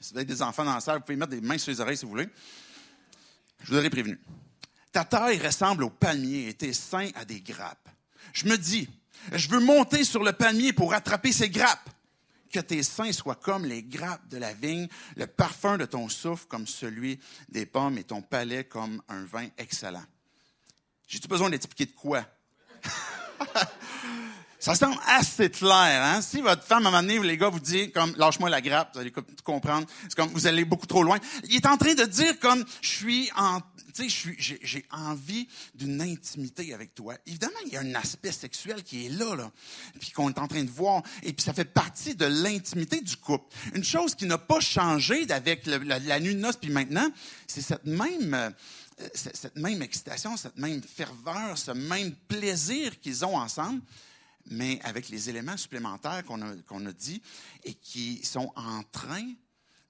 Si 0.00 0.12
vous 0.12 0.18
avez 0.18 0.26
des 0.26 0.42
enfants 0.42 0.64
dans 0.64 0.74
la 0.74 0.80
salle, 0.80 0.98
vous 0.98 1.04
pouvez 1.04 1.16
mettre 1.16 1.30
des 1.30 1.40
mains 1.40 1.58
sur 1.58 1.72
les 1.72 1.80
oreilles 1.80 1.96
si 1.96 2.04
vous 2.04 2.10
voulez. 2.10 2.28
Je 3.62 3.72
vous 3.72 3.78
aurais 3.78 3.90
prévenu. 3.90 4.20
Ta 4.92 5.04
taille 5.04 5.38
ressemble 5.38 5.84
au 5.84 5.90
palmier 5.90 6.48
et 6.48 6.54
tes 6.54 6.72
seins 6.72 7.10
à 7.14 7.24
des 7.24 7.40
grappes. 7.40 7.88
Je 8.32 8.46
me 8.46 8.56
dis, 8.56 8.88
je 9.32 9.48
veux 9.48 9.60
monter 9.60 10.04
sur 10.04 10.22
le 10.22 10.32
palmier 10.32 10.72
pour 10.72 10.94
attraper 10.94 11.32
ces 11.32 11.50
grappes. 11.50 11.90
Que 12.52 12.60
tes 12.60 12.82
seins 12.82 13.12
soient 13.12 13.34
comme 13.34 13.64
les 13.64 13.82
grappes 13.82 14.28
de 14.28 14.38
la 14.38 14.52
vigne, 14.52 14.88
le 15.16 15.26
parfum 15.26 15.76
de 15.76 15.84
ton 15.84 16.08
souffle 16.08 16.46
comme 16.46 16.66
celui 16.66 17.18
des 17.48 17.66
pommes 17.66 17.98
et 17.98 18.04
ton 18.04 18.22
palais 18.22 18.64
comme 18.64 19.02
un 19.08 19.24
vin 19.24 19.48
excellent. 19.58 20.04
J'ai-tu 21.08 21.28
besoin 21.28 21.50
d'expliquer 21.50 21.86
de 21.86 21.96
quoi? 21.96 22.24
Ça 24.66 24.74
semble 24.74 24.98
assez 25.06 25.48
clair, 25.48 26.02
hein? 26.02 26.20
Si 26.20 26.40
votre 26.40 26.64
femme, 26.64 26.86
à 26.86 26.88
un 26.88 26.90
moment 26.90 27.00
donné, 27.00 27.20
les 27.20 27.38
gars, 27.38 27.50
vous 27.50 27.60
dit, 27.60 27.92
comme, 27.92 28.16
lâche-moi 28.16 28.50
la 28.50 28.60
grappe, 28.60 28.94
vous 28.94 29.00
allez 29.00 29.12
comprendre. 29.44 29.86
C'est 30.02 30.16
comme, 30.16 30.30
vous 30.30 30.48
allez 30.48 30.64
beaucoup 30.64 30.88
trop 30.88 31.04
loin. 31.04 31.20
Il 31.44 31.54
est 31.54 31.66
en 31.66 31.76
train 31.76 31.94
de 31.94 32.02
dire, 32.02 32.36
comme, 32.40 32.64
je 32.80 32.88
suis 32.88 33.30
en, 33.36 33.60
tu 33.94 34.10
sais, 34.10 34.34
j'ai 34.60 34.84
envie 34.90 35.46
d'une 35.76 36.02
intimité 36.02 36.74
avec 36.74 36.96
toi. 36.96 37.14
Évidemment, 37.28 37.54
il 37.64 37.74
y 37.74 37.76
a 37.76 37.80
un 37.82 37.94
aspect 37.94 38.32
sexuel 38.32 38.82
qui 38.82 39.06
est 39.06 39.08
là, 39.10 39.36
là, 39.36 39.52
puis 40.00 40.10
qu'on 40.10 40.30
est 40.30 40.38
en 40.40 40.48
train 40.48 40.64
de 40.64 40.70
voir, 40.70 41.04
et 41.22 41.32
puis 41.32 41.44
ça 41.44 41.52
fait 41.52 41.64
partie 41.64 42.16
de 42.16 42.26
l'intimité 42.26 43.00
du 43.00 43.16
couple. 43.18 43.44
Une 43.72 43.84
chose 43.84 44.16
qui 44.16 44.26
n'a 44.26 44.38
pas 44.38 44.58
changé 44.58 45.30
avec 45.30 45.64
la, 45.66 45.78
la, 46.00 46.18
nuit 46.18 46.34
de 46.34 46.40
noces 46.40 46.56
puis 46.56 46.70
maintenant, 46.70 47.08
c'est 47.46 47.62
cette 47.62 47.86
même, 47.86 48.34
euh, 48.34 48.50
cette 49.14 49.54
même 49.54 49.80
excitation, 49.82 50.36
cette 50.36 50.58
même 50.58 50.82
ferveur, 50.82 51.56
ce 51.56 51.70
même 51.70 52.10
plaisir 52.26 52.98
qu'ils 52.98 53.24
ont 53.24 53.36
ensemble 53.36 53.80
mais 54.50 54.80
avec 54.82 55.08
les 55.08 55.28
éléments 55.30 55.56
supplémentaires 55.56 56.24
qu'on 56.24 56.42
a, 56.42 56.54
qu'on 56.66 56.84
a 56.86 56.92
dit 56.92 57.22
et 57.64 57.74
qui 57.74 58.24
sont 58.24 58.52
en 58.56 58.82
train 58.84 59.32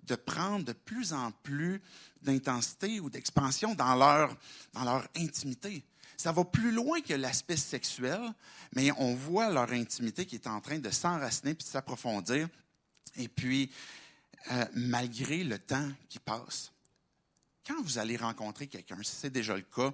de 0.05 0.15
prendre 0.15 0.65
de 0.65 0.73
plus 0.73 1.13
en 1.13 1.31
plus 1.43 1.83
d'intensité 2.23 3.01
ou 3.01 3.11
d'expansion 3.11 3.75
dans 3.75 3.95
leur, 3.95 4.37
dans 4.73 4.85
leur 4.85 5.09
intimité. 5.17 5.85
Ça 6.17 6.33
va 6.33 6.45
plus 6.45 6.73
loin 6.73 7.01
que 7.01 7.13
l'aspect 7.15 7.57
sexuel, 7.57 8.21
mais 8.75 8.91
on 8.97 9.15
voit 9.15 9.51
leur 9.51 9.71
intimité 9.73 10.25
qui 10.25 10.37
est 10.37 10.47
en 10.47 10.61
train 10.61 10.79
de 10.79 10.91
s'enraciner 10.91 11.55
puis 11.55 11.65
de 11.65 11.71
s'approfondir. 11.71 12.49
Et 13.17 13.29
puis, 13.29 13.71
euh, 14.53 14.65
malgré 14.75 15.45
le 15.45 15.59
temps 15.59 15.89
qui 16.09 16.19
passe, 16.19 16.73
quand 17.67 17.83
vous 17.83 17.99
allez 17.99 18.17
rencontrer 18.17 18.69
quelqu'un, 18.69 18.97
si 19.03 19.15
c'est 19.15 19.31
déjà 19.31 19.57
le 19.57 19.63
cas, 19.63 19.93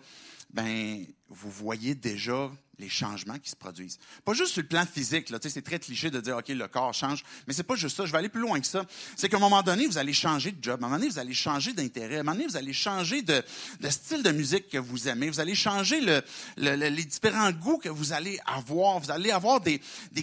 ben 0.52 1.04
vous 1.28 1.50
voyez 1.50 1.94
déjà 1.94 2.50
les 2.78 2.88
changements 2.88 3.38
qui 3.38 3.48
se 3.48 3.56
produisent. 3.56 3.98
Pas 4.24 4.34
juste 4.34 4.52
sur 4.52 4.62
le 4.62 4.66
plan 4.66 4.84
physique, 4.84 5.30
là, 5.30 5.38
c'est 5.40 5.62
très 5.62 5.78
cliché 5.78 6.10
de 6.10 6.20
dire, 6.20 6.36
OK, 6.36 6.48
le 6.48 6.66
corps 6.68 6.92
change, 6.92 7.22
mais 7.46 7.54
c'est 7.54 7.62
pas 7.62 7.76
juste 7.76 7.96
ça. 7.96 8.04
Je 8.04 8.12
vais 8.12 8.18
aller 8.18 8.28
plus 8.28 8.40
loin 8.40 8.60
que 8.60 8.66
ça. 8.66 8.84
C'est 9.16 9.28
qu'à 9.28 9.36
un 9.36 9.40
moment 9.40 9.62
donné, 9.62 9.86
vous 9.86 9.98
allez 9.98 10.12
changer 10.12 10.52
de 10.52 10.62
job. 10.62 10.82
À 10.82 10.86
un 10.86 10.88
moment 10.88 10.98
donné, 10.98 11.10
vous 11.10 11.18
allez 11.18 11.34
changer 11.34 11.72
d'intérêt. 11.72 12.16
À 12.16 12.20
un 12.20 12.22
moment 12.22 12.36
donné, 12.36 12.48
vous 12.48 12.56
allez 12.56 12.72
changer 12.72 13.22
de, 13.22 13.42
style 13.88 14.22
de 14.22 14.32
musique 14.32 14.68
que 14.68 14.78
vous 14.78 15.08
aimez. 15.08 15.30
Vous 15.30 15.40
allez 15.40 15.54
changer 15.54 16.00
le, 16.00 16.22
les 16.56 17.04
différents 17.04 17.52
goûts 17.52 17.78
que 17.78 17.88
vous 17.88 18.12
allez 18.12 18.38
avoir. 18.46 18.98
Vous 18.98 19.10
allez 19.10 19.30
avoir 19.30 19.60
des, 19.60 19.80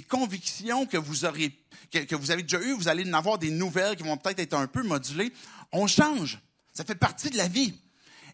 convictions 0.09 0.85
que 0.85 0.97
vous 0.97 1.25
aurez, 1.25 1.55
que 1.91 2.15
vous 2.15 2.31
avez 2.31 2.43
déjà 2.43 2.61
eues. 2.61 2.73
Vous 2.73 2.89
allez 2.89 3.09
en 3.09 3.13
avoir 3.13 3.37
des 3.37 3.51
nouvelles 3.51 3.95
qui 3.95 4.03
vont 4.03 4.17
peut-être 4.17 4.39
être 4.39 4.55
un 4.55 4.67
peu 4.67 4.83
modulées. 4.83 5.31
On 5.71 5.87
change. 5.87 6.39
Ça 6.73 6.83
fait 6.83 6.95
partie 6.95 7.29
de 7.29 7.37
la 7.37 7.47
vie. 7.47 7.73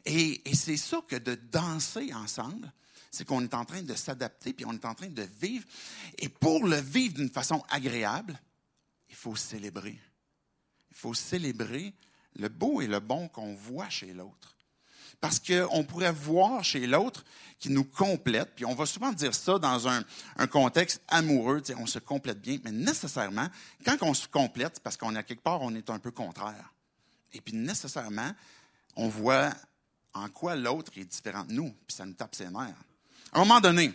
Et, 0.05 0.49
et 0.49 0.55
c'est 0.55 0.77
ça 0.77 1.01
que 1.07 1.15
de 1.15 1.35
danser 1.35 2.13
ensemble, 2.13 2.71
c'est 3.15 3.25
qu'on 3.25 3.41
est 3.43 3.53
en 3.53 3.65
train 3.65 3.81
de 3.81 3.95
s'adapter, 3.95 4.53
puis 4.53 4.65
on 4.65 4.73
est 4.73 4.85
en 4.85 4.93
train 4.93 5.07
de 5.07 5.27
vivre. 5.39 5.65
Et 6.17 6.29
pour 6.29 6.67
le 6.67 6.77
vivre 6.77 7.15
d'une 7.15 7.29
façon 7.29 7.63
agréable, 7.69 8.39
il 9.09 9.15
faut 9.15 9.35
célébrer. 9.35 9.97
Il 10.91 10.97
faut 10.97 11.13
célébrer 11.13 11.93
le 12.35 12.49
beau 12.49 12.81
et 12.81 12.87
le 12.87 12.99
bon 12.99 13.29
qu'on 13.29 13.55
voit 13.55 13.89
chez 13.89 14.13
l'autre. 14.13 14.55
Parce 15.21 15.39
qu'on 15.39 15.83
pourrait 15.85 16.11
voir 16.11 16.63
chez 16.63 16.85
l'autre 16.85 17.23
qui 17.57 17.69
nous 17.69 17.85
complète, 17.85 18.53
puis 18.53 18.65
on 18.65 18.75
va 18.75 18.85
souvent 18.85 19.13
dire 19.13 19.33
ça 19.33 19.57
dans 19.57 19.87
un, 19.87 20.03
un 20.35 20.47
contexte 20.47 21.01
amoureux, 21.07 21.63
on 21.77 21.85
se 21.85 21.99
complète 21.99 22.41
bien, 22.41 22.59
mais 22.63 22.71
nécessairement, 22.71 23.47
quand 23.85 23.97
on 24.01 24.13
se 24.13 24.27
complète, 24.27 24.81
parce 24.81 24.97
qu'on 24.97 25.15
est 25.15 25.19
à 25.19 25.23
quelque 25.23 25.41
part, 25.41 25.61
on 25.61 25.73
est 25.73 25.89
un 25.89 25.99
peu 25.99 26.11
contraire. 26.11 26.73
Et 27.31 27.39
puis 27.39 27.55
nécessairement, 27.55 28.31
on 28.97 29.07
voit 29.07 29.53
en 30.15 30.29
quoi 30.29 30.55
l'autre 30.55 30.91
est 30.97 31.05
différent 31.05 31.43
de 31.43 31.53
nous, 31.53 31.69
puis 31.85 31.95
ça 31.95 32.05
nous 32.05 32.13
tape 32.13 32.33
ses 32.33 32.49
nerfs. 32.49 32.73
À 33.31 33.37
un 33.37 33.39
moment 33.39 33.59
donné, 33.59 33.93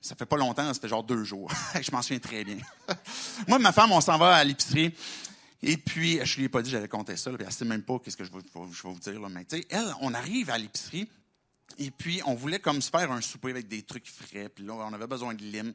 ça 0.00 0.14
fait 0.14 0.26
pas 0.26 0.36
longtemps, 0.36 0.72
ça 0.72 0.78
fait 0.78 0.88
genre 0.88 1.02
deux 1.02 1.24
jours. 1.24 1.50
je 1.80 1.90
m'en 1.90 2.02
souviens 2.02 2.18
très 2.18 2.44
bien. 2.44 2.58
Moi 3.48 3.58
et 3.58 3.62
ma 3.62 3.72
femme, 3.72 3.90
on 3.92 4.00
s'en 4.00 4.18
va 4.18 4.36
à 4.36 4.44
l'épicerie. 4.44 4.94
Et 5.62 5.78
puis, 5.78 6.20
je 6.22 6.36
lui 6.36 6.44
ai 6.44 6.48
pas 6.50 6.60
dit 6.60 6.70
j'allais 6.70 6.88
compter 6.88 7.16
ça, 7.16 7.32
puis 7.32 7.42
elle 7.44 7.52
sait 7.52 7.64
même 7.64 7.82
pas 7.82 7.98
qu'est-ce 7.98 8.18
que 8.18 8.24
je 8.24 8.30
vais, 8.30 8.40
vous 8.54 8.98
dire. 8.98 9.20
Là, 9.20 9.28
mais 9.30 9.46
tu 9.46 9.56
sais, 9.56 9.66
elle, 9.70 9.94
on 10.02 10.12
arrive 10.12 10.50
à 10.50 10.58
l'épicerie, 10.58 11.08
Et 11.78 11.90
puis, 11.90 12.20
on 12.26 12.34
voulait 12.34 12.58
comme 12.58 12.82
se 12.82 12.90
faire 12.90 13.10
un 13.10 13.22
souper 13.22 13.50
avec 13.50 13.66
des 13.66 13.82
trucs 13.82 14.06
frais. 14.06 14.50
Puis 14.50 14.66
là, 14.66 14.74
on 14.74 14.92
avait 14.92 15.06
besoin 15.06 15.32
de 15.32 15.42
lime. 15.42 15.72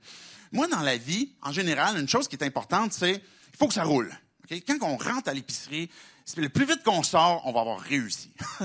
Moi, 0.52 0.68
dans 0.68 0.82
la 0.82 0.98
vie, 0.98 1.32
en 1.42 1.52
général, 1.52 1.98
une 1.98 2.08
chose 2.08 2.28
qui 2.28 2.36
est 2.36 2.44
importante, 2.44 2.94
c'est 2.94 3.16
il 3.16 3.58
faut 3.58 3.68
que 3.68 3.74
ça 3.74 3.84
roule. 3.84 4.16
Quand 4.50 4.78
on 4.82 4.98
rentre 4.98 5.30
à 5.30 5.34
l'épicerie, 5.34 5.90
le 6.38 6.50
plus 6.50 6.66
vite 6.66 6.84
qu'on 6.84 7.04
sort, 7.04 7.42
on 7.46 7.52
va 7.52 7.62
avoir 7.62 7.80
réussi. 7.80 8.32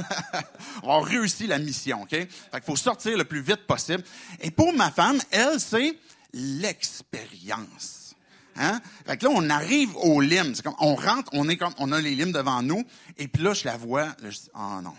on 0.83 0.87
va 0.87 0.95
avoir 0.95 1.05
réussi 1.05 1.47
la 1.47 1.59
mission. 1.59 2.03
OK? 2.03 2.11
Fait 2.11 2.29
qu'il 2.53 2.63
faut 2.63 2.77
sortir 2.77 3.17
le 3.17 3.25
plus 3.25 3.41
vite 3.41 3.67
possible. 3.67 4.03
Et 4.41 4.51
pour 4.51 4.73
ma 4.73 4.91
femme, 4.91 5.19
elle, 5.31 5.61
c'est 5.61 5.99
l'expérience. 6.33 8.15
Hein? 8.57 8.81
Là, 9.07 9.17
on 9.31 9.51
arrive 9.51 9.97
aux 9.97 10.21
limes. 10.21 10.55
On 10.79 10.95
rentre, 10.95 11.31
on 11.33 11.49
est 11.49 11.57
comme, 11.57 11.75
on 11.79 11.93
a 11.93 12.01
les 12.01 12.15
limes 12.15 12.33
devant 12.33 12.63
nous. 12.63 12.85
Et 13.17 13.29
puis 13.29 13.43
là, 13.43 13.55
je 13.55 13.65
la 13.65 13.77
vois. 13.77 14.15
Je 14.23 14.29
dis, 14.29 14.51
oh 14.55 14.81
non. 14.83 14.95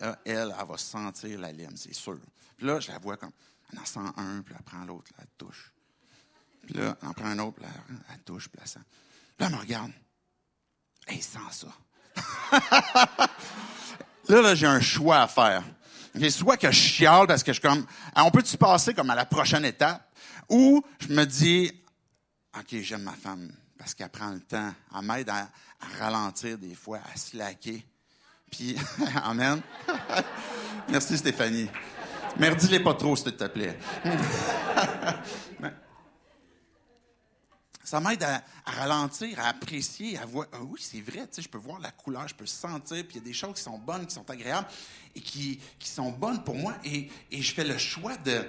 Là, 0.00 0.18
elle, 0.24 0.54
elle 0.58 0.66
va 0.66 0.78
sentir 0.78 1.38
la 1.38 1.52
lime, 1.52 1.76
c'est 1.76 1.94
sûr. 1.94 2.18
Puis 2.56 2.66
là, 2.66 2.80
je 2.80 2.90
la 2.90 2.98
vois 2.98 3.16
comme, 3.16 3.30
elle 3.72 3.78
en 3.78 3.84
sent 3.84 4.00
un, 4.16 4.42
puis 4.42 4.52
elle 4.56 4.64
prend 4.64 4.84
l'autre, 4.84 5.12
elle 5.16 5.28
touche. 5.38 5.72
Puis 6.66 6.74
là, 6.74 6.96
en 7.02 7.12
prend 7.12 7.26
un 7.26 7.38
autre, 7.40 7.56
puis 7.56 7.66
elle, 8.12 8.18
touche, 8.20 8.48
puis. 8.48 8.62
Puis 8.64 8.80
là, 9.38 9.46
elle 9.46 9.52
me 9.52 9.60
regarde. 9.60 9.92
Elle 11.06 11.22
sent 11.22 11.38
ça. 11.50 11.68
là, 14.28 14.42
là 14.42 14.54
j'ai 14.54 14.66
un 14.66 14.80
choix 14.80 15.22
à 15.22 15.28
faire. 15.28 15.64
Soit 16.30 16.56
que 16.56 16.70
je 16.70 16.78
chiale 16.78 17.26
parce 17.26 17.42
que 17.42 17.52
je 17.52 17.60
comme, 17.60 17.86
on 18.16 18.30
peut-tu 18.30 18.56
passer 18.56 18.94
comme 18.94 19.10
à 19.10 19.14
la 19.14 19.24
prochaine 19.24 19.64
étape? 19.64 20.08
Ou 20.48 20.84
je 21.00 21.08
me 21.08 21.24
dis, 21.24 21.72
OK, 22.56 22.80
j'aime 22.82 23.02
ma 23.02 23.12
femme 23.12 23.50
parce 23.78 23.94
qu'elle 23.94 24.10
prend 24.10 24.30
le 24.30 24.40
temps. 24.40 24.72
Elle 24.94 25.02
m'aide 25.04 25.28
à, 25.30 25.48
ralentir 25.98 26.58
des 26.58 26.74
fois, 26.74 27.00
à 27.12 27.16
se 27.16 27.36
laquer. 27.36 27.84
Puis, 28.50 28.76
Amen. 29.24 29.60
Merci 30.88 31.18
Stéphanie. 31.18 31.68
Merdis-les 32.38 32.80
pas 32.80 32.94
trop, 32.94 33.16
s'il 33.16 33.34
te 33.34 33.44
plaît. 33.44 33.78
Ça 37.92 38.00
m'aide 38.00 38.22
à, 38.22 38.42
ralentir, 38.64 39.38
à 39.38 39.48
apprécier, 39.48 40.16
à 40.16 40.24
voir. 40.24 40.46
Ah 40.50 40.62
oui, 40.62 40.80
c'est 40.82 41.02
vrai, 41.02 41.28
je 41.36 41.46
peux 41.46 41.58
voir 41.58 41.78
la 41.78 41.90
couleur, 41.90 42.26
je 42.26 42.34
peux 42.34 42.46
sentir, 42.46 43.04
puis 43.06 43.16
il 43.16 43.18
y 43.18 43.18
a 43.18 43.24
des 43.24 43.34
choses 43.34 43.56
qui 43.56 43.60
sont 43.60 43.78
bonnes, 43.78 44.06
qui 44.06 44.14
sont 44.14 44.30
agréables 44.30 44.66
et 45.14 45.20
qui, 45.20 45.60
sont 45.78 46.10
bonnes 46.10 46.42
pour 46.42 46.54
moi. 46.54 46.74
Et, 46.86 47.10
et 47.30 47.42
je 47.42 47.52
fais 47.52 47.64
le 47.64 47.76
choix 47.76 48.16
de, 48.16 48.46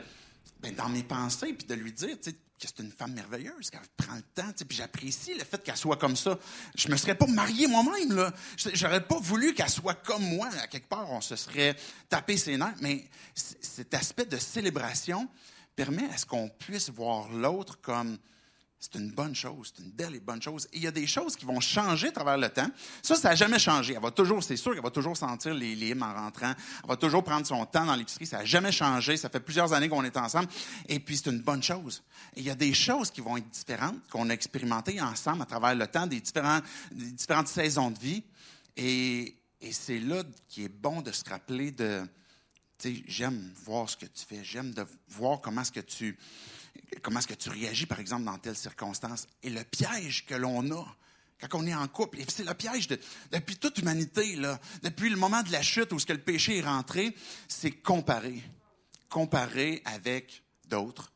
ben, 0.61 0.73
dans 0.73 0.87
mes 0.87 1.03
pensées, 1.03 1.51
puis 1.51 1.67
de 1.67 1.73
lui 1.73 1.91
dire, 1.91 2.17
tu 2.21 2.29
sais, 2.29 2.31
que 2.31 2.37
c'est 2.57 2.79
une 2.79 2.91
femme 2.93 3.11
merveilleuse, 3.11 3.69
qu'elle 3.69 3.81
prend 3.97 4.15
le 4.15 4.21
temps, 4.21 4.49
puis 4.65 4.77
j'apprécie 4.77 5.33
le 5.33 5.43
fait 5.43 5.61
qu'elle 5.61 5.75
soit 5.75 5.97
comme 5.97 6.15
ça. 6.15 6.39
Je 6.75 6.87
me 6.87 6.95
serais 6.95 7.15
pas 7.15 7.27
marié 7.27 7.67
moi-même, 7.67 8.15
là. 8.15 8.31
J'aurais 8.55 9.05
pas 9.05 9.19
voulu 9.19 9.53
qu'elle 9.53 9.67
soit 9.67 9.95
comme 10.05 10.23
moi. 10.23 10.47
À 10.61 10.67
quelque 10.67 10.87
part, 10.87 11.11
on 11.11 11.19
se 11.19 11.35
serait 11.35 11.75
tapé 12.07 12.37
ses 12.37 12.55
nerfs. 12.55 12.75
Mais 12.79 13.03
cet 13.35 13.93
aspect 13.93 14.25
de 14.25 14.37
célébration 14.37 15.27
permet 15.75 16.09
à 16.13 16.15
ce 16.15 16.25
qu'on 16.25 16.47
puisse 16.47 16.89
voir 16.91 17.29
l'autre 17.29 17.81
comme 17.81 18.17
c'est 18.83 18.99
une 18.99 19.11
bonne 19.11 19.33
chose, 19.33 19.71
c'est 19.73 19.81
une 19.81 19.91
belle 19.91 20.13
et 20.13 20.19
bonne 20.19 20.41
chose. 20.41 20.67
Et 20.73 20.77
il 20.77 20.83
y 20.83 20.87
a 20.87 20.91
des 20.91 21.07
choses 21.07 21.37
qui 21.37 21.45
vont 21.45 21.61
changer 21.61 22.09
à 22.09 22.11
travers 22.11 22.37
le 22.37 22.49
temps. 22.49 22.67
Ça, 23.01 23.15
ça 23.15 23.29
n'a 23.29 23.35
jamais 23.35 23.57
changé. 23.57 23.93
Elle 23.93 24.01
va 24.01 24.11
toujours, 24.11 24.43
c'est 24.43 24.57
sûr 24.57 24.73
qu'elle 24.73 24.83
va 24.83 24.89
toujours 24.89 25.15
sentir 25.15 25.53
les 25.53 25.73
limes 25.73 26.03
en 26.03 26.13
rentrant. 26.13 26.51
Elle 26.83 26.89
va 26.89 26.97
toujours 26.97 27.23
prendre 27.23 27.47
son 27.47 27.65
temps 27.65 27.85
dans 27.85 27.95
l'épicerie. 27.95 28.25
Ça 28.25 28.39
n'a 28.39 28.45
jamais 28.45 28.73
changé. 28.73 29.15
Ça 29.15 29.29
fait 29.29 29.39
plusieurs 29.39 29.71
années 29.71 29.87
qu'on 29.87 30.03
est 30.03 30.17
ensemble. 30.17 30.49
Et 30.89 30.99
puis, 30.99 31.15
c'est 31.15 31.29
une 31.29 31.39
bonne 31.39 31.63
chose. 31.63 32.03
Il 32.35 32.43
y 32.43 32.49
a 32.49 32.55
des 32.55 32.73
choses 32.73 33.09
qui 33.09 33.21
vont 33.21 33.37
être 33.37 33.49
différentes, 33.49 34.05
qu'on 34.11 34.29
a 34.29 34.33
expérimentées 34.33 34.99
ensemble 34.99 35.43
à 35.43 35.45
travers 35.45 35.75
le 35.75 35.87
temps, 35.87 36.05
des, 36.05 36.19
différentes 36.19 37.47
saisons 37.47 37.89
de 37.89 37.99
vie. 37.99 38.23
Et, 38.75 39.37
et 39.61 39.71
c'est 39.71 39.99
là 39.99 40.23
qui 40.49 40.65
est 40.65 40.69
bon 40.69 41.01
de 41.01 41.13
se 41.13 41.23
rappeler 41.29 41.71
de, 41.71 42.05
j'aime 43.07 43.51
voir 43.65 43.89
ce 43.89 43.97
que 43.97 44.05
tu 44.05 44.25
fais. 44.25 44.43
J'aime 44.43 44.73
de 44.73 44.85
voir 45.09 45.41
comment 45.41 45.61
est-ce 45.61 45.71
que 45.71 45.79
tu 45.79 46.17
comment 47.01 47.19
est-ce 47.19 47.27
que 47.27 47.33
tu 47.33 47.49
réagis, 47.49 47.85
par 47.85 47.99
exemple, 47.99 48.23
dans 48.23 48.37
telle 48.37 48.55
circonstance. 48.55 49.27
Et 49.43 49.49
le 49.49 49.63
piège 49.63 50.25
que 50.25 50.35
l'on 50.35 50.69
a 50.71 50.95
quand 51.49 51.59
on 51.59 51.67
est 51.67 51.75
en 51.75 51.87
couple, 51.87 52.19
et 52.19 52.25
c'est 52.27 52.43
le 52.43 52.53
piège 52.53 52.87
de, 52.87 52.99
depuis 53.31 53.57
toute 53.57 53.77
humanité, 53.79 54.35
là, 54.35 54.59
depuis 54.81 55.09
le 55.09 55.17
moment 55.17 55.43
de 55.43 55.51
la 55.51 55.61
chute 55.61 55.91
où 55.91 55.99
ce 55.99 56.05
que 56.05 56.13
le 56.13 56.21
péché 56.21 56.59
est 56.59 56.61
rentré, 56.61 57.15
c'est 57.47 57.71
comparer. 57.71 58.41
Comparer 59.09 59.81
avec 59.85 60.43
d'autres. 60.65 61.12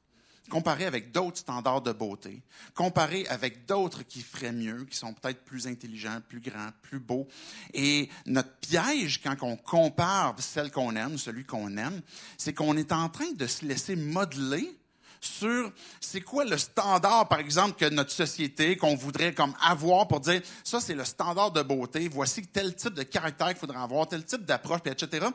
Comparer 0.49 0.85
avec 0.85 1.11
d'autres 1.11 1.37
standards 1.37 1.81
de 1.81 1.91
beauté. 1.91 2.41
Comparer 2.73 3.25
avec 3.27 3.65
d'autres 3.65 4.03
qui 4.03 4.21
feraient 4.21 4.51
mieux, 4.51 4.85
qui 4.85 4.97
sont 4.97 5.13
peut-être 5.13 5.43
plus 5.43 5.67
intelligents, 5.67 6.19
plus 6.27 6.39
grands, 6.39 6.69
plus 6.81 6.99
beaux. 6.99 7.27
Et 7.73 8.09
notre 8.25 8.55
piège, 8.57 9.21
quand 9.21 9.35
on 9.41 9.57
compare 9.57 10.35
celle 10.39 10.71
qu'on 10.71 10.95
aime, 10.95 11.17
celui 11.17 11.45
qu'on 11.45 11.75
aime, 11.77 12.01
c'est 12.37 12.53
qu'on 12.53 12.77
est 12.77 12.91
en 12.91 13.09
train 13.09 13.31
de 13.33 13.47
se 13.47 13.65
laisser 13.65 13.95
modeler 13.95 14.77
sur 15.19 15.71
c'est 15.99 16.21
quoi 16.21 16.45
le 16.45 16.57
standard, 16.57 17.27
par 17.27 17.39
exemple, 17.39 17.73
que 17.77 17.89
notre 17.89 18.11
société, 18.11 18.77
qu'on 18.77 18.95
voudrait 18.95 19.33
comme 19.33 19.53
avoir 19.61 20.07
pour 20.07 20.19
dire 20.19 20.41
ça, 20.63 20.79
c'est 20.79 20.95
le 20.95 21.05
standard 21.05 21.51
de 21.51 21.61
beauté, 21.61 22.07
voici 22.07 22.45
tel 22.47 22.75
type 22.75 22.93
de 22.93 23.03
caractère 23.03 23.47
qu'il 23.49 23.57
faudrait 23.57 23.79
avoir, 23.79 24.07
tel 24.07 24.23
type 24.23 24.45
d'approche, 24.45 24.81
etc. 24.85 25.27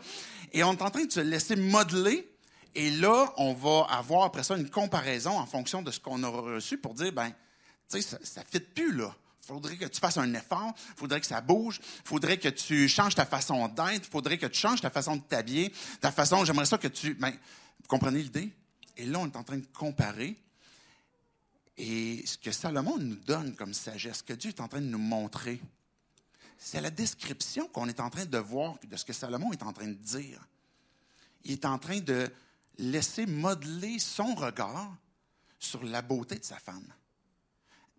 Et 0.53 0.63
on 0.65 0.73
est 0.73 0.83
en 0.83 0.91
train 0.91 1.05
de 1.05 1.13
se 1.13 1.21
laisser 1.21 1.57
modeler. 1.57 2.29
Et 2.75 2.91
là, 2.91 3.33
on 3.37 3.53
va 3.53 3.87
avoir 3.91 4.25
après 4.25 4.43
ça 4.43 4.57
une 4.57 4.71
comparaison 4.71 5.39
en 5.39 5.47
fonction 5.47 5.83
de 5.83 5.91
ce 5.91 6.01
qu'on 6.01 6.23
aura 6.23 6.55
reçu 6.55 6.79
pour 6.79 6.95
dire, 6.95 7.13
ben, 7.13 7.31
tu 7.89 8.01
sais, 8.01 8.19
ça 8.23 8.41
ne 8.41 8.47
fit 8.47 8.61
plus, 8.61 8.93
là. 8.93 9.15
Il 9.43 9.47
faudrait 9.47 9.77
que 9.77 9.87
tu 9.87 9.99
fasses 9.99 10.19
un 10.19 10.33
effort, 10.35 10.73
il 10.77 10.99
faudrait 10.99 11.21
que 11.21 11.27
ça 11.27 11.41
bouge, 11.41 11.81
il 11.83 12.09
faudrait 12.09 12.39
que 12.39 12.49
tu 12.49 12.89
changes 12.89 13.17
ta 13.17 13.27
façon 13.27 13.67
d'être, 13.69 14.07
il 14.07 14.11
faudrait 14.11 14.39
que 14.39 14.47
tu 14.47 14.59
changes 14.59 14.81
ta 14.81 14.91
façon 14.91 15.17
de 15.17 15.23
t'habiller, 15.23 15.73
ta 16.01 16.13
façon, 16.13 16.45
j'aimerais 16.45 16.67
ça 16.67 16.79
que 16.79 16.89
tu... 16.89 17.15
Ben, 17.15 17.31
vous 17.31 17.89
comprenez 17.89 18.23
l'idée? 18.23 18.53
Et 18.97 19.05
là, 19.05 19.19
on 19.19 19.27
est 19.27 19.37
en 19.37 19.43
train 19.43 19.57
de 19.57 19.67
comparer. 19.67 20.37
Et 21.77 22.25
ce 22.25 22.39
que 22.39 22.53
Salomon 22.53 22.99
nous 22.99 23.17
donne 23.17 23.57
comme 23.57 23.75
sagesse, 23.75 24.19
ce 24.19 24.23
que 24.23 24.35
Dieu 24.35 24.51
est 24.51 24.61
en 24.61 24.69
train 24.69 24.81
de 24.81 24.87
nous 24.87 24.99
montrer, 24.99 25.61
c'est 26.57 26.81
la 26.81 26.91
description 26.91 27.67
qu'on 27.69 27.89
est 27.89 27.99
en 27.99 28.11
train 28.11 28.25
de 28.25 28.39
voir 28.39 28.77
de 28.85 28.97
ce 28.97 29.05
que 29.05 29.13
Salomon 29.13 29.53
est 29.53 29.65
en 29.65 29.73
train 29.73 29.89
de 29.89 29.95
dire. 29.95 30.47
Il 31.45 31.53
est 31.53 31.65
en 31.65 31.79
train 31.79 31.99
de 31.99 32.31
laisser 32.79 33.27
modeler 33.27 33.99
son 33.99 34.35
regard 34.35 34.97
sur 35.59 35.85
la 35.85 36.03
beauté 36.03 36.39
de 36.39 36.45
sa 36.45 36.59
femme, 36.59 36.93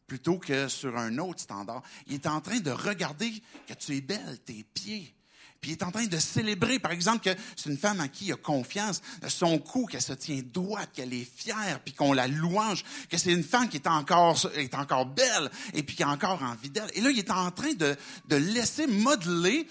plutôt 0.08 0.38
que 0.38 0.68
sur 0.68 0.98
un 0.98 1.18
autre 1.18 1.42
standard. 1.42 1.82
Il 2.08 2.16
est 2.16 2.28
en 2.28 2.42
train 2.42 2.60
de 2.60 2.72
regarder 2.72 3.32
que 3.68 3.74
tu 3.74 3.96
es 3.96 4.02
belle, 4.02 4.40
tes 4.42 4.64
pieds, 4.64 5.16
puis 5.64 5.72
il 5.72 5.74
est 5.76 5.84
en 5.84 5.92
train 5.92 6.06
de 6.06 6.18
célébrer, 6.18 6.78
par 6.78 6.92
exemple, 6.92 7.24
que 7.24 7.40
c'est 7.56 7.70
une 7.70 7.78
femme 7.78 8.02
en 8.02 8.10
qui 8.10 8.26
il 8.26 8.34
a 8.34 8.36
confiance, 8.36 9.02
son 9.30 9.60
cou, 9.60 9.86
qu'elle 9.86 10.02
se 10.02 10.12
tient 10.12 10.42
droite, 10.44 10.90
qu'elle 10.92 11.14
est 11.14 11.26
fière, 11.38 11.80
puis 11.80 11.94
qu'on 11.94 12.12
la 12.12 12.28
louange, 12.28 12.84
que 13.10 13.18
c'est 13.18 13.32
une 13.32 13.46
femme 13.46 13.70
qui 13.70 13.78
est 13.78 13.88
encore, 13.88 14.38
est 14.56 14.76
encore 14.76 15.06
belle 15.06 15.50
et 15.74 15.82
puis 15.82 15.96
qui 15.96 16.04
a 16.04 16.10
encore 16.10 16.44
envie 16.44 16.70
d'elle. 16.70 16.92
Et 16.96 17.00
là, 17.00 17.12
il 17.12 17.18
est 17.18 17.32
en 17.32 17.50
train 17.50 17.72
de, 17.76 17.96
de 18.28 18.36
laisser 18.36 18.88
modeler 18.88 19.66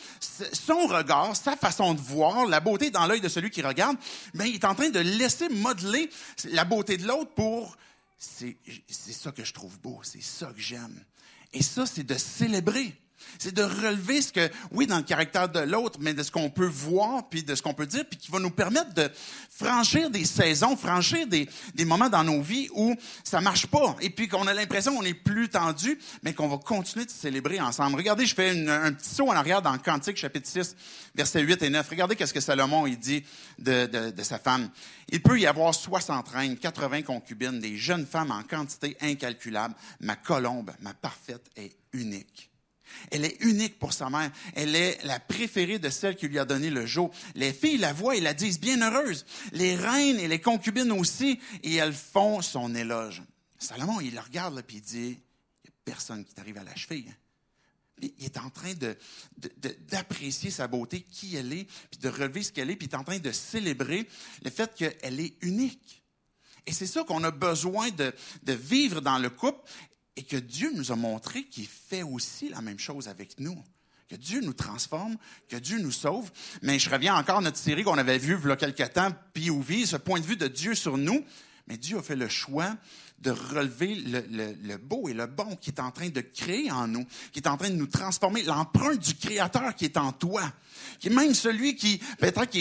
son 0.55 0.87
regard, 0.87 1.37
sa 1.37 1.57
façon 1.57 1.93
de 1.93 2.01
voir, 2.01 2.47
la 2.47 2.61
beauté 2.61 2.91
dans 2.91 3.05
l'œil 3.07 3.21
de 3.21 3.29
celui 3.29 3.51
qui 3.51 3.61
regarde, 3.61 3.99
mais 4.33 4.49
il 4.49 4.55
est 4.55 4.65
en 4.65 4.75
train 4.75 4.89
de 4.89 5.01
laisser 5.01 5.51
modeler 5.51 6.09
la 6.45 6.65
beauté 6.65 6.97
de 6.97 7.07
l'autre 7.07 7.35
pour... 7.35 7.77
C'est 8.19 8.57
ça 8.89 9.31
que 9.31 9.45
je 9.45 9.53
trouve 9.53 9.79
beau, 9.81 10.01
c'est 10.05 10.23
ça 10.23 10.47
que 10.47 10.61
j'aime. 10.61 11.05
Et 11.53 11.63
ça, 11.63 11.85
c'est 11.85 12.05
de 12.05 12.17
célébrer. 12.17 12.97
C'est 13.39 13.55
de 13.55 13.63
relever 13.63 14.23
ce 14.23 14.33
que, 14.33 14.51
oui, 14.71 14.87
dans 14.87 14.99
le 14.99 15.03
caractère 15.03 15.49
de 15.49 15.61
l'autre, 15.61 15.99
mais 16.01 16.15
de 16.15 16.23
ce 16.23 16.31
qu'on 16.31 16.51
peut 16.51 16.67
voir, 16.67 17.29
puis 17.29 17.43
de 17.43 17.55
ce 17.55 17.63
qu'on 17.63 17.75
peut 17.75 17.87
dire, 17.87 18.05
puis 18.09 18.19
qui 18.19 18.31
va 18.31 18.39
nous 18.39 18.51
permettre 18.51 18.95
de 18.95 19.11
franchir 19.51 20.11
des 20.11 20.25
saisons, 20.25 20.77
franchir 20.77 21.27
des, 21.27 21.49
des 21.75 21.85
moments 21.85 22.09
dans 22.09 22.25
nos 22.25 22.41
vies 22.41 22.69
où 22.75 22.95
ça 23.25 23.41
marche 23.41 23.67
pas, 23.67 23.97
et 24.01 24.11
puis 24.11 24.29
qu'on 24.29 24.47
a 24.47 24.55
l'impression 24.55 24.95
qu'on 24.97 25.03
est 25.03 25.15
plus 25.15 25.49
tendu, 25.49 25.99
mais 26.23 26.35
qu'on 26.35 26.49
va 26.49 26.59
continuer 26.59 27.05
de 27.05 27.11
célébrer 27.11 27.61
ensemble. 27.61 27.97
Regardez, 27.97 28.27
je 28.27 28.35
fais 28.35 28.51
un 28.69 28.93
petit 28.93 29.15
saut 29.15 29.29
en 29.29 29.33
arrière 29.33 29.63
dans 29.63 29.77
Cantique, 29.79 30.17
chapitre 30.17 30.49
6, 30.49 30.77
versets 31.15 31.43
8 31.43 31.63
et 31.63 31.71
9. 31.71 31.89
Regardez 31.89 32.17
qu'est-ce 32.17 32.35
que 32.35 32.41
Salomon, 32.41 32.87
il 32.87 32.99
dit 32.99 33.25
de, 33.59 33.87
de, 33.87 34.11
de 34.11 34.23
sa 34.23 34.39
femme. 34.39 34.71
Il 35.09 35.23
peut 35.23 35.39
y 35.39 35.47
avoir 35.47 35.75
60 35.75 36.29
reines, 36.29 36.57
80 36.57 37.03
concubines, 37.03 37.61
des 37.61 37.77
jeunes 37.77 38.07
femmes 38.07 38.31
en 38.31 38.43
quantité 38.43 38.97
incalculable. 39.01 39.75
Ma 40.01 40.17
colombe, 40.17 40.73
ma 40.81 40.95
parfaite, 40.95 41.51
est 41.57 41.73
unique. 41.93 42.52
Elle 43.11 43.25
est 43.25 43.37
unique 43.41 43.79
pour 43.79 43.93
sa 43.93 44.11
mère. 44.11 44.31
Elle 44.55 44.75
est 44.75 45.03
la 45.05 45.21
préférée 45.21 45.79
de 45.79 45.91
celle 45.91 46.17
qui 46.17 46.29
lui 46.29 46.39
a 46.39 46.45
donné 46.45 46.71
le 46.71 46.87
jour. 46.87 47.11
Les 47.35 47.53
filles 47.53 47.79
la 47.79 47.93
voient 47.93 48.17
et 48.17 48.21
la 48.21 48.35
disent 48.35 48.61
bien 48.61 48.81
heureuse. 48.81 49.27
Les 49.53 49.77
reines 49.77 50.19
et 50.19 50.29
les 50.29 50.41
concubines 50.41 50.93
aussi, 50.93 51.41
et 51.63 51.75
elles 51.75 51.93
font 51.93 52.43
son 52.43 52.75
éloge. 52.75 53.23
Salomon, 53.59 54.01
il 54.01 54.15
la 54.15 54.23
regarde 54.23 54.59
et 54.59 54.75
il 54.75 54.81
dit, 54.81 54.99
il 54.99 55.09
n'y 55.09 55.69
a 55.69 55.73
personne 55.85 56.25
qui 56.25 56.35
t'arrive 56.35 56.59
à 56.59 56.65
la 56.65 56.75
cheville. 56.75 57.15
Il 58.01 58.25
est 58.25 58.39
en 58.39 58.51
train 58.51 58.73
d'apprécier 59.91 60.51
sa 60.51 60.67
beauté, 60.67 61.03
qui 61.03 61.37
elle 61.37 61.53
est, 61.53 61.67
puis 61.91 62.01
de 62.01 62.09
relever 62.09 62.43
ce 62.43 62.51
qu'elle 62.51 62.71
est, 62.71 62.77
puis 62.77 62.89
il 62.89 62.93
est 62.93 62.99
en 62.99 63.05
train 63.05 63.19
de 63.19 63.31
célébrer 63.31 64.09
le 64.43 64.51
fait 64.51 64.75
qu'elle 64.75 65.21
est 65.21 65.37
unique. 65.43 66.03
Et 66.67 66.73
c'est 66.73 66.87
ça 66.87 67.05
qu'on 67.05 67.23
a 67.25 67.31
besoin 67.31 67.91
de, 67.91 68.13
de, 68.45 68.53
vivre 68.53 69.01
dans 69.01 69.19
le 69.19 69.31
couple 69.31 69.61
et 70.17 70.23
que 70.25 70.37
Dieu 70.37 70.73
nous 70.75 70.93
a 70.93 70.97
montré 70.97 71.45
qu'il 71.45 71.67
fait 71.67 72.03
aussi 72.03 72.49
la 72.49 72.61
même 72.61 72.79
chose 72.79 73.09
avec 73.09 73.39
nous. 73.39 73.63
que 74.09 74.17
Dieu 74.17 74.43
nous 74.43 74.53
transforme, 74.53 75.17
que 75.49 75.57
Dieu 75.57 75.79
nous 75.79 75.91
sauve. 75.91 76.31
Mais 76.61 76.79
je 76.79 76.91
reviens 76.91 77.17
encore 77.17 77.39
à 77.39 77.41
notre 77.41 77.57
série 77.57 77.83
qu'on 77.83 77.97
avait 77.97 78.19
vue 78.19 78.39
il 78.43 78.49
y 78.49 78.53
a 78.53 78.57
quelques 78.57 78.93
temps, 78.93 79.11
POV, 79.33 79.87
ce 79.87 79.97
point 79.97 80.21
de 80.21 80.27
vue 80.27 80.37
de 80.37 80.49
Dieu 80.49 80.75
sur 80.75 80.99
nous. 80.99 81.25
Mais 81.67 81.77
Dieu 81.77 81.99
a 81.99 82.03
fait 82.03 82.17
le 82.17 82.29
choix 82.29 82.77
de 83.23 83.31
relever 83.31 83.95
le, 83.95 84.77
beau 84.79 85.09
et 85.09 85.15
le 85.15 85.27
bon 85.27 85.55
qui 85.57 85.71
est 85.71 85.81
en 85.81 85.93
train 85.93 86.09
de 86.09 86.21
créer 86.21 86.71
en 86.73 86.89
nous, 86.89 87.07
qui 87.31 87.39
est 87.39 87.47
en 87.47 87.57
train 87.57 87.71
de 87.71 87.77
nous 87.77 87.87
transformer, 87.87 88.43
l'empreinte 88.43 88.99
du 88.99 89.15
Créateur 89.15 89.77
qui 89.77 89.85
est 89.85 89.97
en 89.97 90.13
toi, 90.13 90.53
qui 90.99 91.07
est 91.07 91.15
même 91.15 91.33
celui 91.33 91.77
qui, 91.77 91.99
peut-être 92.19 92.47
qui 92.47 92.59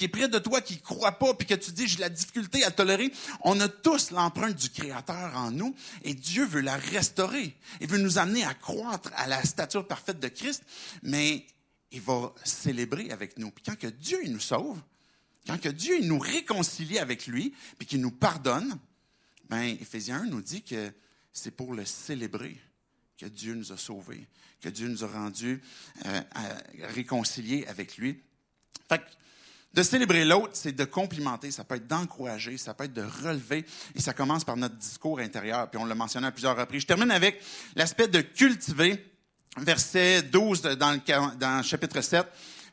est, 0.00 0.08
près 0.08 0.28
de 0.28 0.38
toi, 0.38 0.60
qui 0.60 0.80
croit 0.80 1.12
pas, 1.12 1.34
puis 1.34 1.46
que 1.46 1.54
tu 1.54 1.70
dis, 1.70 1.86
j'ai 1.86 2.00
la 2.00 2.08
difficulté 2.08 2.64
à 2.64 2.72
tolérer. 2.72 3.12
On 3.42 3.60
a 3.60 3.68
tous 3.68 4.10
l'empreinte 4.10 4.56
du 4.56 4.70
Créateur 4.70 5.36
en 5.36 5.52
nous, 5.52 5.74
et 6.02 6.14
Dieu 6.14 6.44
veut 6.44 6.60
la 6.60 6.76
restaurer. 6.76 7.54
Il 7.80 7.86
veut 7.86 7.98
nous 7.98 8.18
amener 8.18 8.44
à 8.44 8.54
croître 8.54 9.10
à 9.16 9.28
la 9.28 9.42
stature 9.44 9.86
parfaite 9.86 10.18
de 10.18 10.28
Christ, 10.28 10.64
mais 11.04 11.46
il 11.92 12.00
va 12.00 12.32
célébrer 12.44 13.10
avec 13.12 13.38
nous. 13.38 13.50
Puis 13.50 13.62
quand 13.64 13.78
que 13.78 13.86
Dieu 13.86 14.18
nous 14.26 14.40
sauve, 14.40 14.78
quand 15.46 15.60
que 15.60 15.68
Dieu 15.68 16.00
nous 16.02 16.18
réconcilie 16.18 16.98
avec 16.98 17.26
lui, 17.26 17.54
puis 17.78 17.86
qu'il 17.86 18.00
nous 18.00 18.10
pardonne, 18.10 18.78
ben, 19.48 19.62
Éphésiens 19.62 20.22
1 20.22 20.26
nous 20.26 20.42
dit 20.42 20.62
que 20.62 20.92
c'est 21.32 21.50
pour 21.50 21.74
le 21.74 21.84
célébrer 21.84 22.56
que 23.18 23.26
Dieu 23.26 23.54
nous 23.54 23.72
a 23.72 23.76
sauvés, 23.76 24.26
que 24.60 24.68
Dieu 24.68 24.88
nous 24.88 25.04
a 25.04 25.08
rendus 25.08 25.60
euh, 26.06 26.20
réconciliés 26.94 27.66
avec 27.66 27.98
lui. 27.98 28.22
Fait 28.88 29.02
de 29.72 29.82
célébrer 29.84 30.24
l'autre, 30.24 30.50
c'est 30.54 30.72
de 30.72 30.84
complimenter, 30.84 31.52
ça 31.52 31.62
peut 31.62 31.76
être 31.76 31.86
d'encourager, 31.86 32.58
ça 32.58 32.74
peut 32.74 32.84
être 32.84 32.92
de 32.92 33.04
relever, 33.24 33.64
et 33.94 34.00
ça 34.00 34.12
commence 34.12 34.42
par 34.42 34.56
notre 34.56 34.74
discours 34.74 35.20
intérieur, 35.20 35.70
puis 35.70 35.78
on 35.80 35.84
l'a 35.84 35.94
mentionné 35.94 36.26
à 36.26 36.32
plusieurs 36.32 36.56
reprises. 36.56 36.82
Je 36.82 36.86
termine 36.88 37.12
avec 37.12 37.40
l'aspect 37.76 38.08
de 38.08 38.20
cultiver, 38.20 39.04
verset 39.58 40.22
12 40.22 40.62
dans 40.62 41.00
dans 41.38 41.56
le 41.58 41.62
chapitre 41.62 42.00
7. 42.00 42.26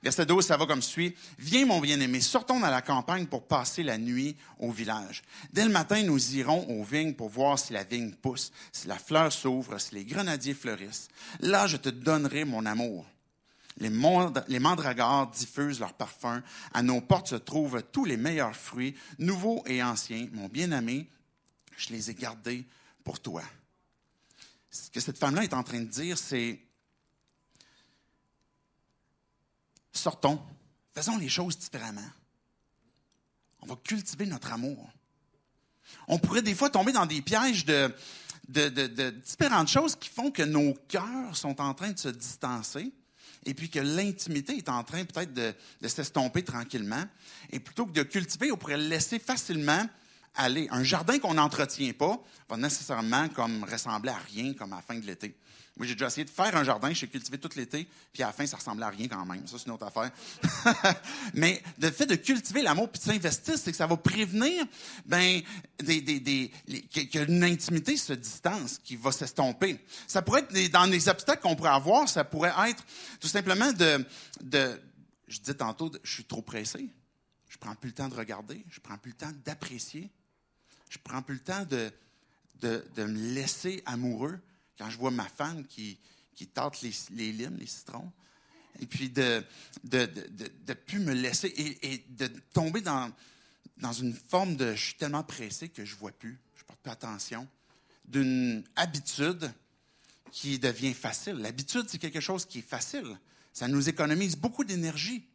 Verset 0.08 0.26
12, 0.26 0.46
ça 0.46 0.56
va 0.56 0.66
comme 0.66 0.82
suit. 0.82 1.14
Viens, 1.38 1.66
mon 1.66 1.82
bien-aimé, 1.82 2.22
sortons 2.22 2.62
dans 2.62 2.70
la 2.70 2.82
campagne 2.82 3.26
pour 3.26 3.46
passer 3.46 3.84
la 3.84 3.98
nuit 3.98 4.38
au 4.58 4.72
village. 4.72 5.22
Dès 5.52 5.66
le 5.66 5.70
matin, 5.70 6.02
nous 6.02 6.34
irons 6.38 6.66
aux 6.70 6.86
vignes 6.86 7.14
pour 7.14 7.28
voir 7.28 7.60
si 7.60 7.74
la 7.74 7.84
vigne 7.84 8.14
pousse, 8.14 8.54
si 8.72 8.88
la 8.88 8.98
fleur 8.98 9.34
s'ouvre, 9.34 9.78
si 9.82 9.96
les 9.96 10.06
grenadiers 10.06 10.54
fleurissent. 10.54 11.10
Là, 11.42 11.68
je 11.68 11.76
te 11.76 11.90
donnerai 11.90 12.46
mon 12.46 12.66
amour. 12.66 13.06
Les, 13.80 13.92
les 14.48 14.60
mandragores 14.60 15.28
diffusent 15.28 15.82
leur 15.82 15.92
parfum. 15.92 16.42
À 16.74 16.82
nos 16.82 17.02
portes 17.02 17.28
se 17.28 17.36
trouvent 17.36 17.84
tous 17.92 18.06
les 18.06 18.16
meilleurs 18.16 18.56
fruits, 18.56 18.96
nouveaux 19.20 19.62
et 19.66 19.84
anciens. 19.84 20.30
Mon 20.32 20.48
bien-aimé, 20.48 21.10
je 21.76 21.90
les 21.90 22.10
ai 22.10 22.14
gardés 22.14 22.66
pour 23.04 23.20
toi. 23.20 23.44
Ce 24.72 24.90
que 24.90 25.02
cette 25.02 25.18
femme-là 25.18 25.44
est 25.44 25.54
en 25.54 25.64
train 25.64 25.82
de 25.82 25.90
dire, 25.90 26.18
c'est 26.18 26.62
sortons, 29.98 30.42
faisons 30.94 31.18
les 31.18 31.30
choses 31.30 31.58
différemment. 31.58 32.10
On 33.62 33.68
va 33.68 33.76
cultiver 33.84 34.26
notre 34.26 34.54
amour. 34.54 34.90
On 36.08 36.20
pourrait 36.20 36.42
des 36.42 36.56
fois 36.56 36.70
tomber 36.70 36.92
dans 36.92 37.06
des 37.06 37.22
pièges 37.22 37.66
de, 37.66 37.94
différentes 38.48 39.68
choses 39.68 39.96
qui 39.96 40.10
font 40.10 40.32
que 40.32 40.44
nos 40.44 40.74
cœurs 40.88 41.36
sont 41.36 41.60
en 41.60 41.74
train 41.74 41.92
de 41.92 42.00
se 42.00 42.10
distancer 42.10 42.92
et 43.46 43.54
puis 43.54 43.70
que 43.70 43.80
l'intimité 43.80 44.58
est 44.58 44.70
en 44.70 44.84
train 44.84 45.06
peut-être 45.06 45.34
de, 45.34 45.54
de 45.82 45.88
s'estomper 45.88 46.44
tranquillement. 46.44 47.04
Et 47.50 47.60
plutôt 47.60 47.86
que 47.86 47.92
de 47.92 48.04
cultiver, 48.04 48.52
on 48.52 48.58
pourrait 48.58 48.78
laisser 48.78 49.20
facilement 49.20 49.86
aller. 50.38 50.68
Un 50.72 50.84
jardin 50.84 51.20
qu'on 51.20 51.34
n'entretient 51.34 51.94
pas 51.94 52.20
va 52.50 52.58
nécessairement 52.58 53.28
comme 53.30 53.64
ressembler 53.64 54.12
à 54.12 54.18
rien 54.18 54.54
comme 54.54 54.74
à 54.74 54.78
la 54.78 54.82
fin 54.82 54.98
de 54.98 55.06
l'été. 55.06 55.36
Moi, 55.78 55.86
j'ai 55.86 55.94
déjà 55.94 56.08
essayé 56.08 56.26
de 56.26 56.32
faire 56.32 56.56
un 56.56 56.64
jardin, 56.64 56.92
j'ai 56.92 57.08
cultivé 57.08 57.38
tout 57.38 57.50
l'été, 57.56 57.88
puis 58.12 58.24
à 58.24 58.28
la 58.28 58.34
fin, 58.34 58.48
ça 58.48 58.58
ressemblait 58.58 58.86
à 58.86 58.90
rien 58.90 59.08
quand 59.08 59.24
même. 59.26 59.46
Ça, 59.46 59.58
c'est 59.60 59.68
une 59.68 59.74
autre 59.74 59.86
affaire. 59.86 60.10
Mais 61.36 61.62
le 61.80 61.92
fait 61.92 62.08
de 62.08 62.16
cultiver 62.16 62.64
l'amour 62.64 62.90
puis 62.90 63.00
de 63.00 63.06
s'investir, 63.06 63.60
c'est 63.60 63.70
que 63.70 63.78
ça 63.78 63.86
va 63.86 63.96
prévenir 63.96 64.66
ben, 65.06 65.40
des, 65.78 66.02
des, 66.02 66.20
des, 66.20 66.52
qu'une 67.12 67.44
intimité 67.44 67.96
se 67.96 68.14
distance, 68.14 68.80
qui 68.84 68.96
va 68.96 69.12
s'estomper. 69.12 69.80
Ça 70.08 70.24
pourrait 70.24 70.48
être 70.52 70.72
dans 70.72 70.86
les 70.86 71.10
obstacles 71.10 71.44
qu'on 71.44 71.56
pourrait 71.56 71.70
avoir, 71.70 72.10
ça 72.10 72.24
pourrait 72.24 72.54
être 72.70 72.84
tout 73.20 73.28
simplement 73.28 73.72
de, 73.72 74.04
de 74.42 74.82
je 75.28 75.40
disais 75.40 75.54
tantôt, 75.54 75.92
je 76.04 76.12
suis 76.12 76.26
trop 76.26 76.42
pressé. 76.42 76.90
Je 77.50 77.58
prends 77.58 77.76
plus 77.76 77.90
le 77.90 77.94
temps 77.94 78.10
de 78.10 78.16
regarder, 78.16 78.66
je 78.70 78.80
prends 78.80 78.98
plus 78.98 79.12
le 79.12 79.18
temps 79.18 79.32
d'apprécier, 79.46 80.10
je 80.90 80.98
prends 81.04 81.22
plus 81.22 81.36
le 81.36 81.42
temps 81.42 81.66
de, 81.66 81.92
de, 82.62 83.04
me 83.04 83.34
laisser 83.34 83.82
amoureux 83.86 84.40
quand 84.78 84.90
je 84.90 84.98
vois 84.98 85.12
ma 85.12 85.28
femme 85.28 85.66
qui, 85.66 85.98
qui 86.36 86.48
tâte 86.48 86.82
les, 86.82 86.92
les 87.12 87.32
limes, 87.32 87.58
les 87.60 87.68
citrons, 87.68 88.12
et 88.80 88.86
puis 88.86 89.10
de 89.10 89.44
ne 89.92 90.06
de, 90.06 90.06
de, 90.06 90.52
de, 90.66 90.74
plus 90.74 91.00
me 91.00 91.14
laisser 91.14 91.54
et, 91.82 92.04
de 92.10 92.28
tomber 92.54 92.82
dans, 92.82 93.12
dans 93.78 93.94
une 93.94 94.14
forme 94.14 94.56
de 94.56 94.74
je 94.76 94.86
suis 94.86 94.96
tellement 94.96 95.24
pressé 95.24 95.70
que 95.70 95.84
je 95.84 95.96
ne 95.96 96.00
vois 96.00 96.12
plus, 96.12 96.38
je 96.56 96.62
ne 96.62 96.68
porte 96.68 96.80
plus 96.80 96.92
attention, 96.92 97.48
d'une 98.06 98.64
habitude 98.76 99.52
qui 100.32 100.60
devient 100.60 100.94
facile. 100.94 101.36
L'habitude, 101.36 101.86
c'est 101.88 101.98
quelque 101.98 102.20
chose 102.20 102.46
qui 102.46 102.60
est 102.60 102.70
facile. 102.70 103.18
Ça 103.54 103.68
nous 103.68 103.90
économise 103.90 104.36
beaucoup 104.36 104.64
d'énergie. 104.64 105.26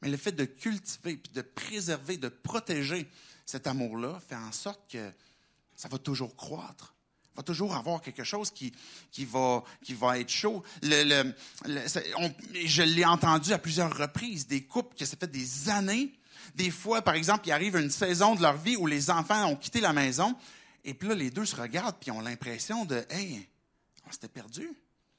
Mais 0.00 0.08
le 0.08 0.16
fait 0.16 0.32
de 0.32 0.44
cultiver, 0.44 1.16
puis 1.16 1.32
de 1.32 1.42
préserver, 1.42 2.16
de 2.16 2.28
protéger 2.28 3.08
cet 3.48 3.66
amour-là 3.66 4.20
fait 4.28 4.36
en 4.36 4.52
sorte 4.52 4.90
que 4.92 5.10
ça 5.74 5.88
va 5.88 5.98
toujours 5.98 6.36
croître 6.36 6.94
va 7.34 7.44
toujours 7.44 7.76
avoir 7.76 8.02
quelque 8.02 8.24
chose 8.24 8.50
qui, 8.50 8.74
qui, 9.12 9.24
va, 9.24 9.62
qui 9.84 9.94
va 9.94 10.18
être 10.18 10.28
chaud. 10.28 10.64
Le, 10.82 11.32
je 11.64 12.82
l'ai 12.82 13.04
entendu 13.04 13.52
à 13.52 13.58
plusieurs 13.58 13.96
reprises, 13.96 14.48
des 14.48 14.64
couples 14.64 14.96
que 14.96 15.04
ça 15.04 15.16
fait 15.16 15.30
des 15.30 15.68
années. 15.68 16.12
Des 16.56 16.72
fois, 16.72 17.00
par 17.00 17.14
exemple, 17.14 17.46
il 17.46 17.52
arrive 17.52 17.76
une 17.76 17.92
saison 17.92 18.34
de 18.34 18.42
leur 18.42 18.56
vie 18.56 18.74
où 18.74 18.88
les 18.88 19.08
enfants 19.08 19.46
ont 19.46 19.54
quitté 19.54 19.80
la 19.80 19.92
maison, 19.92 20.34
et 20.84 20.94
puis 20.94 21.08
là, 21.08 21.14
les 21.14 21.30
deux 21.30 21.46
se 21.46 21.54
regardent, 21.54 21.96
puis 22.00 22.10
ont 22.10 22.20
l'impression 22.20 22.84
de, 22.84 23.06
hey, 23.08 23.48
on 24.04 24.10
s'était 24.10 24.26
perdu. 24.26 24.68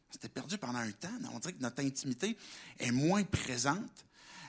On 0.10 0.12
s'était 0.12 0.28
perdu 0.28 0.58
pendant 0.58 0.80
un 0.80 0.92
temps. 0.92 1.08
On 1.34 1.40
dirait 1.40 1.54
que 1.54 1.62
notre 1.62 1.82
intimité 1.82 2.36
est 2.80 2.92
moins 2.92 3.24
présente. 3.24 4.06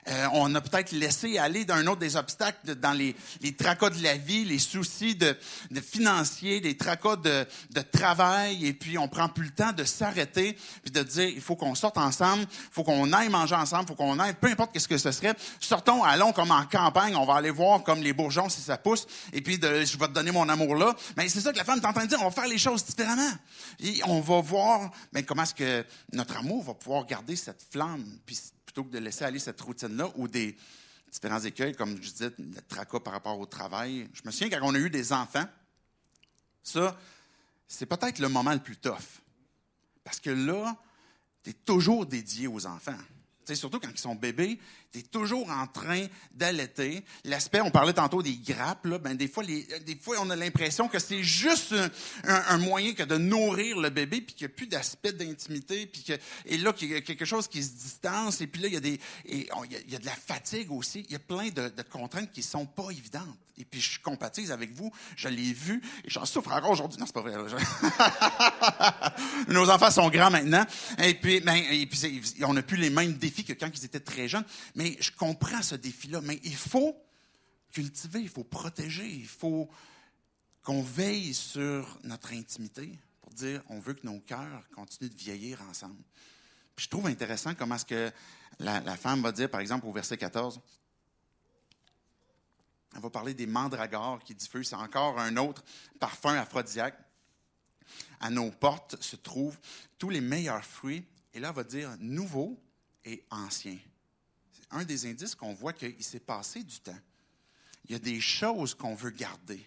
Euh, 0.07 0.27
on 0.33 0.53
a 0.55 0.61
peut-être 0.61 0.91
laissé 0.91 1.37
aller 1.37 1.65
d'un 1.65 1.85
autre 1.87 1.99
des 1.99 2.15
obstacles 2.15 2.75
dans 2.75 2.93
les, 2.93 3.15
les, 3.41 3.53
tracas 3.53 3.91
de 3.91 4.01
la 4.01 4.15
vie, 4.17 4.45
les 4.45 4.59
soucis 4.59 5.15
de, 5.15 5.37
de 5.69 5.81
financiers, 5.81 6.59
des 6.59 6.75
tracas 6.75 7.17
de, 7.17 7.45
de, 7.71 7.81
travail, 7.81 8.65
et 8.65 8.73
puis 8.73 8.97
on 8.97 9.07
prend 9.07 9.29
plus 9.29 9.45
le 9.45 9.51
temps 9.51 9.73
de 9.73 9.83
s'arrêter 9.83 10.57
puis 10.81 10.91
de 10.91 11.03
dire 11.03 11.29
il 11.29 11.41
faut 11.41 11.55
qu'on 11.55 11.75
sorte 11.75 11.97
ensemble, 11.97 12.43
il 12.43 12.73
faut 12.73 12.83
qu'on 12.83 13.13
aille 13.13 13.29
manger 13.29 13.55
ensemble, 13.55 13.83
il 13.83 13.87
faut 13.89 13.95
qu'on 13.95 14.17
aille, 14.19 14.33
peu 14.33 14.47
importe 14.47 14.71
qu'est-ce 14.73 14.87
que 14.87 14.97
ce 14.97 15.11
serait, 15.11 15.35
sortons, 15.59 16.03
allons 16.03 16.33
comme 16.33 16.51
en 16.51 16.65
campagne, 16.65 17.15
on 17.15 17.25
va 17.25 17.35
aller 17.35 17.51
voir 17.51 17.83
comme 17.83 18.01
les 18.01 18.13
bourgeons 18.13 18.49
si 18.49 18.61
ça 18.61 18.77
pousse, 18.77 19.05
et 19.33 19.41
puis 19.41 19.59
de, 19.59 19.85
je 19.85 19.97
vais 19.97 20.07
te 20.07 20.13
donner 20.13 20.31
mon 20.31 20.49
amour 20.49 20.75
là. 20.75 20.95
Mais 21.15 21.29
c'est 21.29 21.41
ça 21.41 21.51
que 21.51 21.57
la 21.57 21.63
femme 21.63 21.79
est 21.79 21.85
en 21.85 21.91
de 21.91 22.07
dire, 22.07 22.19
on 22.21 22.25
va 22.25 22.31
faire 22.31 22.47
les 22.47 22.57
choses 22.57 22.85
différemment. 22.85 23.31
Et 23.79 24.01
on 24.05 24.19
va 24.19 24.41
voir 24.41 24.91
mais 25.13 25.23
comment 25.23 25.43
est-ce 25.43 25.55
que 25.55 25.85
notre 26.13 26.37
amour 26.37 26.63
va 26.63 26.73
pouvoir 26.73 27.05
garder 27.05 27.35
cette 27.35 27.63
flamme, 27.69 28.05
puis 28.25 28.39
plutôt 28.71 28.85
que 28.85 28.93
de 28.93 28.99
laisser 28.99 29.25
aller 29.25 29.39
cette 29.39 29.59
routine-là 29.59 30.09
ou 30.15 30.29
des 30.29 30.55
différents 31.11 31.41
écueils, 31.41 31.75
comme 31.75 32.01
je 32.01 32.09
disais, 32.09 32.31
le 32.39 32.61
tracas 32.69 33.01
par 33.01 33.11
rapport 33.11 33.37
au 33.37 33.45
travail. 33.45 34.09
Je 34.13 34.21
me 34.23 34.31
souviens 34.31 34.49
quand 34.49 34.65
on 34.65 34.73
a 34.73 34.79
eu 34.79 34.89
des 34.89 35.11
enfants, 35.11 35.43
ça, 36.63 36.97
c'est 37.67 37.85
peut-être 37.85 38.19
le 38.19 38.29
moment 38.29 38.53
le 38.53 38.61
plus 38.61 38.77
tough. 38.77 39.19
Parce 40.05 40.21
que 40.21 40.29
là, 40.29 40.77
tu 41.43 41.49
es 41.49 41.53
toujours 41.53 42.05
dédié 42.05 42.47
aux 42.47 42.65
enfants 42.65 42.97
surtout 43.53 43.79
quand 43.79 43.89
ils 43.91 43.99
sont 43.99 44.15
bébés, 44.15 44.59
tu 44.91 44.99
es 44.99 45.01
toujours 45.03 45.49
en 45.49 45.67
train 45.67 46.07
d'allaiter. 46.33 47.03
L'aspect, 47.23 47.61
on 47.61 47.71
parlait 47.71 47.93
tantôt 47.93 48.21
des 48.21 48.35
grappes, 48.35 48.85
là, 48.85 48.97
ben 48.97 49.15
des, 49.15 49.27
fois, 49.27 49.43
les, 49.43 49.67
des 49.85 49.95
fois, 49.95 50.17
on 50.19 50.29
a 50.29 50.35
l'impression 50.35 50.87
que 50.87 50.99
c'est 50.99 51.23
juste 51.23 51.75
un, 52.23 52.57
moyen 52.57 52.93
que 52.93 53.03
de 53.03 53.17
nourrir 53.17 53.79
le 53.79 53.89
bébé, 53.89 54.21
puis 54.21 54.35
qu'il 54.35 54.47
n'y 54.47 54.53
a 54.53 54.55
plus 54.55 54.67
d'aspect 54.67 55.13
d'intimité, 55.13 55.85
puis 55.85 56.03
que, 56.03 56.13
et 56.45 56.57
là, 56.57 56.73
qu'il 56.73 56.91
y 56.91 56.95
a 56.95 57.01
quelque 57.01 57.25
chose 57.25 57.47
qui 57.47 57.63
se 57.63 57.71
distance, 57.71 58.41
et 58.41 58.47
puis 58.47 58.61
là, 58.61 58.67
il 58.67 58.73
y 58.73 58.77
a, 58.77 58.81
des, 58.81 58.99
et 59.25 59.49
il 59.87 59.91
y 59.91 59.95
a, 59.95 59.99
de 59.99 60.05
la 60.05 60.15
fatigue 60.15 60.71
aussi. 60.71 61.05
Il 61.07 61.11
y 61.11 61.15
a 61.15 61.19
plein 61.19 61.49
de, 61.49 61.69
de 61.69 61.81
contraintes 61.83 62.31
qui 62.31 62.41
ne 62.41 62.45
sont 62.45 62.65
pas 62.65 62.89
évidentes. 62.89 63.37
Et 63.61 63.65
puis, 63.65 63.79
je 63.79 63.99
compatis 63.99 64.51
avec 64.51 64.73
vous, 64.73 64.91
je 65.15 65.27
l'ai 65.27 65.53
vu, 65.53 65.83
et 66.03 66.09
j'en 66.09 66.25
souffre 66.25 66.51
encore 66.51 66.71
aujourd'hui. 66.71 66.99
Non, 66.99 67.05
c'est 67.05 67.13
pas 67.13 67.21
vrai. 67.21 67.35
Nos 69.47 69.69
enfants 69.69 69.91
sont 69.91 70.09
grands 70.09 70.31
maintenant, 70.31 70.65
et 70.97 71.13
puis, 71.13 71.41
ben, 71.41 71.55
et 71.55 71.87
on 72.43 72.53
n'a 72.53 72.63
plus 72.63 72.77
les 72.77 72.89
mêmes 72.89 73.13
défis 73.13 73.43
que 73.43 73.53
quand 73.53 73.69
ils 73.71 73.85
étaient 73.85 73.99
très 73.99 74.27
jeunes. 74.27 74.45
Mais 74.75 74.97
je 74.99 75.11
comprends 75.11 75.61
ce 75.61 75.75
défi-là. 75.75 76.21
Mais 76.23 76.39
il 76.43 76.55
faut 76.55 76.97
cultiver, 77.71 78.21
il 78.21 78.29
faut 78.29 78.43
protéger, 78.43 79.07
il 79.07 79.27
faut 79.27 79.69
qu'on 80.63 80.81
veille 80.81 81.35
sur 81.35 81.99
notre 82.03 82.33
intimité 82.33 82.97
pour 83.21 83.31
dire 83.33 83.61
on 83.69 83.79
veut 83.79 83.93
que 83.93 84.05
nos 84.05 84.19
cœurs 84.19 84.63
continuent 84.75 85.09
de 85.09 85.15
vieillir 85.15 85.61
ensemble. 85.69 86.01
Puis 86.75 86.85
je 86.85 86.89
trouve 86.89 87.07
intéressant 87.07 87.53
comment 87.53 87.75
est-ce 87.75 87.85
que 87.85 88.11
la, 88.59 88.95
femme 88.95 89.21
va 89.21 89.31
dire, 89.31 89.49
par 89.49 89.59
exemple, 89.59 89.85
au 89.85 89.91
verset 89.91 90.17
14, 90.17 90.59
elle 92.93 93.01
va 93.01 93.09
parler 93.09 93.33
des 93.33 93.45
mandragores 93.45 94.19
qui 94.23 94.35
diffusent. 94.35 94.73
Encore 94.73 95.19
un 95.19 95.37
autre 95.37 95.63
parfum 95.99 96.35
aphrodisiaque. 96.35 96.97
À 98.19 98.29
nos 98.29 98.51
portes 98.51 99.01
se 99.01 99.15
trouvent 99.15 99.57
tous 99.97 100.09
les 100.09 100.21
meilleurs 100.21 100.63
fruits, 100.63 101.05
Et 101.33 101.39
là, 101.39 101.49
elle 101.49 101.55
va 101.55 101.63
dire 101.63 101.95
nouveau 101.99 102.59
et 103.05 103.23
ancien. 103.29 103.77
C'est 104.51 104.67
un 104.71 104.83
des 104.83 105.05
indices 105.05 105.35
qu'on 105.35 105.53
voit 105.53 105.73
qu'il 105.73 106.03
s'est 106.03 106.19
passé 106.19 106.63
du 106.63 106.79
temps. 106.79 106.99
Il 107.85 107.93
y 107.93 107.95
a 107.95 107.99
des 107.99 108.19
choses 108.19 108.75
qu'on 108.75 108.95
veut 108.95 109.11
garder. 109.11 109.65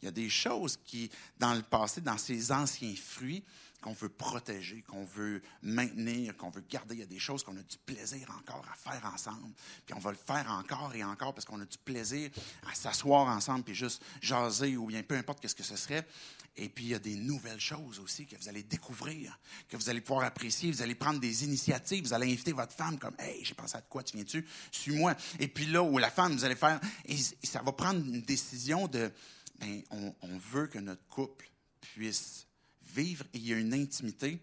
Il 0.00 0.04
y 0.04 0.08
a 0.08 0.10
des 0.12 0.28
choses 0.28 0.78
qui, 0.84 1.10
dans 1.38 1.54
le 1.54 1.62
passé, 1.62 2.00
dans 2.00 2.18
ces 2.18 2.52
anciens 2.52 2.94
fruits, 2.96 3.44
qu'on 3.80 3.92
veut 3.92 4.08
protéger, 4.08 4.82
qu'on 4.82 5.04
veut 5.04 5.42
maintenir, 5.62 6.36
qu'on 6.36 6.50
veut 6.50 6.64
garder. 6.68 6.94
Il 6.94 7.00
y 7.00 7.04
a 7.04 7.06
des 7.06 7.18
choses 7.18 7.42
qu'on 7.42 7.56
a 7.56 7.62
du 7.62 7.78
plaisir 7.78 8.28
encore 8.38 8.64
à 8.70 8.74
faire 8.74 9.04
ensemble. 9.12 9.52
Puis 9.84 9.94
on 9.94 9.98
va 9.98 10.10
le 10.10 10.16
faire 10.16 10.50
encore 10.50 10.94
et 10.94 11.04
encore 11.04 11.34
parce 11.34 11.44
qu'on 11.44 11.60
a 11.60 11.64
du 11.64 11.78
plaisir 11.78 12.30
à 12.70 12.74
s'asseoir 12.74 13.26
ensemble 13.28 13.64
puis 13.64 13.74
juste 13.74 14.02
jaser 14.20 14.76
ou 14.76 14.86
bien 14.86 15.02
peu 15.02 15.16
importe 15.16 15.46
ce 15.46 15.54
que 15.54 15.62
ce 15.62 15.76
serait. 15.76 16.06
Et 16.56 16.68
puis 16.68 16.84
il 16.84 16.90
y 16.90 16.94
a 16.94 16.98
des 16.98 17.16
nouvelles 17.16 17.60
choses 17.60 18.00
aussi 18.00 18.26
que 18.26 18.34
vous 18.36 18.48
allez 18.48 18.62
découvrir, 18.62 19.38
que 19.68 19.76
vous 19.76 19.90
allez 19.90 20.00
pouvoir 20.00 20.24
apprécier. 20.24 20.72
Vous 20.72 20.82
allez 20.82 20.94
prendre 20.94 21.20
des 21.20 21.44
initiatives. 21.44 22.04
Vous 22.04 22.14
allez 22.14 22.32
inviter 22.32 22.52
votre 22.52 22.72
femme 22.72 22.98
comme 22.98 23.14
Hey, 23.18 23.44
j'ai 23.44 23.54
pensé 23.54 23.76
à 23.76 23.82
quoi, 23.82 24.02
tu 24.02 24.16
viens-tu? 24.16 24.46
Suis-moi. 24.70 25.14
Et 25.38 25.48
puis 25.48 25.66
là, 25.66 25.82
où 25.82 25.98
la 25.98 26.10
femme, 26.10 26.32
vous 26.32 26.44
allez 26.44 26.56
faire. 26.56 26.80
Et 27.04 27.16
ça 27.16 27.62
va 27.62 27.72
prendre 27.72 28.00
une 28.00 28.22
décision 28.22 28.88
de. 28.88 29.12
Ben, 29.58 29.82
on 29.90 30.38
veut 30.52 30.66
que 30.66 30.78
notre 30.78 31.06
couple 31.08 31.50
puisse 31.80 32.45
vivre 32.96 33.24
et 33.34 33.38
il 33.38 33.46
y 33.46 33.52
a 33.52 33.56
une 33.56 33.74
intimité 33.74 34.40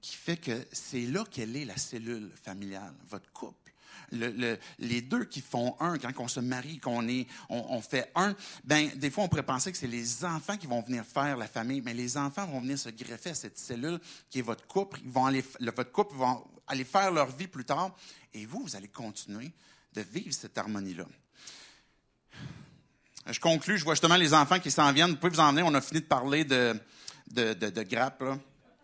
qui 0.00 0.14
fait 0.14 0.36
que 0.36 0.66
c'est 0.72 1.06
là 1.06 1.24
qu'elle 1.30 1.56
est 1.56 1.64
la 1.64 1.76
cellule 1.76 2.30
familiale, 2.42 2.94
votre 3.08 3.30
couple. 3.32 3.72
les 4.12 5.02
deux 5.02 5.24
qui 5.24 5.40
font 5.40 5.74
un, 5.80 5.98
quand 5.98 6.12
on 6.18 6.28
se 6.28 6.40
marie, 6.40 6.78
qu'on 6.78 7.08
est, 7.08 7.26
on, 7.48 7.80
fait 7.80 8.12
un, 8.14 8.36
ben 8.64 8.88
des 8.96 9.10
fois 9.10 9.24
on 9.24 9.28
pourrait 9.28 9.42
penser 9.42 9.72
que 9.72 9.78
c'est 9.78 9.88
les 9.88 10.24
enfants 10.24 10.56
qui 10.56 10.66
vont 10.66 10.80
venir 10.80 11.04
faire 11.04 11.36
la 11.36 11.48
famille, 11.48 11.80
mais 11.80 11.94
les 11.94 12.16
enfants 12.16 12.46
vont 12.46 12.60
venir 12.60 12.78
se 12.78 12.90
greffer 12.90 13.30
à 13.30 13.34
cette 13.34 13.58
cellule 13.58 13.98
qui 14.30 14.38
est 14.38 14.42
votre 14.42 14.66
couple. 14.66 15.00
Ils 15.04 15.10
vont 15.10 15.26
aller, 15.26 15.44
votre 15.60 15.90
couple 15.90 16.14
va 16.16 16.40
aller 16.68 16.84
faire 16.84 17.10
leur 17.10 17.34
vie 17.34 17.48
plus 17.48 17.64
tard, 17.64 17.96
et 18.32 18.46
vous, 18.46 18.62
vous 18.62 18.76
allez 18.76 18.88
continuer 18.88 19.50
de 19.94 20.02
vivre 20.02 20.32
cette 20.32 20.56
harmonie-là. 20.56 21.06
Je 23.28 23.40
conclue, 23.40 23.76
je 23.76 23.84
vois 23.84 23.94
justement 23.94 24.16
les 24.16 24.34
enfants 24.34 24.60
qui 24.60 24.70
s'en 24.70 24.92
viennent. 24.92 25.10
Vous 25.10 25.16
pouvez 25.16 25.32
vous 25.32 25.40
en 25.40 25.56
on 25.56 25.74
a 25.74 25.80
fini 25.80 26.00
de 26.00 26.06
parler 26.06 26.44
de, 26.44 26.78
de, 27.30 27.54
de, 27.54 27.70
de 27.70 27.82
grappes, 27.82 28.24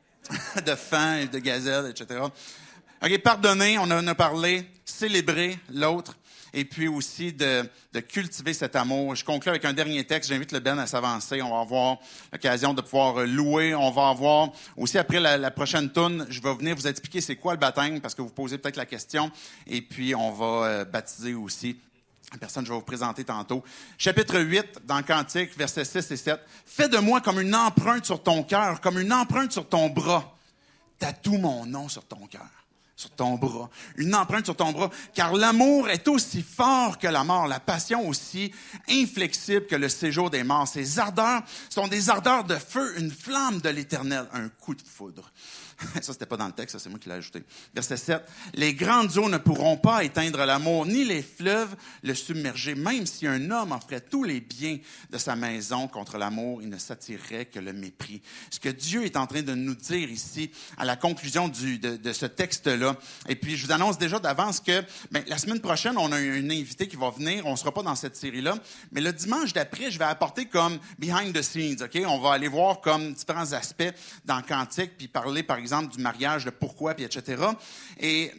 de 0.66 0.74
faim, 0.74 1.26
de 1.26 1.38
gazelles, 1.38 1.90
etc. 1.90 2.20
OK, 3.02 3.18
pardonner, 3.18 3.78
on 3.78 3.82
en 3.82 4.06
a 4.06 4.14
parlé, 4.14 4.66
célébrer 4.84 5.58
l'autre, 5.72 6.16
et 6.54 6.64
puis 6.64 6.86
aussi 6.86 7.32
de, 7.32 7.68
de, 7.92 8.00
cultiver 8.00 8.52
cet 8.52 8.76
amour. 8.76 9.14
Je 9.14 9.24
conclue 9.24 9.50
avec 9.50 9.64
un 9.64 9.72
dernier 9.72 10.04
texte. 10.04 10.30
J'invite 10.30 10.52
le 10.52 10.60
Ben 10.60 10.78
à 10.78 10.86
s'avancer. 10.86 11.40
On 11.40 11.50
va 11.50 11.60
avoir 11.60 11.96
l'occasion 12.30 12.74
de 12.74 12.82
pouvoir 12.82 13.26
louer. 13.26 13.74
On 13.74 13.90
va 13.90 14.10
avoir 14.10 14.50
aussi, 14.76 14.98
après 14.98 15.18
la, 15.18 15.38
la 15.38 15.50
prochaine 15.50 15.90
tourne, 15.90 16.26
je 16.28 16.40
vais 16.40 16.54
venir 16.54 16.76
vous 16.76 16.86
expliquer 16.86 17.20
c'est 17.20 17.36
quoi 17.36 17.54
le 17.54 17.58
baptême, 17.58 18.00
parce 18.00 18.14
que 18.14 18.22
vous 18.22 18.30
posez 18.30 18.58
peut-être 18.58 18.76
la 18.76 18.86
question. 18.86 19.30
Et 19.66 19.80
puis, 19.80 20.14
on 20.14 20.30
va 20.30 20.66
euh, 20.66 20.84
baptiser 20.84 21.34
aussi 21.34 21.76
personne, 22.38 22.64
je 22.64 22.70
vais 22.70 22.76
vous 22.76 22.84
présenter 22.84 23.24
tantôt. 23.24 23.62
Chapitre 23.98 24.40
8, 24.40 24.80
dans 24.84 25.02
Cantique, 25.02 25.56
versets 25.56 25.84
6 25.84 26.10
et 26.10 26.16
7. 26.16 26.40
Fais 26.66 26.88
de 26.88 26.98
moi 26.98 27.20
comme 27.20 27.40
une 27.40 27.54
empreinte 27.54 28.04
sur 28.04 28.22
ton 28.22 28.42
cœur, 28.42 28.80
comme 28.80 28.98
une 28.98 29.12
empreinte 29.12 29.52
sur 29.52 29.68
ton 29.68 29.88
bras. 29.88 30.36
Tatoue 30.98 31.38
mon 31.38 31.66
nom 31.66 31.88
sur 31.88 32.04
ton 32.04 32.26
cœur, 32.26 32.48
sur 32.94 33.10
ton 33.10 33.34
bras. 33.34 33.68
Une 33.96 34.14
empreinte 34.14 34.44
sur 34.44 34.54
ton 34.56 34.72
bras. 34.72 34.90
Car 35.14 35.34
l'amour 35.34 35.88
est 35.90 36.06
aussi 36.06 36.42
fort 36.42 36.98
que 36.98 37.08
la 37.08 37.24
mort, 37.24 37.48
la 37.48 37.60
passion 37.60 38.06
aussi 38.06 38.52
inflexible 38.88 39.66
que 39.66 39.76
le 39.76 39.88
séjour 39.88 40.30
des 40.30 40.44
morts. 40.44 40.68
Ces 40.68 40.98
ardeurs 40.98 41.42
sont 41.68 41.88
des 41.88 42.08
ardeurs 42.08 42.44
de 42.44 42.56
feu, 42.56 42.98
une 42.98 43.10
flamme 43.10 43.60
de 43.60 43.68
l'éternel, 43.68 44.28
un 44.32 44.48
coup 44.48 44.74
de 44.74 44.82
foudre. 44.82 45.32
Ça, 46.02 46.12
c'était 46.12 46.26
pas 46.26 46.36
dans 46.36 46.46
le 46.46 46.52
texte, 46.52 46.78
c'est 46.78 46.88
moi 46.88 46.98
qui 46.98 47.08
l'ai 47.08 47.16
ajouté. 47.16 47.42
Verset 47.74 47.96
7. 47.96 48.22
Les 48.54 48.74
grandes 48.74 49.16
eaux 49.16 49.28
ne 49.28 49.38
pourront 49.38 49.76
pas 49.76 50.04
éteindre 50.04 50.44
l'amour, 50.44 50.86
ni 50.86 51.04
les 51.04 51.22
fleuves 51.22 51.74
le 52.02 52.14
submerger. 52.14 52.74
Même 52.74 53.06
si 53.06 53.26
un 53.26 53.50
homme 53.50 53.72
offrait 53.72 54.00
tous 54.00 54.24
les 54.24 54.40
biens 54.40 54.78
de 55.10 55.18
sa 55.18 55.36
maison 55.36 55.88
contre 55.88 56.18
l'amour, 56.18 56.62
il 56.62 56.68
ne 56.68 56.78
s'attirerait 56.78 57.46
que 57.46 57.58
le 57.58 57.72
mépris. 57.72 58.22
Ce 58.50 58.60
que 58.60 58.68
Dieu 58.68 59.04
est 59.04 59.16
en 59.16 59.26
train 59.26 59.42
de 59.42 59.54
nous 59.54 59.74
dire 59.74 60.10
ici, 60.10 60.50
à 60.76 60.84
la 60.84 60.96
conclusion 60.96 61.48
de, 61.48 62.12
ce 62.12 62.26
texte-là. 62.26 62.96
Et 63.28 63.36
puis, 63.36 63.56
je 63.56 63.66
vous 63.66 63.72
annonce 63.72 63.98
déjà 63.98 64.18
d'avance 64.18 64.60
que 64.60 64.82
ben, 65.10 65.22
la 65.26 65.38
semaine 65.38 65.60
prochaine, 65.60 65.96
on 65.96 66.12
a 66.12 66.20
une 66.20 66.50
invité 66.50 66.88
qui 66.88 66.96
va 66.96 67.10
venir. 67.10 67.46
On 67.46 67.56
sera 67.56 67.72
pas 67.72 67.82
dans 67.82 67.94
cette 67.94 68.16
série-là. 68.16 68.56
Mais 68.92 69.00
le 69.00 69.12
dimanche 69.12 69.52
d'après, 69.52 69.90
je 69.90 69.98
vais 69.98 70.04
apporter 70.04 70.46
comme 70.46 70.78
behind 70.98 71.32
the 71.34 71.42
scenes, 71.42 71.82
OK? 71.82 72.00
On 72.06 72.18
va 72.18 72.32
aller 72.32 72.48
voir 72.48 72.80
comme 72.80 73.12
différents 73.12 73.52
aspects 73.52 73.92
dans 74.24 74.42
Cantique, 74.42 74.92
puis 74.96 75.08
parler, 75.08 75.42
par 75.42 75.58
exemple, 75.58 75.71
du 75.80 75.98
mariage, 75.98 76.44
le 76.44 76.50
pourquoi, 76.50 76.94
puis 76.94 77.04
etc. 77.04 77.42
Et, 77.98 78.32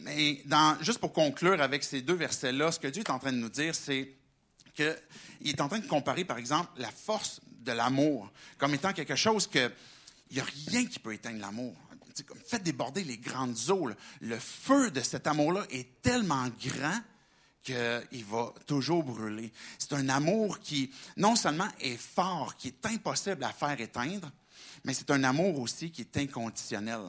juste 0.80 0.98
pour 0.98 1.12
conclure 1.12 1.60
avec 1.60 1.82
ces 1.82 2.02
deux 2.02 2.14
versets-là, 2.14 2.70
ce 2.70 2.78
que 2.78 2.88
Dieu 2.88 3.02
est 3.02 3.10
en 3.10 3.18
train 3.18 3.32
de 3.32 3.38
nous 3.38 3.48
dire, 3.48 3.74
c'est 3.74 4.12
qu'il 4.74 4.94
est 5.44 5.60
en 5.60 5.68
train 5.68 5.80
de 5.80 5.86
comparer, 5.86 6.24
par 6.24 6.38
exemple, 6.38 6.70
la 6.76 6.90
force 6.90 7.40
de 7.60 7.72
l'amour 7.72 8.30
comme 8.58 8.74
étant 8.74 8.92
quelque 8.92 9.16
chose 9.16 9.46
que 9.46 9.70
il 10.30 10.36
n'y 10.36 10.40
a 10.40 10.46
rien 10.68 10.86
qui 10.86 10.98
peut 10.98 11.12
éteindre 11.12 11.40
l'amour. 11.40 11.74
Faites 12.46 12.62
déborder 12.62 13.04
les 13.04 13.18
grandes 13.18 13.56
eaux. 13.68 13.90
Le 14.20 14.38
feu 14.38 14.90
de 14.90 15.00
cet 15.00 15.26
amour-là 15.26 15.64
est 15.70 16.02
tellement 16.02 16.48
grand 16.64 17.00
qu'il 17.62 18.24
va 18.24 18.52
toujours 18.66 19.02
brûler. 19.02 19.52
C'est 19.78 19.94
un 19.94 20.08
amour 20.08 20.60
qui, 20.60 20.92
non 21.16 21.34
seulement 21.34 21.68
est 21.80 21.96
fort, 21.96 22.56
qui 22.56 22.68
est 22.68 22.86
impossible 22.86 23.42
à 23.42 23.52
faire 23.52 23.80
éteindre, 23.80 24.30
mais 24.84 24.92
c'est 24.92 25.10
un 25.10 25.24
amour 25.24 25.58
aussi 25.58 25.90
qui 25.90 26.02
est 26.02 26.16
inconditionnel. 26.16 27.00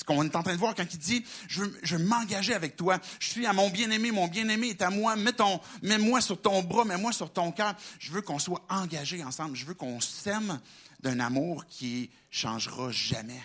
Ce 0.00 0.04
qu'on 0.04 0.24
est 0.24 0.34
en 0.34 0.42
train 0.42 0.54
de 0.54 0.58
voir 0.58 0.74
quand 0.74 0.86
il 0.90 0.98
dit, 0.98 1.22
je 1.46 1.62
veux, 1.62 1.98
m'engager 1.98 2.54
avec 2.54 2.74
toi. 2.74 2.98
Je 3.18 3.28
suis 3.28 3.44
à 3.44 3.52
mon 3.52 3.68
bien-aimé, 3.68 4.10
mon 4.10 4.28
bien-aimé 4.28 4.68
est 4.68 4.80
à 4.80 4.88
moi. 4.88 5.14
Mets 5.14 5.34
ton, 5.34 5.60
mets-moi 5.82 6.22
sur 6.22 6.40
ton 6.40 6.62
bras, 6.62 6.86
mets-moi 6.86 7.12
sur 7.12 7.30
ton 7.30 7.52
cœur. 7.52 7.74
Je 7.98 8.10
veux 8.10 8.22
qu'on 8.22 8.38
soit 8.38 8.64
engagés 8.70 9.22
ensemble. 9.22 9.56
Je 9.56 9.66
veux 9.66 9.74
qu'on 9.74 10.00
s'aime 10.00 10.58
d'un 11.00 11.20
amour 11.20 11.66
qui 11.66 12.08
changera 12.30 12.90
jamais. 12.90 13.42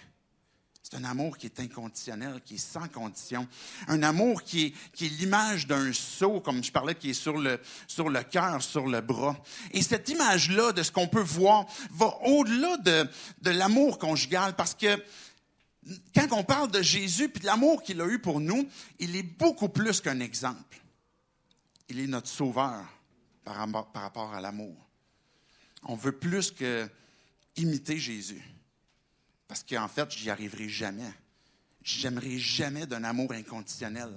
C'est 0.82 0.96
un 0.96 1.04
amour 1.04 1.38
qui 1.38 1.48
est 1.48 1.60
inconditionnel, 1.60 2.40
qui 2.46 2.56
est 2.56 2.58
sans 2.58 2.88
condition. 2.88 3.46
Un 3.90 4.02
amour 4.02 4.42
qui 4.42 4.68
est, 4.68 4.74
qui 4.94 5.08
est 5.08 5.10
l'image 5.10 5.68
d'un 5.68 5.92
seau, 5.92 6.40
comme 6.40 6.64
je 6.64 6.72
parlais, 6.72 6.96
qui 6.96 7.10
est 7.10 7.14
sur 7.14 7.38
le, 7.38 7.60
sur 7.86 8.08
le 8.08 8.24
cœur, 8.24 8.64
sur 8.64 8.88
le 8.88 9.02
bras. 9.02 9.36
Et 9.72 9.82
cette 9.82 10.08
image-là 10.08 10.72
de 10.72 10.84
ce 10.84 10.92
qu'on 10.94 11.10
peut 11.10 11.20
voir 11.20 11.66
va 11.92 12.18
au-delà 12.24 12.78
de, 12.78 13.10
de 13.42 13.50
l'amour 13.50 14.00
conjugal 14.00 14.56
parce 14.56 14.74
que 14.74 15.04
quand 16.14 16.28
on 16.32 16.44
parle 16.44 16.72
de 16.72 16.82
Jésus 16.82 17.26
et 17.36 17.40
de 17.40 17.46
l'amour 17.46 17.84
qu'il 17.84 18.02
a 18.02 18.08
eu 18.08 18.20
pour 18.20 18.40
nous, 18.40 18.68
il 19.00 19.16
est 19.16 19.24
beaucoup 19.24 19.70
plus 19.70 20.02
qu'un 20.02 20.20
exemple. 20.20 20.82
Il 21.90 22.00
est 22.00 22.08
notre 22.08 22.28
sauveur 22.28 22.86
par, 23.44 23.56
rapport 23.94 24.34
à 24.34 24.42
l'amour. 24.42 24.76
On 25.84 25.96
veut 25.96 26.18
plus 26.18 26.52
que 26.52 26.90
imiter 27.56 27.98
Jésus. 27.98 28.42
Parce 29.48 29.64
qu'en 29.64 29.88
fait, 29.88 30.12
j'y 30.12 30.30
arriverai 30.30 30.68
jamais. 30.68 31.14
J'aimerai 31.84 32.40
jamais 32.40 32.88
d'un 32.88 33.04
amour 33.04 33.32
inconditionnel 33.34 34.10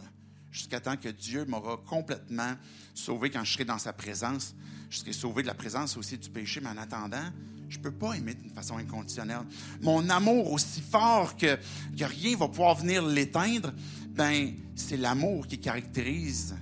jusqu'à 0.50 0.80
temps 0.80 0.96
que 0.96 1.10
Dieu 1.10 1.44
m'aura 1.44 1.76
complètement 1.76 2.56
sauvé 2.94 3.30
quand 3.30 3.44
je 3.44 3.52
serai 3.52 3.66
dans 3.66 3.78
sa 3.78 3.92
présence. 3.92 4.54
Je 4.90 4.98
serai 4.98 5.12
sauvé 5.12 5.42
de 5.42 5.48
la 5.48 5.54
présence 5.54 5.96
aussi 5.96 6.18
du 6.18 6.30
péché, 6.30 6.60
mais 6.62 6.70
en 6.70 6.76
attendant, 6.78 7.30
je 7.68 7.78
ne 7.78 7.82
peux 7.82 7.92
pas 7.92 8.14
aimer 8.14 8.34
d'une 8.34 8.50
façon 8.50 8.76
inconditionnelle. 8.76 9.42
Mon 9.82 10.08
amour 10.08 10.52
aussi 10.52 10.80
fort 10.80 11.36
que, 11.36 11.56
que 11.96 12.04
rien 12.04 12.36
va 12.36 12.48
pouvoir 12.48 12.76
venir 12.76 13.04
l'éteindre, 13.04 13.72
ben, 14.10 14.54
c'est 14.74 14.96
l'amour 14.96 15.46
qui 15.46 15.58
caractérise, 15.58 16.54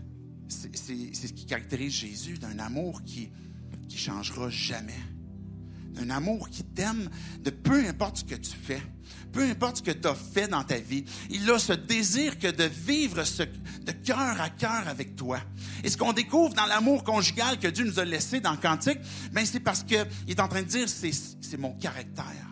c'est 0.48 0.76
ce 0.76 1.32
qui 1.32 1.46
caractérise 1.46 1.92
Jésus, 1.92 2.38
d'un 2.38 2.58
amour 2.58 3.02
qui 3.04 3.30
qui 3.88 3.98
changera 3.98 4.50
jamais. 4.50 4.98
D'un 5.96 6.10
amour 6.10 6.50
qui 6.50 6.62
t'aime 6.62 7.08
de 7.40 7.50
peu 7.50 7.86
importe 7.86 8.18
ce 8.18 8.24
que 8.24 8.34
tu 8.34 8.52
fais, 8.54 8.82
peu 9.32 9.42
importe 9.42 9.78
ce 9.78 9.82
que 9.82 9.90
tu 9.90 10.06
as 10.06 10.14
fait 10.14 10.46
dans 10.46 10.62
ta 10.62 10.78
vie. 10.78 11.04
Il 11.30 11.50
a 11.50 11.58
ce 11.58 11.72
désir 11.72 12.38
que 12.38 12.48
de 12.48 12.64
vivre 12.64 13.16
de 13.16 13.92
cœur 13.92 14.40
à 14.40 14.50
cœur 14.50 14.88
avec 14.88 15.16
toi. 15.16 15.40
Et 15.84 15.90
ce 15.90 15.96
qu'on 15.96 16.12
découvre 16.12 16.54
dans 16.54 16.66
l'amour 16.66 17.02
conjugal 17.02 17.58
que 17.58 17.68
Dieu 17.68 17.84
nous 17.84 17.98
a 17.98 18.04
laissé 18.04 18.40
dans 18.40 18.52
le 18.52 18.58
Cantique, 18.58 18.98
ben 19.32 19.44
c'est 19.46 19.60
parce 19.60 19.82
qu'il 19.82 20.06
est 20.28 20.40
en 20.40 20.48
train 20.48 20.62
de 20.62 20.68
dire, 20.68 20.88
c'est 20.88 21.58
mon 21.58 21.72
caractère. 21.72 22.46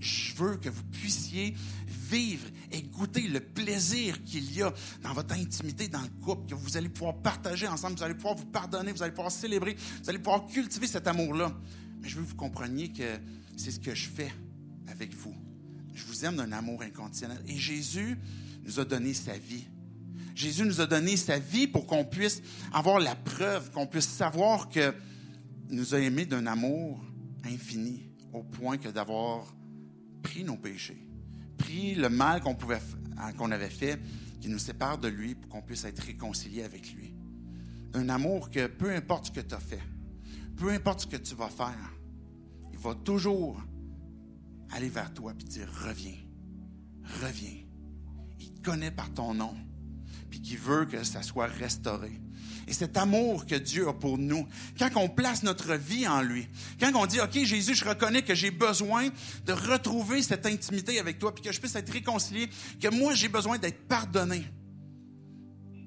Je 0.00 0.34
veux 0.34 0.56
que 0.56 0.68
vous 0.68 0.82
puissiez 0.84 1.54
vivre 1.86 2.48
et 2.72 2.82
goûter 2.82 3.28
le 3.28 3.40
plaisir 3.40 4.22
qu'il 4.24 4.52
y 4.54 4.62
a 4.62 4.72
dans 5.02 5.12
votre 5.12 5.34
intimité, 5.34 5.88
dans 5.88 6.00
le 6.00 6.24
couple, 6.24 6.50
que 6.50 6.54
vous 6.54 6.76
allez 6.76 6.88
pouvoir 6.88 7.16
partager 7.16 7.68
ensemble, 7.68 7.96
vous 7.96 8.02
allez 8.02 8.14
pouvoir 8.14 8.34
vous 8.34 8.46
pardonner, 8.46 8.92
vous 8.92 9.02
allez 9.02 9.12
pouvoir 9.12 9.30
célébrer, 9.30 9.76
vous 10.02 10.10
allez 10.10 10.18
pouvoir 10.18 10.46
cultiver 10.46 10.86
cet 10.86 11.06
amour-là. 11.06 11.52
Mais 12.02 12.08
je 12.08 12.16
veux 12.16 12.24
que 12.24 12.30
vous 12.30 12.36
compreniez 12.36 12.88
que 12.90 13.18
c'est 13.56 13.70
ce 13.70 13.80
que 13.80 13.94
je 13.94 14.08
fais 14.08 14.32
avec 14.88 15.14
vous. 15.14 15.34
Je 15.94 16.04
vous 16.04 16.24
aime 16.24 16.36
d'un 16.36 16.52
amour 16.52 16.82
inconditionnel. 16.82 17.38
Et 17.46 17.56
Jésus 17.56 18.18
nous 18.64 18.80
a 18.80 18.84
donné 18.84 19.14
sa 19.14 19.38
vie. 19.38 19.64
Jésus 20.34 20.64
nous 20.64 20.80
a 20.80 20.86
donné 20.86 21.16
sa 21.16 21.38
vie 21.38 21.66
pour 21.66 21.86
qu'on 21.86 22.04
puisse 22.04 22.42
avoir 22.72 22.98
la 22.98 23.14
preuve, 23.14 23.70
qu'on 23.70 23.86
puisse 23.86 24.08
savoir 24.08 24.68
qu'il 24.68 24.92
nous 25.70 25.94
a 25.94 26.00
aimés 26.00 26.26
d'un 26.26 26.46
amour 26.46 27.04
infini, 27.44 28.08
au 28.32 28.42
point 28.42 28.78
que 28.78 28.88
d'avoir 28.88 29.54
pris 30.22 30.44
nos 30.44 30.56
péchés, 30.56 31.06
pris 31.58 31.94
le 31.94 32.08
mal 32.08 32.40
qu'on 32.40 32.56
hein, 32.58 33.50
avait 33.50 33.68
fait 33.68 34.00
qui 34.40 34.48
nous 34.48 34.58
sépare 34.58 34.98
de 34.98 35.08
lui 35.08 35.34
pour 35.34 35.50
qu'on 35.50 35.62
puisse 35.62 35.84
être 35.84 36.00
réconcilié 36.00 36.64
avec 36.64 36.92
lui. 36.94 37.14
Un 37.94 38.08
amour 38.08 38.50
que 38.50 38.66
peu 38.66 38.90
importe 38.90 39.26
ce 39.26 39.30
que 39.30 39.40
tu 39.40 39.54
as 39.54 39.60
fait, 39.60 39.82
peu 40.62 40.70
importe 40.70 41.00
ce 41.00 41.06
que 41.08 41.16
tu 41.16 41.34
vas 41.34 41.48
faire, 41.48 41.92
il 42.72 42.78
va 42.78 42.94
toujours 42.94 43.60
aller 44.70 44.88
vers 44.88 45.12
toi 45.12 45.32
et 45.32 45.42
dire 45.42 45.68
reviens, 45.84 46.14
reviens. 47.20 47.64
Il 48.38 48.62
connaît 48.62 48.92
par 48.92 49.12
ton 49.12 49.34
nom, 49.34 49.56
puis 50.30 50.40
qui 50.40 50.54
veut 50.54 50.84
que 50.84 51.02
ça 51.02 51.22
soit 51.22 51.48
restauré. 51.48 52.12
Et 52.68 52.72
cet 52.72 52.96
amour 52.96 53.44
que 53.44 53.56
Dieu 53.56 53.88
a 53.88 53.92
pour 53.92 54.18
nous, 54.18 54.46
quand 54.78 54.88
on 54.94 55.08
place 55.08 55.42
notre 55.42 55.74
vie 55.74 56.06
en 56.06 56.22
lui, 56.22 56.46
quand 56.78 56.92
on 56.94 57.06
dit, 57.06 57.18
OK, 57.18 57.42
Jésus, 57.42 57.74
je 57.74 57.84
reconnais 57.84 58.22
que 58.22 58.36
j'ai 58.36 58.52
besoin 58.52 59.08
de 59.44 59.52
retrouver 59.52 60.22
cette 60.22 60.46
intimité 60.46 61.00
avec 61.00 61.18
toi, 61.18 61.34
puis 61.34 61.42
que 61.42 61.50
je 61.50 61.58
puisse 61.58 61.74
être 61.74 61.92
réconcilié, 61.92 62.48
que 62.80 62.88
moi, 62.88 63.14
j'ai 63.14 63.28
besoin 63.28 63.58
d'être 63.58 63.88
pardonné. 63.88 64.44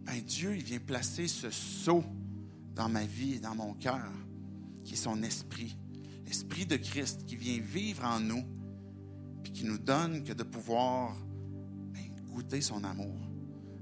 Ben, 0.04 0.20
Dieu, 0.22 0.54
il 0.54 0.64
vient 0.64 0.80
placer 0.80 1.30
ce 1.30 1.50
sceau 1.50 2.04
dans 2.76 2.90
ma 2.90 3.06
vie 3.06 3.36
et 3.36 3.40
dans 3.40 3.56
mon 3.56 3.74
cœur, 3.74 4.12
qui 4.86 4.94
est 4.94 4.98
son 4.98 5.22
esprit, 5.24 5.78
l'esprit 6.26 6.66
de 6.66 6.78
Christ 6.78 7.26
qui 7.26 7.36
vient 7.36 7.60
vivre 7.60 8.06
en 8.06 8.20
nous, 8.20 8.46
puis 9.44 9.52
qui 9.52 9.66
nous 9.66 9.78
donne 9.78 10.24
que 10.24 10.32
de 10.32 10.44
pouvoir 10.44 11.18
ben, 11.92 12.04
goûter 12.32 12.62
son 12.62 12.84
amour, 12.84 13.20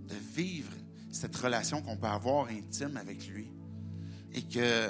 de 0.07 0.15
vivre 0.35 0.71
cette 1.11 1.35
relation 1.35 1.81
qu'on 1.81 1.97
peut 1.97 2.07
avoir 2.07 2.47
intime 2.47 2.97
avec 2.97 3.27
lui. 3.27 3.51
Et 4.31 4.41
que 4.41 4.89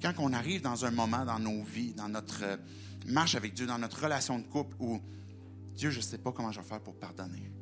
quand 0.00 0.14
on 0.18 0.32
arrive 0.32 0.62
dans 0.62 0.84
un 0.84 0.90
moment 0.90 1.24
dans 1.24 1.38
nos 1.38 1.62
vies, 1.62 1.94
dans 1.94 2.08
notre 2.08 2.58
marche 3.06 3.36
avec 3.36 3.54
Dieu, 3.54 3.66
dans 3.66 3.78
notre 3.78 4.02
relation 4.02 4.38
de 4.38 4.44
couple 4.44 4.74
où 4.80 5.00
Dieu, 5.74 5.90
je 5.90 5.98
ne 5.98 6.02
sais 6.02 6.18
pas 6.18 6.32
comment 6.32 6.50
je 6.50 6.60
vais 6.60 6.66
faire 6.66 6.80
pour 6.80 6.94
pardonner. 6.94 7.52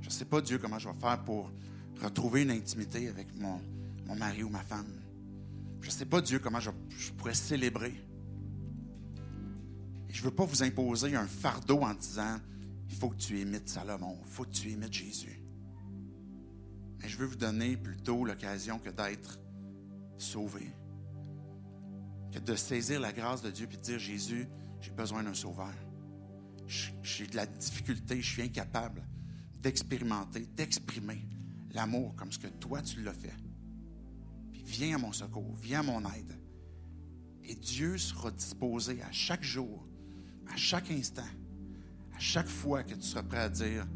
Je 0.00 0.06
ne 0.06 0.12
sais 0.12 0.24
pas, 0.24 0.40
Dieu, 0.40 0.58
comment 0.58 0.78
je 0.78 0.88
vais 0.88 0.98
faire 0.98 1.22
pour 1.24 1.50
retrouver 2.02 2.42
une 2.42 2.50
intimité 2.50 3.08
avec 3.08 3.34
mon, 3.36 3.60
mon 4.06 4.16
mari 4.16 4.42
ou 4.42 4.48
ma 4.48 4.62
femme. 4.62 5.03
Je 5.84 5.90
ne 5.90 5.92
sais 5.92 6.06
pas, 6.06 6.22
Dieu, 6.22 6.38
comment 6.38 6.60
je, 6.60 6.70
pourrais 7.12 7.34
célébrer. 7.34 7.92
Et 10.08 10.14
je 10.14 10.20
ne 10.20 10.24
veux 10.24 10.34
pas 10.34 10.46
vous 10.46 10.62
imposer 10.62 11.14
un 11.14 11.26
fardeau 11.26 11.82
en 11.82 11.92
disant, 11.92 12.38
il 12.88 12.96
faut 12.96 13.10
que 13.10 13.18
tu 13.18 13.38
imites 13.38 13.68
Salomon, 13.68 14.18
il 14.24 14.30
faut 14.30 14.44
que 14.44 14.50
tu 14.50 14.70
imites 14.70 14.94
Jésus. 14.94 15.42
Mais 16.98 17.06
je 17.06 17.18
veux 17.18 17.26
vous 17.26 17.36
donner 17.36 17.76
plutôt 17.76 18.24
l'occasion 18.24 18.78
que 18.78 18.88
d'être 18.88 19.38
sauvé, 20.16 20.72
que 22.32 22.38
de 22.38 22.54
saisir 22.54 22.98
la 22.98 23.12
grâce 23.12 23.42
de 23.42 23.50
Dieu 23.50 23.68
et 23.70 23.76
de 23.76 23.82
dire 23.82 23.98
Jésus, 23.98 24.48
j'ai 24.80 24.90
besoin 24.90 25.22
d'un 25.22 25.34
sauveur. 25.34 25.74
J'ai 26.66 27.26
de 27.26 27.36
la 27.36 27.44
difficulté, 27.44 28.22
je 28.22 28.32
suis 28.32 28.42
incapable 28.42 29.06
d'expérimenter, 29.60 30.46
d'exprimer 30.56 31.28
l'amour 31.74 32.16
comme 32.16 32.32
ce 32.32 32.38
que 32.38 32.48
toi 32.48 32.80
tu 32.80 33.02
l'as 33.02 33.12
fait. 33.12 33.43
Viens 34.76 34.96
à 34.96 34.98
mon 34.98 35.12
secours, 35.12 35.54
viens 35.56 35.80
à 35.80 35.82
mon 35.82 36.00
aide. 36.12 36.38
Et 37.44 37.54
Dieu 37.54 37.98
sera 37.98 38.30
disposé 38.30 39.02
à 39.02 39.12
chaque 39.12 39.42
jour, 39.42 39.86
à 40.52 40.56
chaque 40.56 40.90
instant, 40.90 41.22
à 42.14 42.18
chaque 42.18 42.48
fois 42.48 42.82
que 42.82 42.94
tu 42.94 43.02
seras 43.02 43.22
prêt 43.22 43.40
à 43.40 43.48
dire 43.48 43.86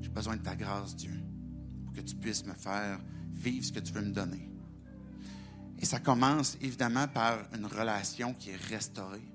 J'ai 0.00 0.10
besoin 0.10 0.36
de 0.36 0.42
ta 0.42 0.54
grâce, 0.54 0.94
Dieu 0.94 1.22
que 1.92 2.00
tu 2.00 2.14
puisses 2.14 2.44
me 2.46 2.54
faire 2.54 2.98
vivre 3.30 3.64
ce 3.64 3.72
que 3.72 3.80
tu 3.80 3.92
veux 3.92 4.02
me 4.02 4.12
donner. 4.12 4.48
Et 5.78 5.84
ça 5.84 5.98
commence 5.98 6.56
évidemment 6.60 7.08
par 7.08 7.38
une 7.54 7.66
relation 7.66 8.34
qui 8.34 8.50
est 8.50 8.56
restaurée, 8.68 9.28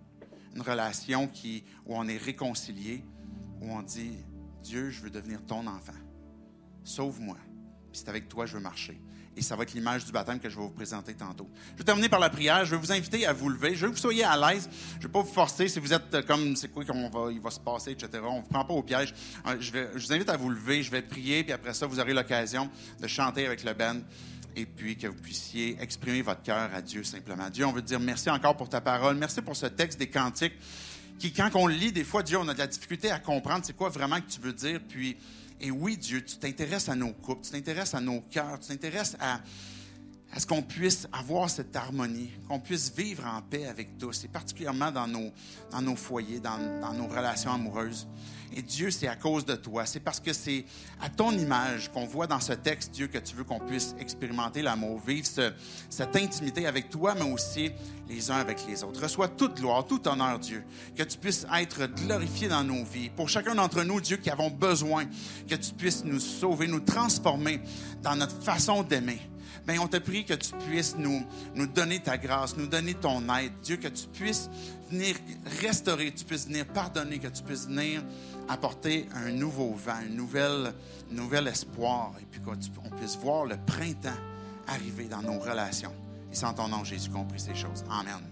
une 0.55 0.61
relation 0.61 1.27
qui, 1.27 1.63
où 1.85 1.95
on 1.95 2.07
est 2.07 2.17
réconcilié, 2.17 3.03
où 3.61 3.71
on 3.71 3.81
dit, 3.81 4.17
Dieu, 4.63 4.89
je 4.89 5.01
veux 5.01 5.09
devenir 5.09 5.45
ton 5.45 5.67
enfant. 5.67 5.93
Sauve-moi. 6.83 7.37
Puis 7.91 8.01
c'est 8.01 8.09
avec 8.09 8.29
toi 8.29 8.45
que 8.45 8.51
je 8.51 8.57
veux 8.57 8.63
marcher. 8.63 8.99
Et 9.37 9.43
ça 9.43 9.55
va 9.55 9.63
être 9.63 9.73
l'image 9.73 10.03
du 10.03 10.11
baptême 10.11 10.39
que 10.39 10.49
je 10.49 10.55
vais 10.55 10.63
vous 10.63 10.69
présenter 10.69 11.13
tantôt. 11.13 11.47
Je 11.73 11.77
vais 11.77 11.83
terminer 11.83 12.09
par 12.09 12.19
la 12.19 12.29
prière. 12.29 12.65
Je 12.65 12.71
vais 12.71 12.77
vous 12.77 12.91
inviter 12.91 13.25
à 13.27 13.33
vous 13.33 13.49
lever. 13.49 13.75
Je 13.75 13.85
veux 13.85 13.91
que 13.91 13.95
vous 13.95 14.01
soyez 14.01 14.23
à 14.23 14.35
l'aise. 14.35 14.67
Je 14.93 14.97
ne 14.97 15.01
vais 15.03 15.13
pas 15.13 15.21
vous 15.21 15.31
forcer. 15.31 15.67
Si 15.67 15.79
vous 15.79 15.93
êtes 15.93 16.13
euh, 16.13 16.23
comme, 16.23 16.55
c'est 16.55 16.69
quoi 16.69 16.83
qu'on 16.83 17.07
va, 17.09 17.31
il 17.31 17.39
va 17.39 17.51
se 17.51 17.59
passer, 17.59 17.91
etc. 17.91 18.09
On 18.23 18.37
ne 18.37 18.41
vous 18.41 18.47
prend 18.47 18.65
pas 18.65 18.73
au 18.73 18.81
piège. 18.81 19.13
Euh, 19.45 19.55
je, 19.59 19.71
vous 19.93 20.13
invite 20.13 20.29
à 20.29 20.37
vous 20.37 20.49
lever. 20.49 20.81
Je 20.81 20.89
vais 20.89 21.03
prier. 21.03 21.43
Puis 21.43 21.53
après 21.53 21.75
ça, 21.75 21.85
vous 21.85 21.99
aurez 21.99 22.13
l'occasion 22.13 22.67
de 22.99 23.07
chanter 23.07 23.45
avec 23.45 23.63
le 23.63 23.73
band. 23.73 23.99
Et 24.55 24.65
puis 24.65 24.97
que 24.97 25.05
vous 25.05 25.21
puissiez 25.21 25.77
exprimer 25.79 26.23
votre 26.23 26.41
cœur 26.41 26.71
à 26.73 26.81
Dieu 26.81 27.03
simplement. 27.03 27.47
Dieu, 27.51 27.63
on 27.65 27.71
veut 27.71 27.83
te 27.83 27.87
dire 27.87 27.99
merci 27.99 28.31
encore 28.31 28.57
pour 28.57 28.69
ta 28.69 28.81
parole. 28.81 29.15
Merci 29.15 29.43
pour 29.43 29.55
ce 29.55 29.67
texte 29.67 29.99
des 29.99 30.09
cantiques 30.09 30.55
qui, 31.19 31.31
quand 31.31 31.49
on 31.55 31.67
le 31.67 31.73
lit, 31.73 31.91
des 31.91 32.03
fois, 32.03 32.23
Dieu, 32.23 32.37
on 32.37 32.47
a 32.47 32.53
de 32.53 32.59
la 32.59 32.67
difficulté 32.67 33.11
à 33.11 33.19
comprendre 33.19 33.65
c'est 33.65 33.75
quoi 33.75 33.89
vraiment 33.89 34.17
que 34.17 34.29
tu 34.29 34.39
veux 34.39 34.53
dire. 34.53 34.79
Puis, 34.87 35.17
et 35.59 35.71
oui, 35.71 35.97
Dieu, 35.97 36.23
tu 36.23 36.37
t'intéresses 36.37 36.89
à 36.89 36.95
nos 36.95 37.13
couples, 37.13 37.43
tu 37.43 37.51
t'intéresses 37.51 37.93
à 37.93 38.01
nos 38.01 38.21
cœurs, 38.21 38.59
tu 38.59 38.67
t'intéresses 38.67 39.15
à, 39.19 39.41
à 40.33 40.39
ce 40.39 40.45
qu'on 40.45 40.61
puisse 40.61 41.07
avoir 41.11 41.49
cette 41.49 41.75
harmonie, 41.75 42.31
qu'on 42.47 42.59
puisse 42.59 42.91
vivre 42.95 43.25
en 43.25 43.41
paix 43.41 43.65
avec 43.65 43.97
tous, 43.97 44.25
et 44.25 44.27
particulièrement 44.27 44.91
dans 44.91 45.07
nos, 45.07 45.31
dans 45.71 45.81
nos 45.81 45.95
foyers, 45.95 46.39
dans, 46.39 46.93
nos 46.93 47.07
relations 47.07 47.51
amoureuses. 47.51 48.07
Et 48.53 48.61
Dieu, 48.61 48.91
c'est 48.91 49.07
à 49.07 49.15
cause 49.15 49.45
de 49.45 49.55
toi. 49.55 49.85
C'est 49.85 49.99
parce 49.99 50.19
que 50.19 50.31
c'est 50.33 50.65
à 51.01 51.09
ton 51.09 51.31
image 51.31 51.91
qu'on 51.91 52.05
voit 52.05 52.27
dans 52.27 52.39
ce 52.39 52.53
texte, 52.53 52.91
Dieu, 52.91 53.07
que 53.07 53.17
tu 53.17 53.35
veux 53.35 53.43
qu'on 53.43 53.59
puisse 53.59 53.93
expérimenter 53.99 54.61
l'amour, 54.61 55.01
vivre 55.05 55.27
cette 55.27 56.15
intimité 56.15 56.65
avec 56.65 56.89
toi, 56.89 57.13
mais 57.15 57.29
aussi 57.29 57.71
les 58.07 58.31
uns 58.31 58.37
avec 58.37 58.65
les 58.67 58.83
autres. 58.83 59.01
Reçois 59.01 59.27
toute 59.27 59.55
gloire, 59.55 59.85
tout 59.85 60.07
honneur, 60.07 60.39
Dieu. 60.39 60.63
Que 60.95 61.03
tu 61.03 61.17
puisses 61.17 61.45
être 61.55 61.87
glorifié 61.87 62.47
dans 62.47 62.63
nos 62.63 62.85
vies. 62.85 63.09
Pour 63.09 63.27
chacun 63.27 63.53
d'entre 63.53 63.83
nous, 63.83 63.99
Dieu, 63.99 64.17
qui 64.17 64.29
avons 64.29 64.49
besoin 64.49 65.05
que 65.47 65.55
tu 65.55 65.73
puisses 65.73 66.03
nous 66.05 66.19
sauver, 66.19 66.67
nous 66.67 66.79
transformer 66.79 67.59
dans 68.01 68.15
notre 68.15 68.41
façon 68.41 68.81
d'aimer. 68.81 69.19
Bien, 69.67 69.81
on 69.81 69.87
te 69.89 69.97
prie 69.97 70.23
que 70.23 70.33
tu 70.33 70.53
puisses 70.69 70.95
nous, 70.97 71.25
nous 71.53 71.67
donner 71.67 71.99
ta 71.99 72.17
grâce, 72.17 72.55
nous 72.55 72.67
donner 72.67 72.93
ton 72.93 73.21
aide. 73.35 73.51
Dieu, 73.61 73.75
que 73.75 73.89
tu 73.89 74.07
puisses 74.07 74.49
venir 74.89 75.15
restaurer, 75.61 76.11
que 76.11 76.19
tu 76.19 76.23
puisses 76.23 76.47
venir 76.47 76.65
pardonner, 76.67 77.19
que 77.19 77.27
tu 77.27 77.43
puisses 77.43 77.67
venir 77.67 78.01
apporter 78.47 79.09
un 79.13 79.31
nouveau 79.31 79.73
vent, 79.73 79.99
un 80.05 80.09
nouvel, 80.09 80.73
nouvel 81.11 81.47
espoir, 81.47 82.13
et 82.21 82.25
puis 82.31 82.39
qu'on 82.39 82.55
puisse 82.95 83.17
voir 83.17 83.45
le 83.45 83.57
printemps 83.57 84.09
arriver 84.67 85.05
dans 85.05 85.21
nos 85.21 85.37
relations. 85.37 85.93
Et 86.31 86.45
en 86.45 86.53
ton 86.53 86.69
nom, 86.69 86.85
Jésus, 86.85 87.09
qu'on 87.09 87.25
prie 87.25 87.39
ces 87.39 87.55
choses. 87.55 87.83
Amen. 87.89 88.23